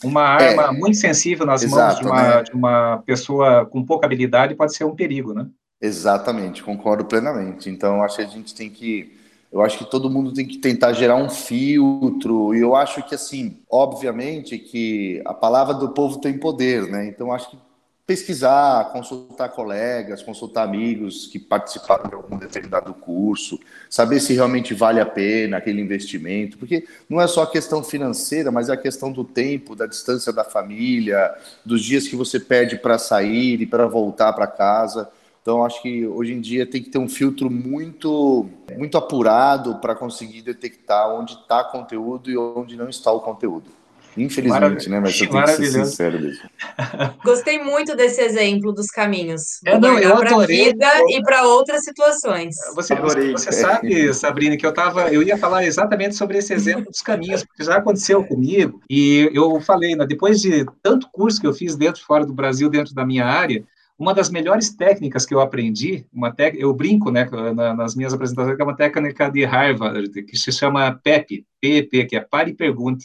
Uma 0.04 0.24
arma 0.24 0.64
é, 0.64 0.72
muito 0.72 0.98
sensível 0.98 1.46
nas 1.46 1.64
exato, 1.64 1.80
mãos 1.80 2.00
de 2.00 2.06
uma, 2.06 2.36
né? 2.36 2.44
de 2.44 2.52
uma 2.54 3.04
pessoa 3.06 3.66
com 3.66 3.86
pouca 3.86 4.06
habilidade 4.06 4.56
pode 4.56 4.76
ser 4.76 4.84
um 4.84 4.96
perigo, 4.96 5.34
né? 5.34 5.48
Exatamente, 5.80 6.64
concordo 6.64 7.06
plenamente. 7.06 7.70
Então, 7.70 8.04
acho 8.04 8.18
que 8.18 8.22
a 8.22 8.28
gente 8.28 8.54
tem 8.54 8.70
que. 8.70 9.18
Eu 9.52 9.62
acho 9.62 9.78
que 9.78 9.90
todo 9.90 10.10
mundo 10.10 10.34
tem 10.34 10.48
que 10.48 10.60
tentar 10.60 10.94
gerar 10.94 11.16
um 11.16 11.30
filtro, 11.30 12.56
e 12.56 12.62
eu 12.62 12.74
acho 12.74 13.04
que, 13.04 13.14
assim, 13.14 13.58
obviamente 13.70 14.58
que 14.58 15.22
a 15.26 15.34
palavra 15.34 15.74
do 15.74 15.90
povo 15.90 16.20
tem 16.20 16.38
poder, 16.38 16.88
né? 16.88 17.06
Então, 17.08 17.34
acho 17.34 17.52
que 17.52 17.58
pesquisar, 18.06 18.92
consultar 18.92 19.50
colegas, 19.50 20.22
consultar 20.22 20.64
amigos 20.64 21.28
que 21.28 21.40
participaram 21.40 22.10
de 22.10 22.16
algum 22.16 22.38
determinado 22.38 22.94
curso, 22.94 23.60
saber 23.90 24.20
se 24.20 24.34
realmente 24.34 24.74
vale 24.74 25.00
a 25.00 25.06
pena 25.06 25.58
aquele 25.58 25.82
investimento, 25.82 26.58
porque 26.58 26.86
não 27.10 27.22
é 27.22 27.28
só 27.28 27.44
a 27.44 27.52
questão 27.52 27.84
financeira, 27.84 28.52
mas 28.52 28.70
é 28.70 28.74
a 28.74 28.78
questão 28.78 29.12
do 29.12 29.24
tempo, 29.24 29.76
da 29.76 29.86
distância 29.86 30.34
da 30.34 30.44
família, 30.44 31.34
dos 31.66 31.84
dias 31.84 32.08
que 32.08 32.16
você 32.16 32.40
perde 32.40 32.78
para 32.78 32.98
sair 32.98 33.62
e 33.62 33.66
para 33.66 33.88
voltar 33.88 34.34
para 34.34 34.48
casa. 34.48 35.10
Então, 35.42 35.66
acho 35.66 35.82
que 35.82 36.06
hoje 36.06 36.34
em 36.34 36.42
dia 36.42 36.68
tem 36.68 36.84
que 36.84 36.90
ter 36.90 37.00
um 37.00 37.10
filtro 37.10 37.50
muito, 37.50 38.48
muito 38.78 38.98
apurado 38.98 39.76
para 39.80 39.96
conseguir 39.96 40.44
detectar 40.44 41.10
onde 41.10 41.34
está 41.34 41.64
conteúdo 41.64 42.30
e 42.30 42.38
onde 42.38 42.76
não 42.76 42.90
está 42.90 43.12
o 43.12 43.22
conteúdo. 43.22 43.81
Infelizmente, 44.18 44.90
né? 44.90 45.00
Mas 45.00 45.20
eu 45.20 45.30
tenho 45.30 45.44
que 45.44 45.56
ser 45.56 45.72
sincero 45.72 46.20
mesmo. 46.20 46.50
Gostei 47.24 47.64
muito 47.64 47.96
desse 47.96 48.22
exemplo 48.22 48.74
dos 48.74 48.88
caminhos. 48.88 49.42
É, 49.66 49.80
não, 49.80 49.98
eu 49.98 50.18
para 50.18 50.36
a 50.36 50.46
vida 50.46 50.88
e 51.10 51.22
para 51.22 51.44
outras 51.44 51.84
situações. 51.84 52.56
Você, 52.76 52.96
você, 52.96 53.32
você, 53.32 53.52
sabe, 53.52 54.14
Sabrina, 54.14 54.58
que 54.58 54.66
eu 54.66 54.74
tava, 54.74 55.10
eu 55.10 55.24
ia 55.24 55.38
falar 55.38 55.64
exatamente 55.66 56.16
sobre 56.16 56.38
esse 56.38 56.54
exemplo 56.54 56.92
dos 56.92 57.02
caminhos, 57.02 57.44
porque 57.44 57.64
já 57.64 57.78
aconteceu 57.78 58.24
comigo, 58.24 58.82
e 58.90 59.30
eu 59.34 59.60
falei, 59.62 59.96
né, 59.96 60.06
depois 60.06 60.42
de 60.42 60.66
tanto 60.82 61.10
curso 61.12 61.40
que 61.40 61.48
eu 61.48 61.54
fiz 61.54 61.76
dentro 61.76 62.02
e 62.02 62.06
fora 62.06 62.26
do 62.26 62.34
Brasil, 62.34 62.70
dentro 62.70 62.94
da 62.94 63.06
minha 63.06 63.26
área, 63.26 63.64
uma 64.02 64.16
das 64.16 64.32
melhores 64.32 64.72
técnicas 64.72 65.28
que 65.28 65.34
eu 65.34 65.40
aprendi, 65.40 66.06
uma 66.12 66.34
tec... 66.34 66.56
eu 66.58 66.74
brinco 66.74 67.12
né, 67.12 67.30
nas 67.78 67.96
minhas 67.96 68.12
apresentações, 68.12 68.56
que 68.56 68.62
é 68.62 68.66
uma 68.66 68.76
técnica 68.76 69.30
de 69.30 69.46
Harvard, 69.46 70.24
que 70.24 70.36
se 70.36 70.52
chama 70.52 71.00
PEP, 71.04 71.46
PEP, 71.62 72.06
que 72.08 72.16
é 72.16 72.20
Pare 72.20 72.50
e 72.50 72.56
Pergunte. 72.56 73.04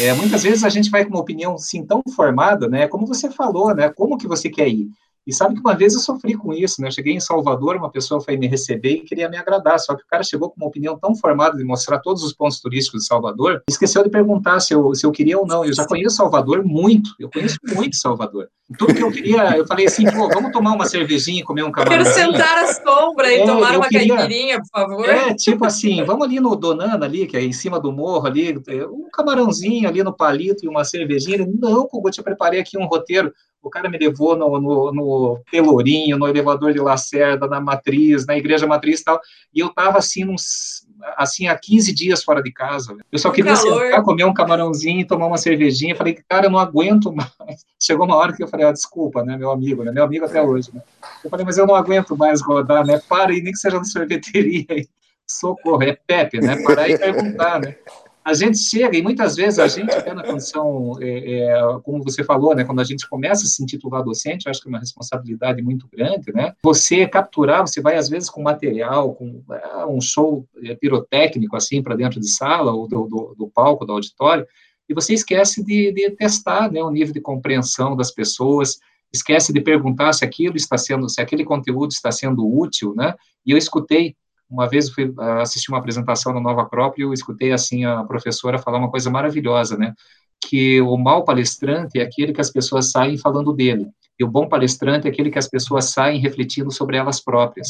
É, 0.00 0.14
muitas 0.14 0.42
vezes 0.42 0.64
a 0.64 0.70
gente 0.70 0.90
vai 0.90 1.04
com 1.04 1.10
uma 1.10 1.20
opinião 1.20 1.54
assim 1.54 1.84
tão 1.84 2.02
formada, 2.14 2.66
né? 2.66 2.88
Como 2.88 3.06
você 3.06 3.30
falou, 3.30 3.74
né? 3.74 3.90
Como 3.90 4.16
que 4.16 4.26
você 4.26 4.48
quer 4.48 4.66
ir? 4.66 4.88
E 5.26 5.32
sabe 5.32 5.54
que 5.54 5.60
uma 5.60 5.74
vez 5.74 5.94
eu 5.94 6.00
sofri 6.00 6.34
com 6.34 6.52
isso, 6.52 6.80
né? 6.80 6.88
Eu 6.88 6.92
cheguei 6.92 7.14
em 7.14 7.20
Salvador, 7.20 7.76
uma 7.76 7.90
pessoa 7.90 8.20
foi 8.20 8.36
me 8.36 8.46
receber 8.46 8.94
e 8.94 9.00
queria 9.00 9.28
me 9.28 9.36
agradar, 9.36 9.78
só 9.78 9.94
que 9.94 10.02
o 10.02 10.06
cara 10.06 10.22
chegou 10.22 10.50
com 10.50 10.56
uma 10.56 10.66
opinião 10.66 10.98
tão 10.98 11.14
formada 11.14 11.56
de 11.56 11.64
mostrar 11.64 11.98
todos 11.98 12.22
os 12.22 12.32
pontos 12.32 12.60
turísticos 12.60 13.02
de 13.02 13.06
Salvador, 13.06 13.62
esqueceu 13.68 14.02
de 14.02 14.08
perguntar 14.08 14.60
se 14.60 14.74
eu, 14.74 14.94
se 14.94 15.04
eu 15.04 15.12
queria 15.12 15.38
ou 15.38 15.46
não. 15.46 15.64
Eu 15.64 15.72
já 15.72 15.86
conheço 15.86 16.16
Salvador 16.16 16.64
muito, 16.64 17.10
eu 17.18 17.28
conheço 17.30 17.56
muito 17.74 17.96
Salvador. 17.96 18.48
Tudo 18.78 18.94
que 18.94 19.02
eu 19.02 19.10
queria, 19.10 19.56
eu 19.56 19.66
falei 19.66 19.86
assim, 19.86 20.04
pô, 20.04 20.28
vamos 20.28 20.52
tomar 20.52 20.72
uma 20.72 20.86
cervejinha 20.86 21.40
e 21.40 21.44
comer 21.44 21.64
um 21.64 21.72
camarão. 21.72 22.04
Quero 22.04 22.14
sentar 22.14 22.58
à 22.58 22.72
sombra 22.72 23.32
e 23.32 23.40
é, 23.40 23.46
tomar 23.46 23.76
uma 23.76 23.88
queria, 23.88 24.16
caipirinha, 24.16 24.58
por 24.60 24.68
favor. 24.68 25.08
É, 25.08 25.34
tipo 25.34 25.64
assim, 25.64 26.04
vamos 26.04 26.26
ali 26.26 26.38
no 26.38 26.54
Donana 26.54 27.04
ali, 27.04 27.26
que 27.26 27.36
é 27.36 27.42
em 27.42 27.52
cima 27.52 27.80
do 27.80 27.92
morro 27.92 28.26
ali, 28.26 28.56
um 28.90 29.08
camarãozinho 29.12 29.88
ali 29.88 30.02
no 30.04 30.16
palito 30.16 30.64
e 30.64 30.68
uma 30.68 30.84
cervejinha. 30.84 31.36
Ele, 31.36 31.46
não, 31.46 31.88
eu 31.92 32.10
te 32.10 32.22
preparei 32.22 32.60
aqui 32.60 32.78
um 32.78 32.86
roteiro. 32.86 33.32
O 33.62 33.68
cara 33.68 33.90
me 33.90 33.98
levou 33.98 34.36
no, 34.36 34.58
no, 34.58 34.92
no 34.92 35.40
Pelourinho, 35.50 36.16
no 36.16 36.26
elevador 36.26 36.72
de 36.72 36.78
Lacerda, 36.78 37.46
na 37.46 37.60
Matriz, 37.60 38.26
na 38.26 38.36
Igreja 38.36 38.66
Matriz 38.66 39.00
e 39.00 39.04
tal, 39.04 39.20
e 39.54 39.60
eu 39.60 39.68
tava 39.68 39.98
assim, 39.98 40.26
uns, 40.26 40.86
assim, 41.16 41.46
há 41.46 41.56
15 41.56 41.94
dias 41.94 42.24
fora 42.24 42.42
de 42.42 42.50
casa. 42.50 42.96
Eu 43.12 43.18
só 43.18 43.30
queria 43.30 43.54
sentar, 43.54 44.02
comer 44.02 44.24
um 44.24 44.32
camarãozinho, 44.32 45.06
tomar 45.06 45.26
uma 45.26 45.36
cervejinha, 45.36 45.94
falei, 45.94 46.18
cara, 46.28 46.46
eu 46.46 46.50
não 46.50 46.58
aguento 46.58 47.12
mais. 47.12 47.30
Chegou 47.78 48.06
uma 48.06 48.16
hora 48.16 48.32
que 48.32 48.42
eu 48.42 48.48
falei, 48.48 48.66
ah, 48.66 48.72
desculpa, 48.72 49.22
né, 49.22 49.36
meu 49.36 49.50
amigo, 49.50 49.84
né, 49.84 49.92
meu 49.92 50.04
amigo 50.04 50.24
até 50.24 50.42
hoje, 50.42 50.70
né. 50.72 50.82
Eu 51.22 51.28
falei, 51.28 51.44
mas 51.44 51.58
eu 51.58 51.66
não 51.66 51.74
aguento 51.74 52.16
mais 52.16 52.40
rodar, 52.40 52.86
né, 52.86 53.00
para 53.08 53.32
aí, 53.32 53.42
nem 53.42 53.52
que 53.52 53.58
seja 53.58 53.76
na 53.76 53.84
sorveteria 53.84 54.64
aí. 54.70 54.86
Socorro, 55.26 55.82
é 55.82 55.96
Pepe, 56.06 56.40
né, 56.40 56.60
parar 56.64 56.88
e 56.88 56.98
perguntar, 56.98 57.60
né 57.60 57.76
a 58.24 58.34
gente 58.34 58.58
chega, 58.58 58.96
e 58.96 59.02
muitas 59.02 59.34
vezes 59.34 59.58
a 59.58 59.66
gente, 59.66 59.90
até 59.90 60.12
na 60.12 60.22
condição, 60.22 60.92
é, 61.00 61.42
é, 61.42 61.62
como 61.82 62.02
você 62.02 62.22
falou, 62.22 62.54
né, 62.54 62.64
quando 62.64 62.80
a 62.80 62.84
gente 62.84 63.08
começa 63.08 63.44
a 63.44 63.46
se 63.46 63.62
intitular 63.62 64.04
docente, 64.04 64.48
acho 64.48 64.60
que 64.60 64.68
é 64.68 64.70
uma 64.70 64.78
responsabilidade 64.78 65.62
muito 65.62 65.88
grande, 65.90 66.32
né? 66.32 66.54
Você 66.62 67.06
capturar, 67.06 67.66
você 67.66 67.80
vai 67.80 67.96
às 67.96 68.08
vezes 68.08 68.28
com 68.28 68.42
material, 68.42 69.14
com 69.14 69.42
é, 69.50 69.86
um 69.86 70.00
show 70.00 70.46
é, 70.62 70.74
pirotécnico, 70.74 71.56
assim, 71.56 71.82
para 71.82 71.96
dentro 71.96 72.20
de 72.20 72.28
sala, 72.28 72.72
ou 72.72 72.86
do, 72.86 73.06
do, 73.06 73.34
do, 73.38 73.48
palco, 73.48 73.86
do 73.86 73.92
auditório, 73.92 74.46
e 74.88 74.94
você 74.94 75.14
esquece 75.14 75.64
de, 75.64 75.90
de 75.92 76.10
testar 76.10 76.70
né, 76.70 76.82
o 76.82 76.90
nível 76.90 77.14
de 77.14 77.20
compreensão 77.20 77.96
das 77.96 78.10
pessoas, 78.10 78.78
esquece 79.12 79.52
de 79.52 79.60
perguntar 79.60 80.12
se 80.12 80.24
aquilo 80.24 80.56
está 80.56 80.76
sendo, 80.76 81.08
se 81.08 81.20
aquele 81.20 81.44
conteúdo 81.44 81.90
está 81.90 82.12
sendo 82.12 82.46
útil, 82.46 82.94
né? 82.94 83.14
E 83.46 83.52
eu 83.52 83.58
escutei 83.58 84.14
uma 84.50 84.68
vez 84.68 84.88
eu 84.88 84.94
fui 84.94 85.14
ah, 85.18 85.42
assistir 85.42 85.70
uma 85.70 85.78
apresentação 85.78 86.32
no 86.32 86.40
Nova 86.40 86.62
Acrópole 86.62 87.02
e 87.02 87.04
eu 87.04 87.12
escutei 87.12 87.52
assim 87.52 87.84
a 87.84 88.02
professora 88.04 88.58
falar 88.58 88.78
uma 88.78 88.90
coisa 88.90 89.08
maravilhosa, 89.10 89.76
né? 89.76 89.94
Que 90.40 90.80
o 90.80 90.96
mau 90.96 91.24
palestrante 91.24 91.98
é 91.98 92.02
aquele 92.02 92.32
que 92.32 92.40
as 92.40 92.50
pessoas 92.50 92.90
saem 92.90 93.16
falando 93.16 93.52
dele, 93.52 93.88
e 94.18 94.24
o 94.24 94.28
bom 94.28 94.48
palestrante 94.48 95.06
é 95.06 95.10
aquele 95.10 95.30
que 95.30 95.38
as 95.38 95.48
pessoas 95.48 95.86
saem 95.86 96.20
refletindo 96.20 96.70
sobre 96.70 96.96
elas 96.96 97.20
próprias. 97.20 97.68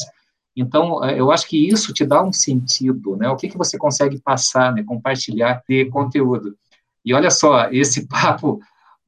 Então, 0.57 1.05
eh, 1.05 1.21
eu 1.21 1.31
acho 1.31 1.47
que 1.47 1.69
isso 1.69 1.93
te 1.93 2.05
dá 2.05 2.23
um 2.23 2.33
sentido, 2.33 3.17
né? 3.17 3.29
O 3.29 3.37
que, 3.37 3.49
que 3.49 3.59
você 3.59 3.79
consegue 3.79 4.21
passar, 4.21 4.73
né? 4.73 4.83
Compartilhar 4.83 5.63
de 5.69 5.85
conteúdo. 5.87 6.57
E 7.05 7.15
olha 7.15 7.31
só, 7.31 7.69
esse 7.71 8.07
papo 8.09 8.61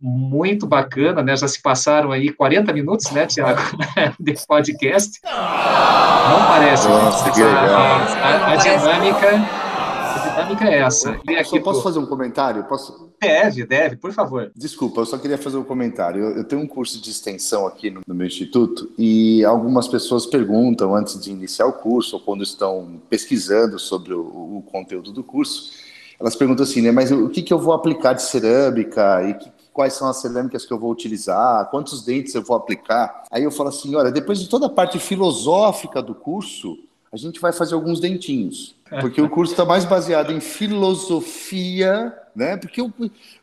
muito 0.02 0.66
bacana, 0.66 1.22
né? 1.22 1.36
Já 1.36 1.46
se 1.46 1.62
passaram 1.62 2.10
aí 2.10 2.32
40 2.32 2.72
minutos, 2.72 3.08
né, 3.12 3.24
Tiago, 3.24 3.60
de 4.18 4.34
podcast. 4.46 5.20
Não 5.24 6.46
parece. 6.48 6.88
Nossa, 6.88 7.30
que 7.30 7.40
legal. 7.40 7.64
A, 7.64 7.98
a, 7.98 8.52
a 8.52 8.56
dinâmica, 8.56 9.28
a 9.28 10.28
dinâmica 10.28 10.64
é 10.68 10.78
essa. 10.80 11.20
E 11.28 11.36
aqui, 11.36 11.56
eu 11.56 11.62
posso 11.62 11.82
fazer 11.82 12.00
um 12.00 12.06
comentário? 12.06 12.64
Posso? 12.64 13.12
Deve, 13.20 13.64
deve, 13.64 13.96
por 13.96 14.12
favor. 14.12 14.50
Desculpa, 14.56 15.02
eu 15.02 15.06
só 15.06 15.16
queria 15.16 15.38
fazer 15.38 15.56
um 15.56 15.62
comentário. 15.62 16.20
Eu, 16.20 16.36
eu 16.38 16.44
tenho 16.44 16.60
um 16.60 16.66
curso 16.66 17.00
de 17.00 17.08
extensão 17.08 17.64
aqui 17.68 17.88
no, 17.88 18.00
no, 18.04 18.14
meu 18.14 18.26
instituto 18.26 18.90
e 18.98 19.44
algumas 19.44 19.86
pessoas 19.86 20.26
perguntam 20.26 20.96
antes 20.96 21.20
de 21.20 21.30
iniciar 21.30 21.66
o 21.66 21.74
curso 21.74 22.16
ou 22.16 22.22
quando 22.22 22.42
estão 22.42 23.00
pesquisando 23.08 23.78
sobre 23.78 24.12
o, 24.12 24.22
o 24.58 24.64
conteúdo 24.66 25.12
do 25.12 25.22
curso, 25.22 25.70
elas 26.18 26.34
perguntam 26.34 26.64
assim, 26.64 26.82
né? 26.82 26.90
Mas 26.90 27.12
o 27.12 27.28
que, 27.28 27.42
que 27.42 27.52
eu 27.52 27.58
vou 27.60 27.72
aplicar 27.72 28.12
de 28.12 28.22
cerâmica 28.22 29.22
e 29.28 29.34
que, 29.34 29.52
quais 29.72 29.94
são 29.94 30.08
as 30.08 30.18
cerâmicas 30.18 30.66
que 30.66 30.72
eu 30.72 30.78
vou 30.78 30.90
utilizar, 30.90 31.70
quantos 31.70 32.04
dentes 32.04 32.34
eu 32.34 32.42
vou 32.42 32.56
aplicar. 32.56 33.24
Aí 33.30 33.42
eu 33.42 33.50
falo 33.50 33.70
assim, 33.70 33.94
olha, 33.94 34.10
depois 34.10 34.38
de 34.38 34.48
toda 34.48 34.66
a 34.66 34.70
parte 34.70 34.98
filosófica 34.98 36.02
do 36.02 36.14
curso, 36.14 36.78
a 37.12 37.16
gente 37.16 37.40
vai 37.40 37.52
fazer 37.52 37.74
alguns 37.74 38.00
dentinhos, 38.00 38.74
porque 39.00 39.20
o 39.20 39.28
curso 39.28 39.52
está 39.52 39.64
mais 39.64 39.84
baseado 39.84 40.32
em 40.32 40.40
filosofia, 40.40 42.12
né? 42.34 42.56
Porque 42.56 42.80
eu, 42.80 42.92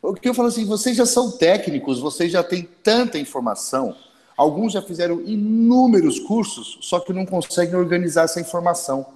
o 0.02 0.14
que 0.14 0.28
eu 0.28 0.34
falo 0.34 0.48
assim, 0.48 0.64
vocês 0.64 0.96
já 0.96 1.06
são 1.06 1.30
técnicos, 1.30 2.00
vocês 2.00 2.32
já 2.32 2.42
têm 2.42 2.68
tanta 2.82 3.16
informação, 3.18 3.94
alguns 4.36 4.72
já 4.72 4.82
fizeram 4.82 5.20
inúmeros 5.20 6.18
cursos, 6.18 6.78
só 6.80 6.98
que 6.98 7.12
não 7.12 7.24
conseguem 7.24 7.76
organizar 7.76 8.24
essa 8.24 8.40
informação. 8.40 9.06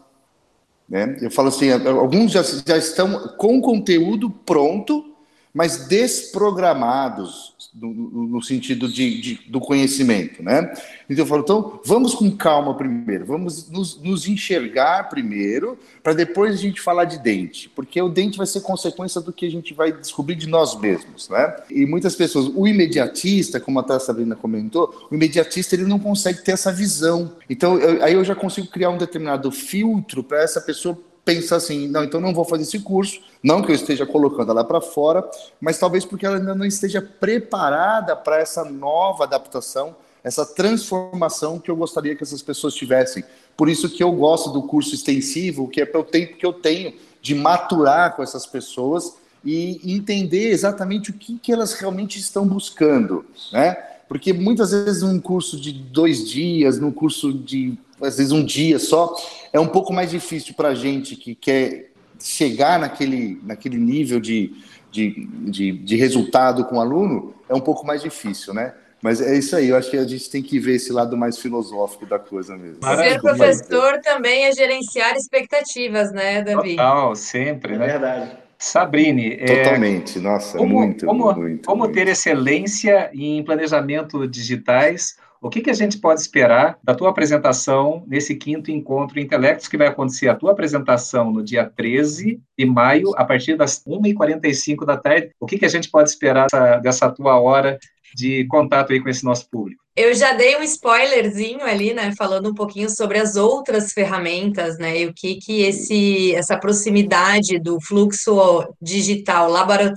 Né? 0.88 1.18
Eu 1.20 1.30
falo 1.30 1.48
assim, 1.48 1.72
alguns 1.72 2.30
já, 2.30 2.42
já 2.42 2.76
estão 2.76 3.28
com 3.36 3.60
conteúdo 3.60 4.30
pronto, 4.30 5.13
mas 5.54 5.86
desprogramados 5.86 7.54
no, 7.72 7.92
no 7.92 8.42
sentido 8.42 8.88
de, 8.88 9.20
de, 9.20 9.34
do 9.48 9.60
conhecimento, 9.60 10.42
né? 10.42 10.72
Então 11.08 11.24
eu 11.24 11.26
falo, 11.26 11.42
então 11.42 11.80
vamos 11.84 12.14
com 12.14 12.30
calma 12.30 12.74
primeiro, 12.76 13.24
vamos 13.24 13.68
nos, 13.68 14.00
nos 14.00 14.28
enxergar 14.28 15.08
primeiro, 15.08 15.78
para 16.02 16.12
depois 16.12 16.54
a 16.54 16.56
gente 16.56 16.80
falar 16.80 17.04
de 17.04 17.18
dente, 17.18 17.68
porque 17.68 18.00
o 18.00 18.08
dente 18.08 18.38
vai 18.38 18.46
ser 18.46 18.60
consequência 18.60 19.20
do 19.20 19.32
que 19.32 19.46
a 19.46 19.50
gente 19.50 19.74
vai 19.74 19.92
descobrir 19.92 20.34
de 20.34 20.48
nós 20.48 20.78
mesmos, 20.78 21.28
né? 21.28 21.56
E 21.70 21.86
muitas 21.86 22.14
pessoas, 22.14 22.50
o 22.54 22.66
imediatista, 22.66 23.60
como 23.60 23.80
a 23.80 24.00
Sabrina 24.00 24.36
comentou, 24.36 25.08
o 25.10 25.14
imediatista 25.14 25.74
ele 25.74 25.84
não 25.84 25.98
consegue 25.98 26.42
ter 26.42 26.52
essa 26.52 26.72
visão. 26.72 27.32
Então 27.48 27.78
eu, 27.78 28.02
aí 28.02 28.14
eu 28.14 28.24
já 28.24 28.34
consigo 28.34 28.68
criar 28.68 28.90
um 28.90 28.98
determinado 28.98 29.50
filtro 29.50 30.22
para 30.22 30.42
essa 30.42 30.60
pessoa 30.60 30.98
pensa 31.24 31.56
assim, 31.56 31.88
não, 31.88 32.04
então 32.04 32.20
não 32.20 32.34
vou 32.34 32.44
fazer 32.44 32.62
esse 32.64 32.80
curso, 32.80 33.20
não 33.42 33.62
que 33.62 33.70
eu 33.70 33.74
esteja 33.74 34.04
colocando 34.04 34.50
ela 34.50 34.64
para 34.64 34.80
fora, 34.80 35.28
mas 35.60 35.78
talvez 35.78 36.04
porque 36.04 36.26
ela 36.26 36.36
ainda 36.36 36.54
não 36.54 36.66
esteja 36.66 37.00
preparada 37.00 38.14
para 38.14 38.38
essa 38.38 38.64
nova 38.64 39.24
adaptação, 39.24 39.96
essa 40.22 40.44
transformação 40.44 41.58
que 41.58 41.70
eu 41.70 41.76
gostaria 41.76 42.14
que 42.14 42.22
essas 42.22 42.42
pessoas 42.42 42.74
tivessem. 42.74 43.24
Por 43.56 43.68
isso 43.68 43.88
que 43.90 44.02
eu 44.02 44.12
gosto 44.12 44.50
do 44.50 44.62
curso 44.62 44.94
extensivo, 44.94 45.68
que 45.68 45.80
é 45.80 45.86
pelo 45.86 46.04
tempo 46.04 46.36
que 46.36 46.46
eu 46.46 46.52
tenho 46.52 46.94
de 47.20 47.34
maturar 47.34 48.14
com 48.16 48.22
essas 48.22 48.46
pessoas 48.46 49.16
e 49.44 49.80
entender 49.94 50.48
exatamente 50.48 51.10
o 51.10 51.14
que, 51.14 51.38
que 51.38 51.52
elas 51.52 51.74
realmente 51.74 52.18
estão 52.18 52.46
buscando, 52.46 53.24
né? 53.52 53.74
Porque 54.08 54.32
muitas 54.32 54.70
vezes 54.70 55.02
num 55.02 55.20
curso 55.20 55.58
de 55.58 55.72
dois 55.72 56.28
dias, 56.28 56.78
num 56.78 56.92
curso 56.92 57.32
de 57.32 57.76
às 58.00 58.18
vezes 58.18 58.32
um 58.32 58.44
dia 58.44 58.78
só, 58.78 59.14
é 59.52 59.60
um 59.60 59.68
pouco 59.68 59.92
mais 59.92 60.10
difícil 60.10 60.54
para 60.54 60.68
a 60.68 60.74
gente 60.74 61.16
que 61.16 61.34
quer 61.34 61.90
chegar 62.20 62.78
naquele, 62.78 63.40
naquele 63.42 63.76
nível 63.76 64.20
de, 64.20 64.52
de, 64.90 65.26
de, 65.28 65.72
de, 65.72 65.96
resultado 65.96 66.64
com 66.64 66.76
o 66.76 66.80
aluno, 66.80 67.34
é 67.48 67.54
um 67.54 67.60
pouco 67.60 67.86
mais 67.86 68.02
difícil, 68.02 68.54
né? 68.54 68.74
Mas 69.02 69.20
é 69.20 69.36
isso 69.36 69.54
aí, 69.54 69.68
eu 69.68 69.76
acho 69.76 69.90
que 69.90 69.98
a 69.98 70.06
gente 70.06 70.30
tem 70.30 70.42
que 70.42 70.58
ver 70.58 70.76
esse 70.76 70.90
lado 70.90 71.14
mais 71.14 71.38
filosófico 71.38 72.06
da 72.06 72.18
coisa 72.18 72.56
mesmo. 72.56 72.78
Ser 72.82 73.20
professor 73.20 74.00
também 74.00 74.46
é 74.46 74.52
gerenciar 74.52 75.14
expectativas, 75.14 76.10
né, 76.10 76.42
Davi? 76.42 76.76
Total, 76.76 77.14
sempre, 77.14 77.76
né? 77.76 77.84
É 77.84 77.88
verdade. 77.88 78.44
Sabrine. 78.58 79.36
É, 79.38 79.62
Totalmente, 79.62 80.18
é, 80.18 80.22
nossa, 80.22 80.56
como, 80.56 80.78
muito, 80.78 81.04
como, 81.04 81.34
muito. 81.34 81.66
Como 81.66 81.84
muito. 81.84 81.94
ter 81.94 82.08
excelência 82.08 83.10
em 83.12 83.42
planejamento 83.44 84.26
digitais? 84.26 85.18
O 85.44 85.50
que, 85.50 85.60
que 85.60 85.68
a 85.68 85.74
gente 85.74 85.98
pode 85.98 86.22
esperar 86.22 86.78
da 86.82 86.94
tua 86.94 87.10
apresentação 87.10 88.02
nesse 88.06 88.34
quinto 88.34 88.70
encontro 88.70 89.20
Intelectos, 89.20 89.68
que 89.68 89.76
vai 89.76 89.88
acontecer 89.88 90.26
a 90.26 90.34
tua 90.34 90.52
apresentação 90.52 91.30
no 91.30 91.44
dia 91.44 91.70
13 91.76 92.40
de 92.58 92.64
maio, 92.64 93.12
a 93.14 93.26
partir 93.26 93.54
das 93.54 93.84
1h45 93.86 94.86
da 94.86 94.96
tarde? 94.96 95.32
O 95.38 95.44
que, 95.44 95.58
que 95.58 95.66
a 95.66 95.68
gente 95.68 95.90
pode 95.90 96.08
esperar 96.08 96.46
dessa, 96.50 96.78
dessa 96.78 97.10
tua 97.10 97.38
hora 97.38 97.78
de 98.14 98.46
contato 98.46 98.92
aí 98.92 99.00
com 99.00 99.08
esse 99.08 99.24
nosso 99.24 99.48
público. 99.50 99.82
Eu 99.96 100.14
já 100.14 100.32
dei 100.32 100.56
um 100.56 100.62
spoilerzinho 100.62 101.62
ali, 101.62 101.94
né, 101.94 102.12
falando 102.16 102.50
um 102.50 102.54
pouquinho 102.54 102.90
sobre 102.90 103.18
as 103.18 103.36
outras 103.36 103.92
ferramentas, 103.92 104.76
né, 104.76 105.00
e 105.00 105.06
o 105.06 105.14
que 105.14 105.36
que 105.36 105.62
esse, 105.62 106.34
essa 106.34 106.58
proximidade 106.58 107.60
do 107.60 107.80
fluxo 107.80 108.66
digital 108.80 109.48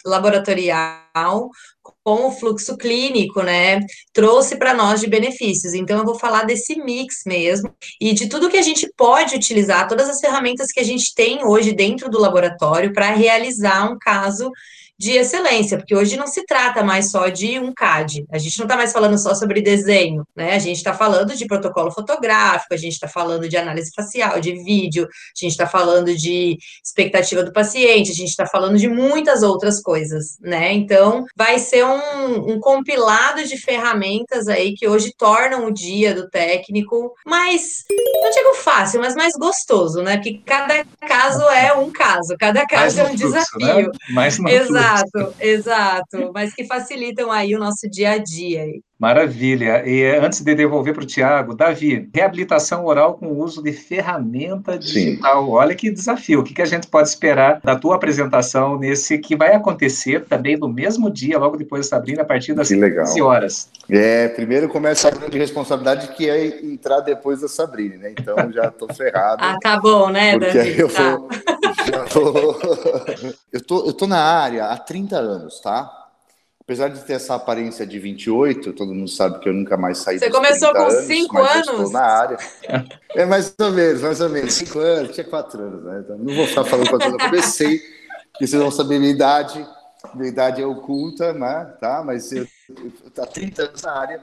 laboratorial 0.05 1.49
com 2.07 2.27
o 2.27 2.31
fluxo 2.31 2.77
clínico, 2.77 3.43
né, 3.43 3.81
trouxe 4.13 4.55
para 4.55 4.73
nós 4.73 5.01
de 5.01 5.07
benefícios. 5.07 5.73
Então, 5.73 5.99
eu 5.99 6.05
vou 6.05 6.17
falar 6.17 6.45
desse 6.45 6.81
mix 6.81 7.23
mesmo 7.25 7.69
e 7.99 8.13
de 8.13 8.29
tudo 8.29 8.47
que 8.47 8.55
a 8.55 8.61
gente 8.61 8.89
pode 8.95 9.35
utilizar, 9.35 9.89
todas 9.89 10.07
as 10.09 10.21
ferramentas 10.21 10.71
que 10.71 10.79
a 10.79 10.85
gente 10.85 11.13
tem 11.13 11.45
hoje 11.45 11.73
dentro 11.73 12.09
do 12.09 12.17
laboratório 12.17 12.93
para 12.93 13.11
realizar 13.11 13.91
um 13.91 13.97
caso 13.99 14.49
de 14.99 15.11
excelência, 15.11 15.77
porque 15.77 15.95
hoje 15.95 16.17
não 16.17 16.27
se 16.27 16.43
trata 16.45 16.83
mais 16.83 17.11
só 17.11 17.27
de 17.27 17.59
um 17.59 17.71
CAD, 17.73 18.25
a 18.31 18.37
gente 18.37 18.57
não 18.57 18.65
está 18.65 18.75
mais 18.75 18.91
falando 18.91 19.17
só 19.17 19.35
sobre 19.35 19.61
desenho, 19.61 20.25
né? 20.35 20.55
A 20.55 20.59
gente 20.59 20.77
está 20.77 20.93
falando 20.93 21.35
de 21.35 21.45
protocolo 21.45 21.91
fotográfico, 21.91 22.73
a 22.73 22.77
gente 22.77 22.93
está 22.93 23.07
falando 23.07 23.47
de 23.47 23.57
análise 23.57 23.91
facial, 23.95 24.39
de 24.39 24.53
vídeo, 24.63 25.03
a 25.05 25.39
gente 25.39 25.51
está 25.51 25.67
falando 25.67 26.15
de 26.15 26.57
expectativa 26.83 27.43
do 27.43 27.53
paciente, 27.53 28.11
a 28.11 28.15
gente 28.15 28.29
está 28.29 28.45
falando 28.45 28.77
de 28.77 28.87
muitas 28.87 29.43
outras 29.43 29.81
coisas, 29.81 30.37
né? 30.41 30.73
Então, 30.73 31.25
vai 31.35 31.59
ser 31.59 31.85
um, 31.85 32.53
um 32.53 32.59
compilado 32.59 33.43
de 33.43 33.57
ferramentas 33.57 34.47
aí 34.47 34.73
que 34.73 34.87
hoje 34.87 35.13
tornam 35.15 35.67
o 35.67 35.71
dia 35.71 36.13
do 36.13 36.29
técnico 36.29 37.13
mais, 37.25 37.83
não 38.21 38.31
digo 38.31 38.53
fácil, 38.55 38.99
mas 38.99 39.15
mais 39.15 39.33
gostoso, 39.33 40.01
né? 40.01 40.17
Porque 40.17 40.41
cada 40.45 40.83
caso 41.07 41.43
é 41.49 41.73
um 41.73 41.91
caso, 41.91 42.35
cada 42.39 42.65
caso 42.65 42.99
é 42.99 43.03
um 43.03 43.07
fluxo, 43.07 43.25
desafio. 43.25 43.87
Né? 43.87 43.91
Mais 44.09 44.39
Exato. 44.39 44.86
Exato, 44.87 45.33
exato. 45.39 46.31
Mas 46.33 46.53
que 46.53 46.65
facilitam 46.65 47.31
aí 47.31 47.55
o 47.55 47.59
nosso 47.59 47.89
dia 47.89 48.11
a 48.11 48.17
dia. 48.17 48.65
Maravilha. 48.99 49.83
E 49.85 50.01
eh, 50.01 50.17
antes 50.19 50.41
de 50.41 50.55
devolver 50.55 50.93
para 50.93 51.03
o 51.03 51.05
Tiago, 51.05 51.55
Davi, 51.55 52.09
reabilitação 52.13 52.83
oral 52.83 53.13
com 53.13 53.27
uso 53.27 53.61
de 53.61 53.71
ferramenta 53.71 54.77
digital. 54.77 55.45
Sim. 55.45 55.51
Olha 55.51 55.75
que 55.75 55.91
desafio. 55.91 56.39
O 56.39 56.43
que, 56.43 56.53
que 56.53 56.61
a 56.63 56.65
gente 56.65 56.87
pode 56.87 57.07
esperar 57.07 57.61
da 57.63 57.75
tua 57.75 57.95
apresentação 57.95 58.77
nesse 58.79 59.19
que 59.19 59.35
vai 59.35 59.53
acontecer 59.53 60.25
também 60.25 60.57
no 60.57 60.67
mesmo 60.67 61.11
dia, 61.11 61.37
logo 61.37 61.57
depois 61.57 61.87
da 61.87 61.95
Sabrina, 61.95 62.23
a 62.23 62.25
partir 62.25 62.55
das 62.55 62.69
15 62.69 63.21
horas? 63.21 63.69
É, 63.87 64.29
primeiro 64.29 64.67
começa 64.67 65.09
a 65.09 65.11
grande 65.11 65.37
responsabilidade 65.37 66.07
que 66.15 66.27
é 66.27 66.65
entrar 66.65 67.01
depois 67.01 67.41
da 67.41 67.47
Sabrina, 67.47 67.97
né? 67.97 68.15
Então 68.17 68.51
já 68.51 68.65
estou 68.65 68.91
ferrado. 68.91 69.43
ah, 69.43 69.57
tá 69.61 69.79
bom, 69.79 70.09
né, 70.09 70.31
porque 70.39 70.57
Davi? 70.57 70.79
Eu, 70.79 70.89
tá. 70.89 71.17
vou, 71.17 71.27
tô, 71.27 71.76
eu, 73.51 73.65
tô, 73.65 73.85
eu 73.85 73.93
tô 73.93 74.07
na 74.07 74.19
área 74.19 74.65
há 74.65 74.77
30 74.77 75.17
anos, 75.17 75.59
tá? 75.59 76.07
apesar 76.67 76.89
de 76.89 76.99
ter 77.05 77.13
essa 77.13 77.33
aparência 77.33 77.87
de 77.87 77.97
28, 77.97 78.73
todo 78.73 78.93
mundo 78.93 79.09
sabe 79.09 79.39
que 79.39 79.47
eu 79.47 79.53
nunca 79.53 79.77
mais 79.77 79.99
saí 79.99 80.19
Você 80.19 80.29
começou 80.29 80.73
com 80.73 80.89
5 80.89 81.37
anos? 81.37 81.67
estou 81.69 81.91
na 81.91 82.01
área. 82.01 82.37
É 83.15 83.25
mais 83.25 83.55
ou 83.57 83.71
menos, 83.71 84.01
mais 84.01 84.19
ou 84.19 84.27
menos. 84.27 84.53
5 84.53 84.77
anos, 84.77 85.15
tinha 85.15 85.23
4 85.23 85.61
anos, 85.61 85.83
né? 85.85 86.01
Então, 86.03 86.17
não 86.17 86.35
vou 86.35 86.45
ficar 86.45 86.65
falando 86.65 86.89
quantos 86.89 87.07
anos 87.07 87.23
eu 87.23 87.29
comecei, 87.29 87.79
porque 88.33 88.45
vocês 88.45 88.61
vão 88.61 88.69
saber 88.69 88.99
minha 88.99 89.13
idade. 89.13 89.65
Minha 90.13 90.27
idade 90.27 90.61
é 90.61 90.65
oculta, 90.65 91.31
né? 91.31 91.73
Tá? 91.79 92.03
Mas 92.05 92.33
eu 92.33 92.45
estou 93.07 93.23
há 93.23 93.27
30 93.27 93.61
anos 93.63 93.81
na 93.81 93.91
área. 93.93 94.21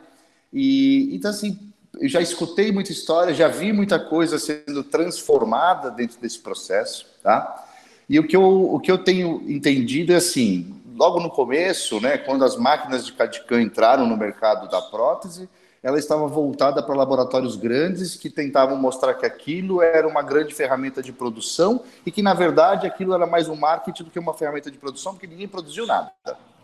E, 0.53 1.17
então, 1.17 1.31
assim, 1.31 1.73
eu 2.01 2.09
já 2.09 2.21
escutei 2.21 2.73
muita 2.73 2.93
história, 2.93 3.35
já 3.35 3.49
vi 3.49 3.73
muita 3.73 3.99
coisa 3.99 4.39
sendo 4.39 4.83
transformada 4.85 5.91
dentro 5.91 6.21
desse 6.21 6.39
processo, 6.39 7.07
tá? 7.23 7.67
E 8.09 8.19
o 8.19 8.27
que 8.27 8.37
eu, 8.37 8.75
o 8.75 8.81
que 8.81 8.91
eu 8.91 8.99
tenho 8.99 9.43
entendido 9.51 10.13
é 10.13 10.17
assim, 10.17 10.75
logo 10.95 11.21
no 11.21 11.31
começo, 11.31 12.01
né, 12.01 12.19
quando 12.19 12.45
as 12.45 12.57
máquinas 12.57 13.05
de 13.07 13.13
CAD-CAM 13.13 13.63
entraram 13.63 14.07
no 14.07 14.17
mercado 14.17 14.69
da 14.69 14.81
prótese, 14.81 15.49
ela 15.83 15.99
estava 15.99 16.27
voltada 16.27 16.83
para 16.83 16.95
laboratórios 16.95 17.57
grandes 17.57 18.17
que 18.17 18.31
tentavam 18.31 18.77
mostrar 18.77 19.13
que 19.15 19.27
aquilo 19.27 19.83
era 19.83 20.09
uma 20.09 20.23
grande 20.23 20.55
ferramenta 20.55 21.03
de 21.03 21.13
produção 21.13 21.83
e 22.07 22.11
que, 22.11 22.23
na 22.23 22.33
verdade, 22.33 22.87
aquilo 22.87 23.13
era 23.13 23.27
mais 23.27 23.49
um 23.49 23.57
marketing 23.57 24.05
do 24.05 24.11
que 24.11 24.19
uma 24.19 24.33
ferramenta 24.33 24.71
de 24.71 24.79
produção, 24.79 25.13
porque 25.13 25.27
ninguém 25.27 25.47
produziu 25.47 25.87
nada. 25.87 26.11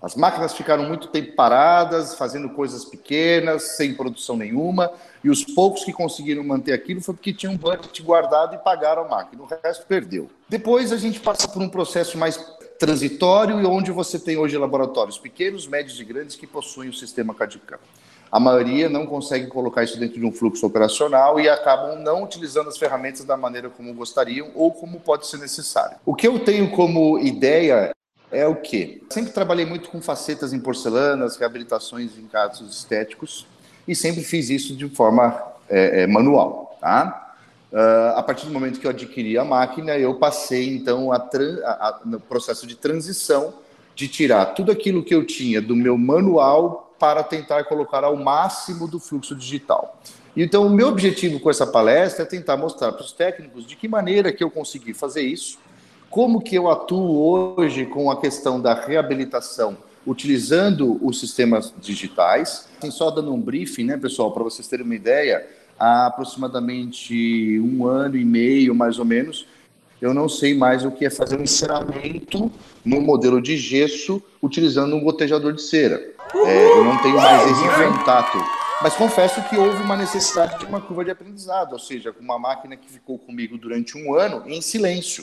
As 0.02 0.14
máquinas 0.14 0.54
ficaram 0.54 0.84
muito 0.84 1.08
tempo 1.08 1.34
paradas, 1.34 2.14
fazendo 2.14 2.48
coisas 2.48 2.86
pequenas, 2.86 3.76
sem 3.76 3.92
produção 3.92 4.38
nenhuma, 4.38 4.90
e 5.22 5.30
os 5.30 5.44
poucos 5.44 5.84
que 5.84 5.92
conseguiram 5.92 6.42
manter 6.42 6.72
aquilo 6.72 7.00
foi 7.00 7.14
porque 7.14 7.32
tinham 7.32 7.52
um 7.52 7.56
budget 7.56 8.02
guardado 8.02 8.54
e 8.54 8.58
pagaram 8.58 9.04
a 9.04 9.08
máquina, 9.08 9.42
o 9.42 9.46
resto 9.62 9.86
perdeu. 9.86 10.30
Depois 10.48 10.92
a 10.92 10.96
gente 10.96 11.20
passa 11.20 11.46
por 11.46 11.62
um 11.62 11.68
processo 11.68 12.16
mais 12.16 12.38
transitório 12.78 13.60
e 13.60 13.66
onde 13.66 13.92
você 13.92 14.18
tem 14.18 14.38
hoje 14.38 14.56
laboratórios 14.56 15.18
pequenos, 15.18 15.66
médios 15.66 16.00
e 16.00 16.04
grandes 16.04 16.36
que 16.36 16.46
possuem 16.46 16.88
o 16.88 16.94
sistema 16.94 17.34
CAD-CAM. 17.34 17.78
A 18.32 18.38
maioria 18.38 18.88
não 18.88 19.06
consegue 19.06 19.48
colocar 19.48 19.82
isso 19.82 19.98
dentro 19.98 20.18
de 20.18 20.24
um 20.24 20.32
fluxo 20.32 20.64
operacional 20.64 21.40
e 21.40 21.48
acabam 21.48 21.98
não 21.98 22.22
utilizando 22.22 22.68
as 22.68 22.78
ferramentas 22.78 23.24
da 23.24 23.36
maneira 23.36 23.68
como 23.68 23.92
gostariam 23.92 24.50
ou 24.54 24.72
como 24.72 25.00
pode 25.00 25.26
ser 25.26 25.38
necessário. 25.38 25.98
O 26.06 26.14
que 26.14 26.28
eu 26.28 26.38
tenho 26.38 26.70
como 26.70 27.18
ideia 27.18 27.90
é 28.30 28.46
o 28.46 28.54
quê? 28.54 29.02
Sempre 29.10 29.32
trabalhei 29.32 29.66
muito 29.66 29.90
com 29.90 30.00
facetas 30.00 30.52
em 30.52 30.60
porcelanas, 30.60 31.36
reabilitações 31.36 32.16
em 32.16 32.26
casos 32.28 32.78
estéticos 32.78 33.46
e 33.90 33.96
sempre 33.96 34.22
fiz 34.22 34.48
isso 34.50 34.76
de 34.76 34.88
forma 34.88 35.36
é, 35.68 36.02
é, 36.02 36.06
manual, 36.06 36.78
tá? 36.80 37.34
Uh, 37.72 38.16
a 38.16 38.22
partir 38.22 38.46
do 38.46 38.52
momento 38.52 38.78
que 38.78 38.86
eu 38.86 38.90
adquiri 38.90 39.36
a 39.36 39.44
máquina, 39.44 39.98
eu 39.98 40.14
passei 40.14 40.68
então 40.74 41.12
a, 41.12 41.16
a, 41.16 41.18
a, 41.18 42.00
no 42.04 42.20
processo 42.20 42.66
de 42.68 42.76
transição 42.76 43.54
de 43.94 44.06
tirar 44.06 44.46
tudo 44.46 44.70
aquilo 44.70 45.02
que 45.04 45.14
eu 45.14 45.26
tinha 45.26 45.60
do 45.60 45.74
meu 45.74 45.98
manual 45.98 46.94
para 47.00 47.24
tentar 47.24 47.64
colocar 47.64 48.04
ao 48.04 48.16
máximo 48.16 48.86
do 48.86 49.00
fluxo 49.00 49.34
digital. 49.34 50.00
Então, 50.36 50.66
o 50.66 50.70
meu 50.70 50.88
objetivo 50.88 51.40
com 51.40 51.50
essa 51.50 51.66
palestra 51.66 52.22
é 52.22 52.26
tentar 52.26 52.56
mostrar 52.56 52.92
para 52.92 53.02
os 53.02 53.12
técnicos 53.12 53.66
de 53.66 53.74
que 53.74 53.88
maneira 53.88 54.32
que 54.32 54.42
eu 54.42 54.50
consegui 54.50 54.94
fazer 54.94 55.22
isso, 55.22 55.58
como 56.08 56.40
que 56.40 56.54
eu 56.54 56.70
atuo 56.70 57.56
hoje 57.56 57.86
com 57.86 58.08
a 58.08 58.20
questão 58.20 58.60
da 58.60 58.72
reabilitação 58.72 59.76
utilizando 60.06 60.98
os 61.04 61.20
sistemas 61.20 61.72
digitais. 61.80 62.68
Assim, 62.78 62.90
só 62.90 63.10
dando 63.10 63.32
um 63.32 63.40
briefing, 63.40 63.84
né, 63.84 63.96
pessoal, 63.96 64.32
para 64.32 64.42
vocês 64.42 64.66
terem 64.66 64.84
uma 64.84 64.94
ideia, 64.94 65.46
há 65.78 66.06
aproximadamente 66.06 67.60
um 67.60 67.86
ano 67.86 68.16
e 68.16 68.24
meio, 68.24 68.74
mais 68.74 68.98
ou 68.98 69.04
menos, 69.04 69.46
eu 70.00 70.14
não 70.14 70.28
sei 70.28 70.54
mais 70.54 70.84
o 70.84 70.90
que 70.90 71.04
é 71.04 71.10
fazer 71.10 71.38
um 71.38 71.42
enceramento 71.42 72.50
no 72.84 73.00
modelo 73.00 73.40
de 73.40 73.56
gesso 73.56 74.22
utilizando 74.42 74.96
um 74.96 75.00
gotejador 75.00 75.52
de 75.52 75.62
cera. 75.62 76.02
É, 76.34 76.78
eu 76.78 76.84
não 76.84 76.96
tenho 77.02 77.16
mais 77.16 77.50
esse 77.50 77.98
contato. 77.98 78.38
Mas 78.82 78.94
confesso 78.94 79.42
que 79.42 79.58
houve 79.58 79.82
uma 79.82 79.94
necessidade 79.94 80.58
de 80.58 80.64
uma 80.64 80.80
curva 80.80 81.04
de 81.04 81.10
aprendizado, 81.10 81.74
ou 81.74 81.78
seja, 81.78 82.12
com 82.12 82.22
uma 82.22 82.38
máquina 82.38 82.76
que 82.76 82.90
ficou 82.90 83.18
comigo 83.18 83.58
durante 83.58 83.98
um 83.98 84.14
ano 84.14 84.42
em 84.46 84.62
silêncio. 84.62 85.22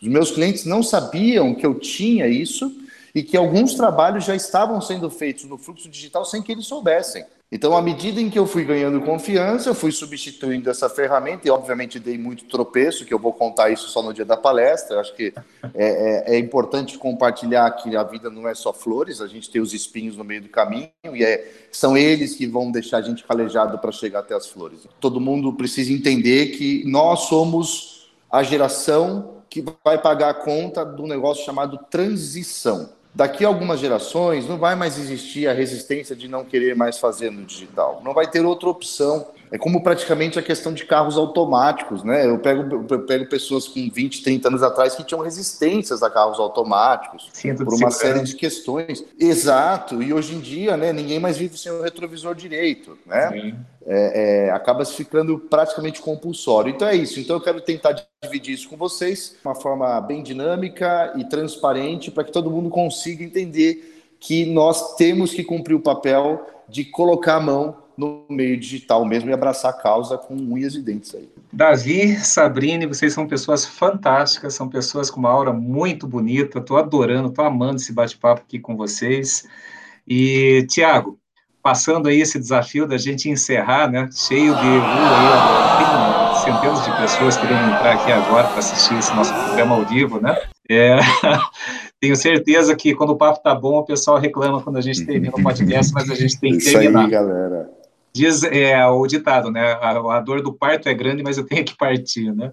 Os 0.00 0.06
meus 0.06 0.30
clientes 0.30 0.64
não 0.64 0.84
sabiam 0.84 1.52
que 1.52 1.66
eu 1.66 1.74
tinha 1.74 2.28
isso 2.28 2.72
e 3.14 3.22
que 3.22 3.36
alguns 3.36 3.74
trabalhos 3.74 4.24
já 4.24 4.34
estavam 4.34 4.80
sendo 4.80 5.10
feitos 5.10 5.44
no 5.44 5.58
fluxo 5.58 5.88
digital 5.88 6.24
sem 6.24 6.42
que 6.42 6.52
eles 6.52 6.66
soubessem. 6.66 7.24
Então, 7.54 7.76
à 7.76 7.82
medida 7.82 8.18
em 8.18 8.30
que 8.30 8.38
eu 8.38 8.46
fui 8.46 8.64
ganhando 8.64 8.98
confiança, 9.02 9.68
eu 9.68 9.74
fui 9.74 9.92
substituindo 9.92 10.70
essa 10.70 10.88
ferramenta 10.88 11.46
e, 11.46 11.50
obviamente, 11.50 12.00
dei 12.00 12.16
muito 12.16 12.46
tropeço, 12.46 13.04
que 13.04 13.12
eu 13.12 13.18
vou 13.18 13.30
contar 13.30 13.68
isso 13.68 13.90
só 13.90 14.02
no 14.02 14.14
dia 14.14 14.24
da 14.24 14.38
palestra. 14.38 14.96
Eu 14.96 15.00
acho 15.00 15.14
que 15.14 15.34
é, 15.74 16.30
é, 16.30 16.34
é, 16.34 16.38
importante 16.38 16.96
compartilhar 16.96 17.70
que 17.72 17.94
a 17.94 18.02
vida 18.02 18.30
não 18.30 18.48
é 18.48 18.54
só 18.54 18.72
flores, 18.72 19.20
a 19.20 19.26
gente 19.26 19.50
tem 19.50 19.60
os 19.60 19.74
espinhos 19.74 20.16
no 20.16 20.24
meio 20.24 20.40
do 20.40 20.48
caminho 20.48 20.88
e 21.12 21.22
é, 21.22 21.66
são 21.70 21.94
eles 21.94 22.34
que 22.34 22.46
vão 22.46 22.72
deixar 22.72 22.96
a 22.96 23.02
gente 23.02 23.22
calejado 23.22 23.78
para 23.78 23.92
chegar 23.92 24.20
até 24.20 24.34
as 24.34 24.46
flores. 24.46 24.88
Todo 24.98 25.20
mundo 25.20 25.52
precisa 25.52 25.92
entender 25.92 26.56
que 26.56 26.82
nós 26.86 27.26
somos 27.26 28.10
a 28.30 28.42
geração 28.42 29.42
que 29.50 29.62
vai 29.84 30.00
pagar 30.00 30.30
a 30.30 30.34
conta 30.34 30.86
do 30.86 31.06
negócio 31.06 31.44
chamado 31.44 31.78
transição 31.90 32.88
daqui 33.14 33.44
a 33.44 33.48
algumas 33.48 33.80
gerações 33.80 34.48
não 34.48 34.58
vai 34.58 34.74
mais 34.74 34.98
existir 34.98 35.46
a 35.46 35.52
resistência 35.52 36.16
de 36.16 36.28
não 36.28 36.44
querer 36.44 36.74
mais 36.74 36.98
fazer 36.98 37.30
no 37.30 37.44
digital. 37.44 38.00
Não 38.04 38.14
vai 38.14 38.28
ter 38.28 38.44
outra 38.44 38.68
opção. 38.68 39.26
É 39.52 39.58
como 39.58 39.82
praticamente 39.82 40.38
a 40.38 40.42
questão 40.42 40.72
de 40.72 40.86
carros 40.86 41.18
automáticos, 41.18 42.02
né? 42.02 42.24
Eu 42.26 42.38
pego, 42.38 42.86
eu 42.88 43.00
pego 43.00 43.28
pessoas 43.28 43.68
com 43.68 43.86
20, 43.90 44.22
30 44.22 44.48
anos 44.48 44.62
atrás 44.62 44.94
que 44.94 45.04
tinham 45.04 45.20
resistências 45.20 46.02
a 46.02 46.08
carros 46.08 46.40
automáticos 46.40 47.28
Sinto 47.34 47.62
por 47.62 47.74
uma 47.74 47.90
série 47.90 48.22
de 48.22 48.34
questões. 48.34 49.04
Exato. 49.20 50.02
E 50.02 50.10
hoje 50.10 50.34
em 50.34 50.40
dia, 50.40 50.74
né, 50.78 50.90
ninguém 50.90 51.20
mais 51.20 51.36
vive 51.36 51.58
sem 51.58 51.70
o 51.70 51.82
retrovisor 51.82 52.34
direito, 52.34 52.96
né? 53.04 53.54
É, 53.84 54.46
é, 54.46 54.50
acaba 54.52 54.86
se 54.86 54.94
ficando 54.94 55.38
praticamente 55.38 56.00
compulsório. 56.00 56.70
Então 56.70 56.88
é 56.88 56.96
isso. 56.96 57.20
Então 57.20 57.36
eu 57.36 57.42
quero 57.42 57.60
tentar 57.60 57.94
dividir 58.22 58.54
isso 58.54 58.70
com 58.70 58.76
vocês 58.78 59.36
de 59.38 59.46
uma 59.46 59.54
forma 59.54 60.00
bem 60.00 60.22
dinâmica 60.22 61.12
e 61.14 61.24
transparente 61.24 62.10
para 62.10 62.24
que 62.24 62.32
todo 62.32 62.50
mundo 62.50 62.70
consiga 62.70 63.22
entender 63.22 64.06
que 64.18 64.46
nós 64.46 64.96
temos 64.96 65.34
que 65.34 65.44
cumprir 65.44 65.74
o 65.74 65.80
papel 65.80 66.46
de 66.70 66.86
colocar 66.86 67.36
a 67.36 67.40
mão 67.40 67.81
no 67.96 68.24
meio 68.28 68.58
digital 68.58 69.04
mesmo 69.04 69.30
e 69.30 69.32
abraçar 69.32 69.70
a 69.70 69.76
causa 69.76 70.16
com 70.16 70.34
unhas 70.34 70.74
e 70.74 70.80
dentes 70.80 71.14
aí. 71.14 71.28
Davi, 71.52 72.16
Sabrine, 72.16 72.86
vocês 72.86 73.12
são 73.12 73.26
pessoas 73.26 73.64
fantásticas, 73.64 74.54
são 74.54 74.68
pessoas 74.68 75.10
com 75.10 75.20
uma 75.20 75.30
aura 75.30 75.52
muito 75.52 76.06
bonita. 76.06 76.58
Estou 76.58 76.76
adorando, 76.76 77.28
estou 77.28 77.44
amando 77.44 77.76
esse 77.76 77.92
bate-papo 77.92 78.42
aqui 78.42 78.58
com 78.58 78.76
vocês. 78.76 79.46
E, 80.06 80.66
Tiago, 80.68 81.18
passando 81.62 82.08
aí 82.08 82.20
esse 82.20 82.38
desafio 82.38 82.86
da 82.86 82.98
gente 82.98 83.28
encerrar, 83.28 83.90
né? 83.90 84.08
Cheio 84.12 84.54
de 84.54 84.66
uh, 84.66 85.78
tem 85.78 86.52
centenas 86.52 86.84
de 86.84 86.96
pessoas 86.96 87.36
querendo 87.36 87.72
entrar 87.72 87.92
aqui 87.92 88.10
agora 88.10 88.48
para 88.48 88.58
assistir 88.58 88.98
esse 88.98 89.14
nosso 89.14 89.32
programa 89.32 89.76
ao 89.76 89.84
vivo, 89.84 90.20
né? 90.20 90.36
É, 90.68 90.96
tenho 92.00 92.16
certeza 92.16 92.74
que 92.74 92.94
quando 92.94 93.10
o 93.10 93.16
papo 93.16 93.42
tá 93.42 93.54
bom, 93.54 93.78
o 93.78 93.84
pessoal 93.84 94.18
reclama 94.18 94.60
quando 94.60 94.78
a 94.78 94.80
gente 94.80 95.04
termina 95.06 95.34
o 95.36 95.42
podcast, 95.42 95.92
mas 95.92 96.10
a 96.10 96.14
gente 96.14 96.38
tem 96.40 96.58
que 96.58 96.64
terminar. 96.64 96.90
Isso 96.90 96.98
aí, 96.98 97.10
galera. 97.10 97.81
Diz 98.14 98.42
é, 98.42 98.86
o 98.86 99.06
ditado, 99.06 99.50
né? 99.50 99.72
A, 99.80 100.16
a 100.16 100.20
dor 100.20 100.42
do 100.42 100.52
parto 100.52 100.88
é 100.88 100.94
grande, 100.94 101.22
mas 101.22 101.38
eu 101.38 101.44
tenho 101.44 101.64
que 101.64 101.76
partir, 101.76 102.32
né? 102.34 102.52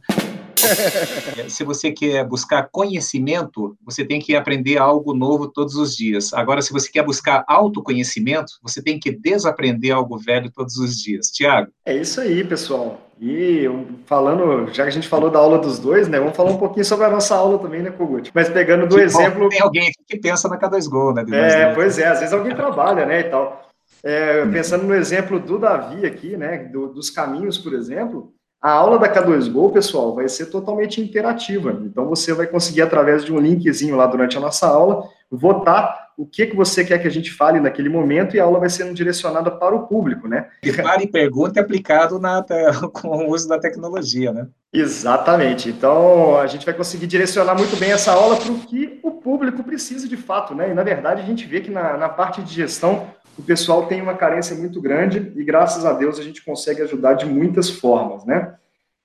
Se 1.48 1.64
você 1.64 1.92
quer 1.92 2.26
buscar 2.26 2.68
conhecimento, 2.72 3.76
você 3.84 4.06
tem 4.06 4.20
que 4.20 4.36
aprender 4.36 4.78
algo 4.78 5.14
novo 5.14 5.48
todos 5.48 5.76
os 5.76 5.96
dias. 5.96 6.34
Agora, 6.34 6.62
se 6.62 6.72
você 6.72 6.90
quer 6.92 7.04
buscar 7.04 7.44
autoconhecimento, 7.48 8.54
você 8.62 8.82
tem 8.82 9.00
que 9.00 9.12
desaprender 9.12 9.94
algo 9.94 10.18
velho 10.18 10.52
todos 10.52 10.78
os 10.78 10.98
dias. 10.98 11.28
Tiago? 11.28 11.72
É 11.86 11.96
isso 11.96 12.20
aí, 12.22 12.44
pessoal. 12.44 13.00
E 13.22 13.66
falando, 14.06 14.68
já 14.74 14.84
que 14.84 14.90
a 14.90 14.94
gente 14.94 15.08
falou 15.08 15.30
da 15.30 15.40
aula 15.40 15.58
dos 15.58 15.78
dois, 15.78 16.08
né? 16.08 16.20
Vamos 16.20 16.38
falar 16.38 16.52
um 16.52 16.58
pouquinho 16.58 16.86
sobre 16.86 17.06
a 17.06 17.10
nossa 17.10 17.36
aula 17.36 17.60
também, 17.60 17.82
né, 17.82 17.92
Kogut? 17.92 18.32
Mas 18.34 18.50
pegando 18.50 18.88
do 18.88 18.96
que 18.96 19.02
exemplo. 19.02 19.50
Tem 19.50 19.62
alguém 19.62 19.84
aqui 19.84 20.04
que 20.08 20.18
pensa 20.20 20.48
na 20.48 20.58
K2Go, 20.58 21.14
né? 21.14 21.26
É, 21.32 21.74
pois 21.74 22.00
é, 22.00 22.08
às 22.08 22.20
vezes 22.20 22.34
alguém 22.34 22.56
trabalha, 22.56 23.06
né? 23.06 23.20
E 23.20 23.24
tal. 23.26 23.69
É, 24.04 24.46
pensando 24.46 24.86
no 24.86 24.96
exemplo 24.96 25.40
do 25.40 25.60
Davi 25.60 26.06
aqui, 26.06 26.38
né? 26.38 26.58
Do, 26.60 26.88
dos 26.88 27.10
caminhos, 27.10 27.58
por 27.58 27.74
exemplo, 27.74 28.34
a 28.62 28.72
aula 28.72 29.00
da 29.00 29.14
K2Go, 29.14 29.72
pessoal, 29.72 30.14
vai 30.14 30.28
ser 30.28 30.48
totalmente 30.48 31.00
interativa. 31.00 31.82
Então, 31.86 32.08
você 32.08 32.34
vai 32.34 32.46
conseguir, 32.46 32.82
através 32.82 33.24
de 33.24 33.32
um 33.32 33.40
linkzinho 33.40 33.96
lá 33.96 34.06
durante 34.06 34.38
a 34.38 34.42
nossa 34.42 34.68
aula, 34.68 35.04
votar 35.32 36.10
o 36.18 36.26
que, 36.26 36.48
que 36.48 36.56
você 36.56 36.84
quer 36.84 37.00
que 37.00 37.08
a 37.08 37.12
gente 37.12 37.32
fale 37.32 37.62
naquele 37.62 37.88
momento 37.88 38.36
e 38.36 38.40
a 38.42 38.44
aula 38.44 38.60
vai 38.60 38.70
sendo 38.70 38.94
direcionada 38.94 39.50
para 39.50 39.74
o 39.74 39.88
público, 39.88 40.28
né? 40.28 40.50
E 40.62 40.74
para 40.74 41.02
e 41.02 41.08
pergunta 41.08 41.62
aplicado 41.62 42.20
na, 42.20 42.44
com 42.92 43.08
o 43.08 43.32
uso 43.32 43.48
da 43.48 43.58
tecnologia, 43.58 44.34
né? 44.34 44.48
Exatamente. 44.74 45.70
Então, 45.70 46.38
a 46.38 46.46
gente 46.46 46.66
vai 46.66 46.74
conseguir 46.74 47.08
direcionar 47.08 47.56
muito 47.56 47.78
bem 47.78 47.94
essa 47.94 48.12
aula 48.12 48.36
para 48.36 48.52
o 48.52 48.60
que 48.60 49.00
o 49.02 49.12
público 49.12 49.64
precisa 49.64 50.10
de 50.10 50.18
fato, 50.18 50.54
né? 50.54 50.70
E, 50.70 50.74
na 50.74 50.84
verdade, 50.84 51.22
a 51.22 51.26
gente 51.26 51.46
vê 51.46 51.62
que 51.62 51.72
na, 51.72 51.96
na 51.96 52.10
parte 52.10 52.42
de 52.42 52.54
gestão, 52.54 53.08
o 53.40 53.42
pessoal 53.42 53.86
tem 53.86 54.02
uma 54.02 54.16
carência 54.16 54.54
muito 54.54 54.82
grande 54.82 55.32
e, 55.34 55.44
graças 55.46 55.86
a 55.86 55.94
Deus, 55.94 56.20
a 56.20 56.24
gente 56.24 56.44
consegue 56.44 56.82
ajudar 56.82 57.14
de 57.14 57.26
muitas 57.26 57.70
formas, 57.70 58.26
né? 58.26 58.56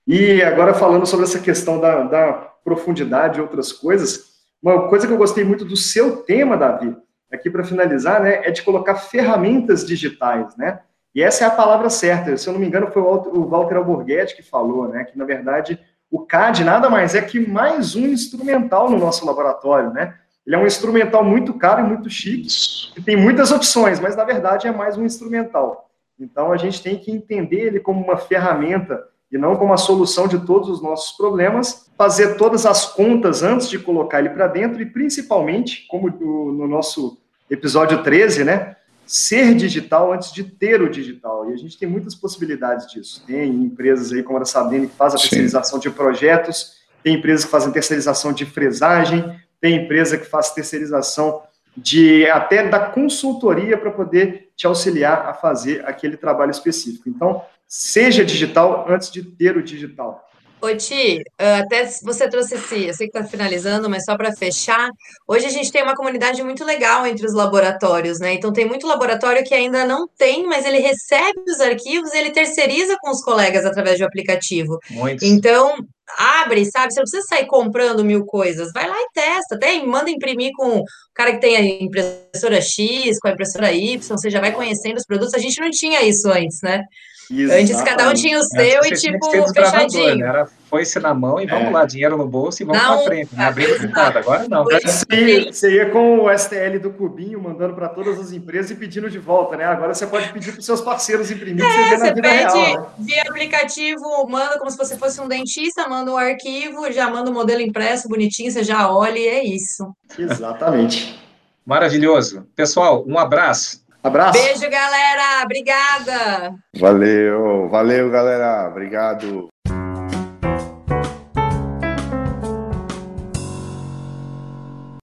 E 0.07 0.43
agora, 0.43 0.75
falando 0.75 1.07
sobre 1.07 1.25
essa 1.25 1.39
questão 1.39 1.81
da, 1.81 2.03
da 2.03 2.33
profundidade 2.65 3.39
e 3.39 3.41
outras 3.41 3.73
coisas, 3.73 4.35
uma 4.61 4.89
coisa 4.89 5.07
que 5.07 5.13
eu 5.13 5.17
gostei 5.17 5.45
muito 5.45 5.65
do 5.65 5.77
seu 5.77 6.17
tema, 6.17 6.57
Davi, 6.57 6.97
aqui 7.33 7.49
para 7.49 7.63
finalizar, 7.63 8.21
né, 8.21 8.41
é 8.43 8.51
de 8.51 8.63
colocar 8.63 8.97
ferramentas 8.97 9.87
digitais, 9.87 10.57
né? 10.57 10.81
E 11.15 11.23
essa 11.23 11.45
é 11.45 11.47
a 11.47 11.51
palavra 11.51 11.89
certa. 11.89 12.37
Se 12.37 12.49
eu 12.49 12.53
não 12.53 12.61
me 12.61 12.67
engano, 12.67 12.91
foi 12.91 13.03
o 13.03 13.47
Walter 13.47 13.77
Alborguete 13.77 14.35
que 14.35 14.43
falou, 14.43 14.89
né, 14.89 15.05
que 15.05 15.17
na 15.17 15.25
verdade 15.25 15.79
o 16.11 16.27
CAD 16.27 16.65
nada 16.65 16.91
mais 16.91 17.15
é 17.15 17.23
que 17.23 17.39
mais 17.39 17.95
um 17.95 18.07
instrumental 18.07 18.91
no 18.91 18.99
nosso 18.99 19.25
laboratório, 19.25 19.93
né? 19.93 20.15
Ele 20.47 20.57
é 20.57 20.59
um 20.59 20.67
instrumental 20.67 21.25
muito 21.25 21.55
caro 21.55 21.81
e 21.81 21.89
muito 21.89 22.11
chique, 22.11 22.93
que 22.95 23.03
tem 23.03 23.17
muitas 23.17 23.51
opções, 23.51 23.99
mas 23.99 24.15
na 24.15 24.25
verdade 24.25 24.67
é 24.67 24.73
mais 24.73 24.97
um 24.97 25.05
instrumental. 25.05 25.91
Então 26.19 26.53
a 26.53 26.57
gente 26.57 26.83
tem 26.83 26.99
que 26.99 27.11
entender 27.11 27.61
ele 27.61 27.81
como 27.81 28.03
uma 28.03 28.17
ferramenta 28.17 29.03
e 29.33 29.39
não 29.39 29.57
como 29.57 29.73
a 29.73 29.77
solução 29.77 30.29
de 30.29 30.39
todos 30.47 30.69
os 30.69 30.81
nossos 30.81 31.17
problemas, 31.17 31.91
fazer 31.99 32.37
todas 32.37 32.65
as 32.67 32.87
contas 32.87 33.43
antes 33.43 33.69
de 33.69 33.79
colocar 33.79 34.21
ele 34.21 34.29
para 34.29 34.47
dentro 34.47 34.81
e 34.81 34.87
principalmente, 34.87 35.87
como 35.89 36.09
no 36.09 36.69
nosso 36.69 37.19
episódio 37.51 38.03
13, 38.03 38.45
né, 38.45 38.77
ser 39.07 39.55
digital 39.55 40.13
antes 40.13 40.33
de 40.33 40.45
ter 40.45 40.81
o 40.81 40.89
digital. 40.89 41.51
E 41.51 41.53
a 41.53 41.57
gente 41.57 41.79
tem 41.79 41.89
muitas 41.89 42.15
possibilidades 42.15 42.87
disso. 42.91 43.25
Tem 43.27 43.51
empresas 43.51 44.13
aí 44.13 44.23
como 44.23 44.39
a 44.39 44.45
Sabrina 44.45 44.87
que 44.87 44.95
faz 44.95 45.15
a 45.15 45.19
terceirização 45.19 45.79
de 45.79 45.91
projetos, 45.91 46.85
tem 47.03 47.17
empresas 47.17 47.45
que 47.45 47.51
fazem 47.51 47.73
terceirização 47.73 48.33
de 48.33 48.47
fresagem, 48.47 49.25
tem 49.65 49.77
empresa 49.77 50.19
que 50.19 50.27
faz 50.27 50.51
terceirização 50.51 51.43
de 51.75 52.29
até 52.29 52.69
da 52.69 52.79
consultoria 52.79 53.79
para 53.79 53.91
poder 53.91 54.51
te 54.55 54.67
auxiliar 54.67 55.27
a 55.27 55.33
fazer 55.33 55.83
aquele 55.87 56.19
trabalho 56.19 56.51
específico. 56.51 57.09
Então, 57.09 57.43
seja 57.67 58.23
digital 58.23 58.85
antes 58.87 59.11
de 59.11 59.23
ter 59.23 59.57
o 59.57 59.63
digital. 59.63 60.23
Oi, 60.65 60.77
Ti, 60.77 61.23
até 61.39 61.85
você 62.03 62.27
trouxe 62.27 62.55
esse, 62.55 62.87
eu 62.87 62.95
sei 62.95 63.07
que 63.07 63.19
está 63.19 63.29
finalizando, 63.29 63.91
mas 63.91 64.03
só 64.03 64.17
para 64.17 64.35
fechar, 64.35 64.89
hoje 65.29 65.45
a 65.45 65.51
gente 65.51 65.71
tem 65.71 65.83
uma 65.83 65.95
comunidade 65.95 66.43
muito 66.43 66.65
legal 66.65 67.07
entre 67.07 67.27
os 67.27 67.35
laboratórios, 67.35 68.19
né? 68.19 68.33
Então 68.33 68.51
tem 68.51 68.65
muito 68.65 68.87
laboratório 68.87 69.45
que 69.45 69.53
ainda 69.53 69.85
não 69.85 70.09
tem, 70.17 70.47
mas 70.47 70.65
ele 70.65 70.79
recebe 70.79 71.39
os 71.47 71.61
arquivos 71.61 72.15
e 72.15 72.17
ele 72.17 72.31
terceiriza 72.31 72.97
com 73.03 73.11
os 73.11 73.23
colegas 73.23 73.67
através 73.67 73.99
do 73.99 74.07
aplicativo. 74.07 74.79
Muito. 74.89 75.23
Então, 75.23 75.77
abre, 76.17 76.65
sabe? 76.65 76.95
Você 76.95 77.01
não 77.01 77.05
precisa 77.05 77.27
sair 77.29 77.47
comprando 77.47 78.03
mil 78.03 78.25
coisas. 78.25 78.73
Vai 78.73 78.89
lá 78.89 78.97
e 78.97 79.09
testa. 79.13 79.59
Tem, 79.59 79.87
manda 79.87 80.09
imprimir 80.09 80.53
com 80.57 80.79
o 80.79 80.85
cara 81.13 81.33
que 81.33 81.43
tem 81.43 81.57
a 81.57 81.63
impressora 81.63 82.63
X, 82.63 83.19
com 83.21 83.29
a 83.29 83.33
impressora 83.33 83.71
Y, 83.71 83.99
você 84.01 84.31
já 84.31 84.41
vai 84.41 84.53
conhecendo 84.53 84.97
os 84.97 85.05
produtos. 85.05 85.35
A 85.35 85.39
gente 85.39 85.61
não 85.61 85.71
tinha 85.71 86.03
isso 86.03 86.27
antes, 86.31 86.63
né? 86.63 86.83
Exatamente. 87.31 87.73
Antes 87.73 87.83
cada 87.83 88.09
um 88.09 88.15
tinha 88.15 88.39
o 88.39 88.43
seu 88.43 88.85
e 88.85 88.93
tipo 88.93 89.53
fechadinho. 89.53 90.17
Né? 90.17 90.27
Era 90.27 90.47
foice 90.69 90.99
na 90.99 91.15
mão 91.15 91.41
e 91.41 91.47
vamos 91.47 91.69
é. 91.69 91.71
lá, 91.71 91.85
dinheiro 91.85 92.17
no 92.17 92.27
bolso 92.27 92.63
e 92.63 92.67
vamos 92.67 92.83
não, 92.83 92.97
pra 92.97 93.05
frente. 93.05 93.31
Não 93.33 93.39
né? 93.39 93.49
abrir 93.49 93.89
nada. 93.91 94.19
Agora 94.19 94.49
não. 94.49 94.65
Você, 94.65 95.53
você 95.53 95.75
ia 95.77 95.91
com 95.91 96.21
o 96.21 96.39
STL 96.39 96.79
do 96.81 96.91
Cubinho 96.91 97.41
mandando 97.41 97.75
para 97.75 97.89
todas 97.89 98.19
as 98.19 98.33
empresas 98.33 98.71
e 98.71 98.75
pedindo 98.75 99.09
de 99.09 99.19
volta, 99.19 99.57
né? 99.57 99.65
Agora 99.65 99.95
você 99.95 100.07
pode 100.07 100.33
pedir 100.33 100.53
para 100.53 100.61
os 100.61 100.67
seus 100.67 100.81
parceiros 100.81 101.31
imprimir. 101.31 101.65
É, 101.65 101.97
você, 101.97 102.13
pede 102.13 102.29
real, 102.29 102.81
né? 102.81 102.87
via 102.99 103.23
aplicativo, 103.23 104.27
manda 104.29 104.59
como 104.59 104.71
se 104.71 104.77
você 104.77 104.97
fosse 104.97 105.21
um 105.21 105.29
dentista, 105.29 105.89
manda 105.89 106.11
o 106.11 106.15
um 106.15 106.17
arquivo, 106.19 106.91
já 106.93 107.09
manda 107.09 107.31
o 107.31 107.33
um 107.33 107.37
modelo 107.37 107.61
impresso 107.61 108.09
bonitinho, 108.09 108.51
você 108.51 108.65
já 108.65 108.91
olha 108.91 109.19
e 109.19 109.27
é 109.27 109.45
isso. 109.45 109.95
Exatamente. 110.19 111.23
Maravilhoso. 111.65 112.47
Pessoal, 112.55 113.05
um 113.07 113.19
abraço. 113.19 113.84
Abraço. 114.05 114.39
Beijo, 114.39 114.69
galera. 114.71 115.43
Obrigada. 115.43 116.55
Valeu, 116.79 117.71
valeu, 117.71 118.11
galera. 118.11 118.69
Obrigado. 118.69 119.49